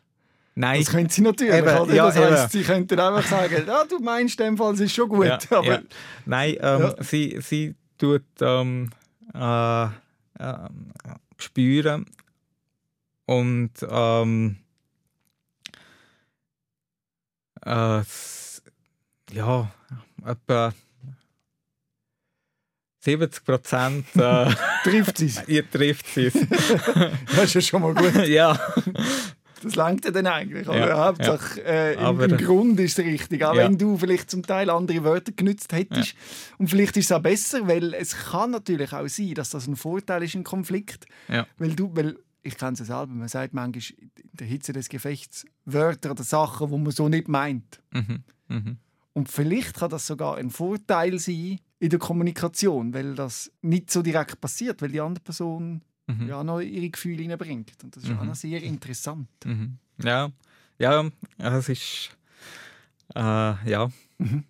nein 0.55 0.81
Das 0.81 0.91
könnte 0.91 1.13
sie 1.13 1.21
natürlich. 1.21 1.53
Eben, 1.55 1.77
oder? 1.77 1.93
ja, 1.93 2.05
das 2.05 2.15
heisst, 2.15 2.55
eben. 2.55 2.63
sie 2.63 2.71
könnten 2.71 2.99
einfach 2.99 3.27
sagen, 3.27 3.63
ja, 3.67 3.83
du 3.85 3.99
meinst, 3.99 4.39
in 4.39 4.45
dem 4.45 4.57
Fall 4.57 4.73
es 4.73 4.79
ist 4.79 4.93
schon 4.93 5.09
gut. 5.09 5.25
Ja, 5.25 5.39
aber 5.49 5.65
ja. 5.65 5.81
Nein, 6.25 6.55
ähm, 6.61 6.93
sie, 6.99 7.39
sie 7.41 7.75
tut 7.97 8.23
ähm, 8.39 8.89
äh, 9.33 9.85
äh, 9.85 10.69
spüren 11.37 12.05
und 13.25 13.71
ähm, 13.81 14.57
äh, 17.65 18.01
ja, 19.31 19.71
etwa 20.25 20.73
70 23.03 23.43
Prozent 23.43 24.05
äh, 24.15 24.49
trifft 24.83 25.21
es. 25.21 25.41
ihr 25.47 25.69
trifft 25.69 26.17
es. 26.17 26.33
Das 27.35 27.45
ist 27.45 27.53
ja 27.55 27.61
schon 27.61 27.81
mal 27.81 27.93
gut. 27.93 28.15
ja, 28.27 28.57
Das 29.63 29.75
langt 29.75 30.05
ja 30.05 30.11
dann 30.11 30.27
eigentlich. 30.27 30.67
Aber 30.67 30.77
Ja, 30.77 31.05
Hauptsache, 31.05 31.61
äh, 31.63 31.93
im, 31.95 32.19
im 32.19 32.37
Grund 32.37 32.79
ist 32.79 32.99
es 32.99 33.05
richtig. 33.05 33.43
Auch 33.43 33.55
Ja. 33.55 33.63
wenn 33.65 33.77
du 33.77 33.97
vielleicht 33.97 34.29
zum 34.29 34.43
Teil 34.45 34.69
andere 34.69 35.03
Wörter 35.03 35.31
genützt 35.31 35.71
hättest. 35.73 36.15
Und 36.57 36.69
vielleicht 36.69 36.97
ist 36.97 37.05
es 37.05 37.11
auch 37.11 37.21
besser, 37.21 37.67
weil 37.67 37.93
es 37.93 38.15
kann 38.15 38.51
natürlich 38.51 38.93
auch 38.93 39.07
sein, 39.07 39.33
dass 39.35 39.49
das 39.51 39.67
ein 39.67 39.75
Vorteil 39.75 40.23
ist 40.23 40.35
im 40.35 40.43
Konflikt. 40.43 41.05
Ja. 41.27 41.47
Weil 41.57 41.73
du, 41.75 41.89
weil 41.95 42.17
ich 42.41 42.57
kenne 42.57 42.73
es 42.73 42.79
ja 42.79 42.85
selber, 42.85 43.07
man 43.13 43.27
sagt 43.29 43.53
manchmal 43.53 43.83
in 43.99 44.11
der 44.33 44.47
Hitze 44.47 44.73
des 44.73 44.89
Gefechts 44.89 45.45
Wörter 45.65 46.11
oder 46.11 46.23
Sachen, 46.23 46.69
die 46.69 46.77
man 46.77 46.91
so 46.91 47.07
nicht 47.09 47.27
meint. 47.29 47.79
mhm, 47.91 48.23
mhm. 48.49 48.77
Und 49.15 49.29
vielleicht 49.29 49.75
kann 49.75 49.91
das 49.91 50.07
sogar 50.07 50.37
ein 50.37 50.49
Vorteil 50.49 51.19
sein 51.19 51.59
in 51.79 51.89
der 51.89 51.99
Kommunikation, 51.99 52.93
weil 52.95 53.13
das 53.13 53.51
nicht 53.61 53.91
so 53.91 54.01
direkt 54.01 54.41
passiert, 54.41 54.81
weil 54.81 54.89
die 54.89 54.99
andere 55.01 55.23
Person 55.23 55.83
Mhm. 56.07 56.27
ja 56.27 56.43
noch 56.43 56.59
ihre 56.59 56.89
Gefühle 56.89 57.21
hineinbringt. 57.21 57.71
Und 57.83 57.95
das 57.95 58.03
ist 58.03 58.11
auch 58.11 58.21
Mhm. 58.21 58.27
noch 58.27 58.35
sehr 58.35 58.61
interessant. 58.61 59.29
Mhm. 59.45 59.77
Ja, 60.03 60.31
ja, 60.79 61.09
es 61.37 61.69
ist 61.69 62.09
äh, 63.15 63.19
ja. 63.69 63.89
Mhm. 64.17 64.43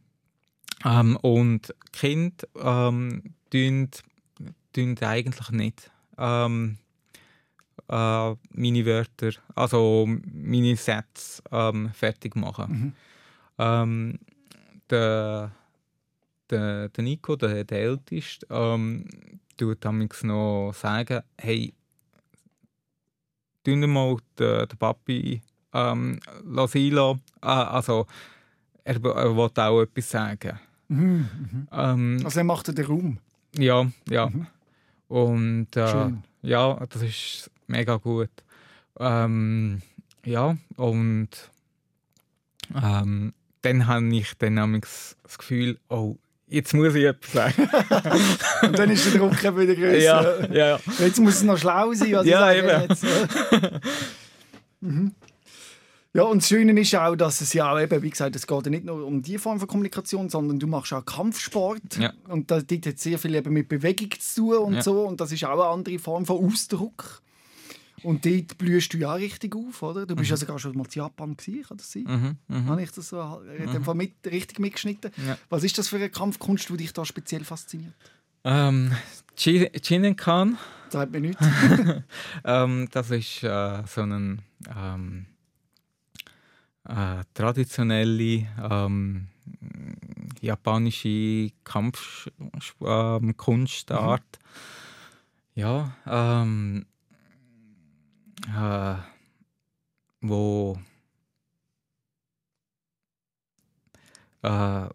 Ähm, 0.85 1.17
und 1.17 1.73
Kind 1.91 2.47
ähm, 2.59 3.23
tun, 3.51 3.89
tun 4.73 4.97
eigentlich 5.01 5.49
nicht 5.51 5.91
ähm, 6.17 6.77
äh, 7.87 8.35
meine 8.51 8.85
Wörter, 8.85 9.31
also 9.55 10.07
meine 10.07 10.75
Sätze 10.75 11.41
ähm, 11.51 11.91
fertig 11.93 12.35
machen. 12.35 12.71
Mhm. 12.71 12.93
Ähm, 13.59 14.19
der, 14.89 15.51
der, 16.53 16.89
der 16.89 17.03
Nico, 17.03 17.35
der, 17.35 17.63
der 17.63 17.79
Älteste, 17.79 18.45
ähm, 18.49 19.05
tut 19.57 19.83
damals 19.83 20.23
noch 20.23 20.73
sagen, 20.73 21.21
hey, 21.39 21.73
tun 23.63 23.81
wir 23.81 23.87
mal 23.87 24.17
den, 24.39 24.67
den 24.67 24.77
Papi 24.77 25.41
ähm, 25.73 26.19
lassen. 26.45 26.97
Äh, 26.97 27.19
also, 27.41 28.05
er, 28.83 28.95
er 28.95 29.35
will 29.35 29.49
auch 29.55 29.81
etwas 29.81 30.09
sagen. 30.09 30.59
Mhm. 30.87 31.29
Mhm. 31.51 31.67
Ähm, 31.71 32.21
Also 32.23 32.39
er 32.39 32.43
macht 32.43 32.67
den 32.77 32.85
Raum. 32.85 33.17
ja, 33.57 33.85
ja. 34.09 34.29
Mhm. 34.29 34.47
Und 35.07 35.75
äh, 35.75 36.11
ja, 36.41 36.85
das 36.89 37.01
ist 37.01 37.51
mega 37.67 37.97
gut. 37.97 38.31
Ähm, 38.99 39.81
ja, 40.25 40.57
und 40.77 41.29
ähm, 42.81 43.33
dann 43.61 43.87
habe 43.87 44.15
ich 44.15 44.33
dann 44.37 44.81
das 44.81 45.15
Gefühl, 45.37 45.77
oh, 45.89 46.15
jetzt 46.47 46.73
muss 46.73 46.95
ich 46.95 47.03
etwas 47.05 47.31
sagen. 47.31 47.69
Und 48.63 48.79
dann 48.79 48.89
ist 48.89 49.05
der 49.05 49.19
Druck 49.19 49.41
wieder 49.41 49.75
grösser. 49.75 49.97
ja, 49.99 50.45
ja, 50.47 50.67
ja. 50.67 50.79
Jetzt 50.99 51.19
muss 51.19 51.35
es 51.35 51.43
noch 51.43 51.57
schlau 51.57 51.93
sein. 51.93 52.13
Was 52.13 52.25
Ja, 52.27 52.53
eben. 52.53 52.89
Jetzt, 52.89 53.05
mhm. 54.81 55.11
Ja, 56.15 56.23
und 56.23 56.43
das 56.43 56.49
Schöne 56.49 56.79
ist 56.79 56.93
auch, 56.93 57.15
dass 57.15 57.41
es 57.41 57.53
ja 57.53 57.73
auch 57.73 57.79
eben, 57.79 58.03
wie 58.03 58.11
gesagt, 58.11 58.35
es 58.35 58.45
geht 58.45 58.65
ja 58.65 58.69
nicht 58.69 58.85
nur 58.85 59.03
um 59.03 59.23
die 59.23 59.39
Form 59.39 59.57
von 59.57 59.67
Kommunikation, 59.67 60.29
sondern 60.29 60.59
du 60.59 60.67
machst 60.67 60.93
auch 60.93 61.03
Kampfsport. 61.03 61.97
Ja. 61.97 62.13
Und 62.27 62.51
das 62.51 62.65
hat 62.85 62.99
sehr 62.99 63.17
viel 63.17 63.33
eben 63.33 63.51
mit 63.51 63.67
Bewegung 63.67 64.11
zu 64.19 64.41
tun 64.51 64.57
und 64.57 64.73
Ja. 64.75 64.83
so. 64.83 65.01
Und 65.07 65.19
das 65.19 65.31
ist 65.31 65.43
auch 65.43 65.53
eine 65.59 65.63
andere 65.65 65.97
Form 65.97 66.27
von 66.27 66.45
Ausdruck. 66.45 67.22
Und 68.03 68.25
dort 68.25 68.57
blühst 68.57 68.93
du 68.93 68.97
ja 68.97 69.13
auch 69.13 69.17
richtig 69.17 69.55
auf, 69.55 69.81
oder? 69.81 70.05
Du 70.05 70.15
bist 70.15 70.29
ja 70.29 70.37
sogar 70.37 70.59
schon 70.59 70.77
mal 70.77 70.85
in 70.85 70.91
Japan 70.91 71.37
gewesen, 71.37 71.63
kann 71.63 71.77
das 71.77 71.91
sein? 71.91 72.03
Mhm, 72.03 72.37
mhm. 72.47 72.65
Habe 72.67 72.83
ich 72.83 72.91
das 72.91 73.09
so 73.09 73.41
in 73.57 73.71
dem 73.71 73.83
Fall 73.83 73.95
mit, 73.95 74.13
richtig 74.25 74.59
mitgeschnitten? 74.59 75.11
Ja. 75.25 75.37
Was 75.49 75.63
ist 75.63 75.77
das 75.77 75.87
für 75.87 75.95
eine 75.95 76.09
Kampfkunst, 76.09 76.69
die 76.69 76.77
dich 76.77 76.93
da 76.93 77.05
speziell 77.05 77.43
fasziniert? 77.43 77.93
Ähm, 78.43 78.91
Chinenkan, 79.35 80.57
Sagt 80.93 81.11
mir 81.11 81.21
nichts. 81.21 81.43
ähm, 82.45 82.87
das 82.91 83.09
ist 83.09 83.41
äh, 83.41 83.81
so 83.87 84.01
eine 84.01 84.37
ähm, 84.77 85.25
äh, 86.87 87.23
traditionelle 87.33 88.47
ähm, 88.69 89.29
japanische 90.39 91.49
Kampfkunstart. 91.63 94.21
Ja, 95.55 95.95
ähm, 96.05 96.85
äh, 98.47 98.95
wo 100.21 100.77
äh, 104.41 104.89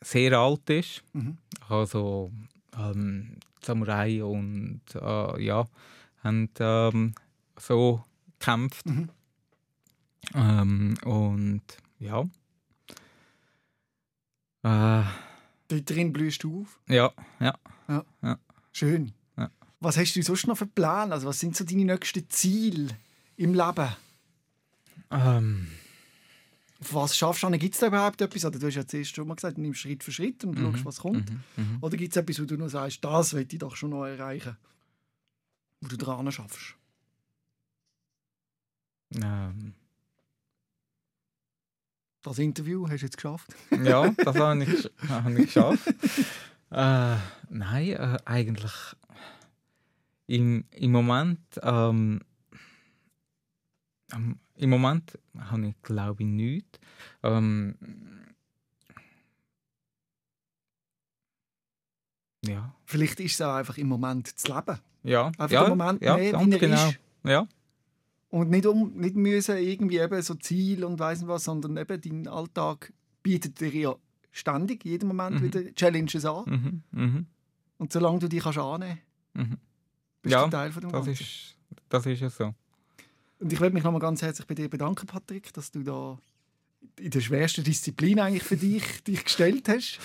sehr 0.00 0.32
alt 0.38 0.70
ist. 0.70 1.02
Mhm. 1.12 1.38
Also 1.68 2.32
ähm, 2.76 3.36
Samurai 3.62 4.22
und 4.22 4.82
äh, 4.94 5.42
ja, 5.42 5.64
haben 6.22 6.50
ähm, 6.58 7.14
so 7.58 8.04
gekämpft. 8.38 8.86
Mhm. 8.86 9.10
Ähm, 10.34 10.94
und 11.04 11.62
ja. 11.98 12.22
Äh, 14.62 15.04
Dort 15.68 15.90
drin 15.90 16.12
blühst 16.12 16.42
du 16.44 16.62
auf. 16.62 16.80
ja, 16.88 17.12
ja. 17.40 17.54
Schön. 18.72 19.06
Ja. 19.06 19.12
Was 19.82 19.96
hast 19.96 20.14
du 20.14 20.22
sonst 20.22 20.46
noch 20.46 20.56
für 20.56 20.66
Pläne? 20.66 21.12
Also 21.12 21.26
was 21.26 21.40
sind 21.40 21.56
so 21.56 21.64
deine 21.64 21.84
nächsten 21.84 22.28
Ziele 22.30 22.96
im 23.36 23.52
Leben? 23.54 23.88
Ähm, 25.10 25.68
was 26.78 27.16
schaffst 27.16 27.42
du 27.42 27.48
an? 27.48 27.58
Gibt 27.58 27.74
es 27.74 27.80
da 27.80 27.88
überhaupt 27.88 28.20
etwas? 28.20 28.44
Oder 28.44 28.58
du 28.60 28.66
hast 28.68 28.76
ja 28.76 28.86
zuerst 28.86 29.14
schon 29.16 29.26
mal 29.26 29.34
gesagt, 29.34 29.56
du 29.56 29.60
nimmst 29.60 29.80
Schritt 29.80 30.04
für 30.04 30.12
Schritt 30.12 30.44
und 30.44 30.56
Mhm, 30.58 30.72
schaust, 30.72 30.84
was 30.84 30.98
kommt. 31.00 31.30
mhm, 31.30 31.42
mhm. 31.56 31.78
Oder 31.80 31.96
gibt 31.96 32.12
es 32.12 32.16
etwas, 32.16 32.40
wo 32.40 32.44
du 32.44 32.56
noch 32.56 32.68
sagst, 32.68 33.04
das 33.04 33.34
will 33.34 33.46
ich 33.50 33.58
doch 33.58 33.74
schon 33.74 33.90
noch 33.90 34.04
erreichen? 34.04 34.56
Wo 35.80 35.88
du 35.88 35.96
dran 35.96 36.30
schaffst? 36.30 36.74
Ähm, 39.16 39.74
Das 42.22 42.38
Interview 42.38 42.88
hast 42.88 43.00
du 43.00 43.06
jetzt 43.06 43.16
geschafft. 43.16 43.48
ja, 43.84 44.10
das 44.24 44.36
habe 44.36 44.62
ich, 44.64 44.90
hab 45.08 45.28
ich 45.28 45.46
geschafft. 45.46 45.88
äh, 46.70 47.16
nein, 47.50 47.88
äh, 47.90 48.18
eigentlich 48.24 48.72
im, 50.32 50.64
im 50.70 50.90
Moment 50.92 51.40
ähm, 51.62 52.20
im 54.56 54.70
Moment 54.70 55.18
habe 55.38 55.66
ich 55.68 55.82
glaube 55.82 56.22
ich 56.22 56.28
nichts. 56.28 56.80
Ähm, 57.22 57.76
ja, 62.44 62.74
Vielleicht 62.86 63.20
ist 63.20 63.34
es 63.34 63.40
auch 63.42 63.54
einfach 63.54 63.78
im 63.78 63.88
Moment 63.88 64.26
zu 64.38 64.52
leben. 64.54 64.78
ja, 65.04 65.26
Einfach 65.26 65.50
ja, 65.50 65.64
den 65.64 65.76
Moment 65.78 66.02
ja, 66.02 66.16
nehmen, 66.16 66.32
ganz 66.32 66.58
genau. 66.58 66.88
ist. 66.88 66.98
Ja, 67.24 67.46
Und 68.30 68.50
nicht, 68.50 68.66
um, 68.66 68.92
nicht 68.94 69.14
müssen 69.16 69.56
irgendwie 69.58 69.98
eben 69.98 70.22
so 70.22 70.34
Ziel 70.34 70.84
und 70.84 70.98
weiss 70.98 71.20
nicht 71.20 71.28
was, 71.28 71.44
sondern 71.44 71.76
eben 71.76 72.00
dein 72.00 72.28
Alltag 72.28 72.92
bietet 73.22 73.60
dir 73.60 73.68
ja 73.74 73.94
ständig, 74.30 74.84
jeden 74.84 75.08
Moment 75.08 75.40
Mhm. 75.40 75.42
wieder 75.44 75.74
Challenges 75.74 76.24
an. 76.24 76.44
mhm, 76.46 77.00
mhm, 77.00 77.26
Und 77.78 77.92
solange 77.92 78.18
du 78.20 78.28
dich 78.28 78.42
kannst 78.42 78.58
annehmen 78.58 78.98
mhm. 79.34 79.58
Bist 80.22 80.32
Ja, 80.32 80.48
Teil 80.48 80.72
von 80.72 80.80
dem 80.82 80.92
das 80.92 81.04
Ganzen. 81.06 81.22
ist, 81.22 81.56
das 81.88 82.06
ist 82.06 82.20
ja 82.20 82.30
so. 82.30 82.54
Und 83.40 83.52
ich 83.52 83.58
möchte 83.60 83.74
mich 83.74 83.82
nochmal 83.84 84.00
ganz 84.00 84.22
herzlich 84.22 84.46
bei 84.46 84.54
dir 84.54 84.68
bedanken, 84.70 85.06
Patrick, 85.06 85.52
dass 85.52 85.70
du 85.70 85.82
da 85.82 86.18
in 86.98 87.10
der 87.10 87.20
schwersten 87.20 87.64
Disziplin 87.64 88.20
eigentlich 88.20 88.42
für 88.42 88.56
dich, 88.56 89.02
dich 89.06 89.24
gestellt 89.24 89.68
hast. 89.68 89.98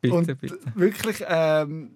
Bitte, 0.00 0.14
und 0.14 0.26
bitte. 0.40 0.58
wirklich, 0.74 1.22
ähm, 1.28 1.90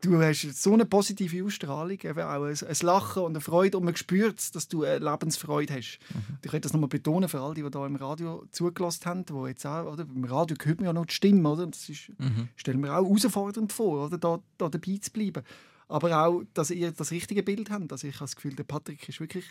du 0.00 0.20
hast 0.22 0.40
so 0.62 0.72
eine 0.72 0.86
positive 0.86 1.44
Ausstrahlung, 1.44 1.98
eben 2.02 2.20
auch 2.20 2.42
ein, 2.44 2.56
ein 2.56 2.76
Lachen 2.82 3.22
und 3.22 3.32
eine 3.32 3.40
Freude 3.40 3.76
und 3.76 3.84
man 3.84 3.94
spürt, 3.96 4.54
dass 4.54 4.66
du 4.66 4.82
eine 4.84 4.98
Lebensfreude 4.98 5.74
hast. 5.74 5.98
Mhm. 6.14 6.38
Ich 6.42 6.52
möchte 6.52 6.60
das 6.62 6.72
nochmal 6.72 6.88
betonen 6.88 7.28
für 7.28 7.40
alle, 7.40 7.54
die 7.54 7.60
hier 7.62 7.86
im 7.86 7.96
Radio 7.96 8.44
zugelassen 8.50 9.04
haben, 9.04 9.24
wo 9.28 9.46
jetzt 9.46 9.66
auch, 9.66 9.92
oder? 9.92 10.06
Im 10.12 10.24
Radio 10.24 10.56
hört 10.62 10.78
man 10.78 10.86
ja 10.86 10.92
noch 10.94 11.06
die 11.06 11.14
Stimme, 11.14 11.48
oder? 11.50 11.66
Das 11.66 11.88
ist, 11.88 12.08
Mhm. 12.18 12.48
stellen 12.56 12.82
wir 12.82 12.90
auch 12.96 13.04
herausfordernd 13.04 13.72
vor, 13.72 14.06
oder? 14.06 14.16
Da, 14.18 14.40
da 14.58 14.68
dabei 14.70 14.96
zu 15.00 15.10
bleiben. 15.12 15.42
Aber 15.90 16.24
auch, 16.24 16.42
dass 16.54 16.70
ihr 16.70 16.92
das 16.92 17.10
richtige 17.10 17.42
Bild 17.42 17.70
habt. 17.70 17.90
Also 17.90 18.06
ich 18.06 18.14
habe 18.14 18.24
das 18.24 18.36
Gefühl, 18.36 18.54
der 18.54 18.64
Patrick 18.64 19.08
ist 19.08 19.20
wirklich 19.20 19.44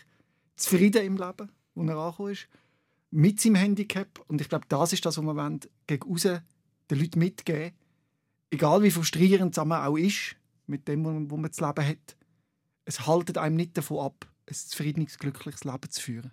zufrieden 0.56 1.04
im 1.04 1.16
Leben, 1.16 1.50
wo 1.74 1.82
er 1.84 1.96
angekommen 1.96 2.32
ist, 2.32 2.48
mit 3.10 3.40
seinem 3.40 3.56
Handicap. 3.56 4.24
Und 4.28 4.40
ich 4.40 4.48
glaube, 4.48 4.66
das 4.68 4.92
ist 4.92 5.04
das, 5.04 5.18
was 5.18 5.24
wir 5.24 5.36
wollen, 5.36 5.60
gegen 5.86 6.08
raus 6.08 6.22
den 6.22 6.98
Leuten 6.98 7.18
mitgeben. 7.18 7.72
Egal 8.50 8.82
wie 8.82 8.90
frustrierend 8.90 9.56
es 9.56 9.58
auch 9.58 9.96
ist, 9.96 10.36
mit 10.66 10.88
dem, 10.88 11.30
wo 11.30 11.36
man 11.36 11.50
das 11.50 11.60
Leben 11.60 11.86
hat. 11.86 12.16
Es 12.84 13.06
haltet 13.06 13.38
einem 13.38 13.56
nicht 13.56 13.76
davon 13.76 14.06
ab, 14.06 14.26
ein 14.46 14.54
zufriedenes, 14.54 15.18
glückliches 15.18 15.64
Leben 15.64 15.90
zu 15.90 16.00
führen. 16.00 16.32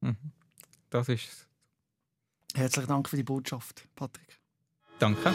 Mhm. 0.00 0.16
Das 0.90 1.08
ist 1.08 1.46
Herzlichen 2.56 2.88
Dank 2.88 3.08
für 3.08 3.16
die 3.16 3.22
Botschaft, 3.22 3.86
Patrick. 3.94 4.40
Danke. 4.98 5.34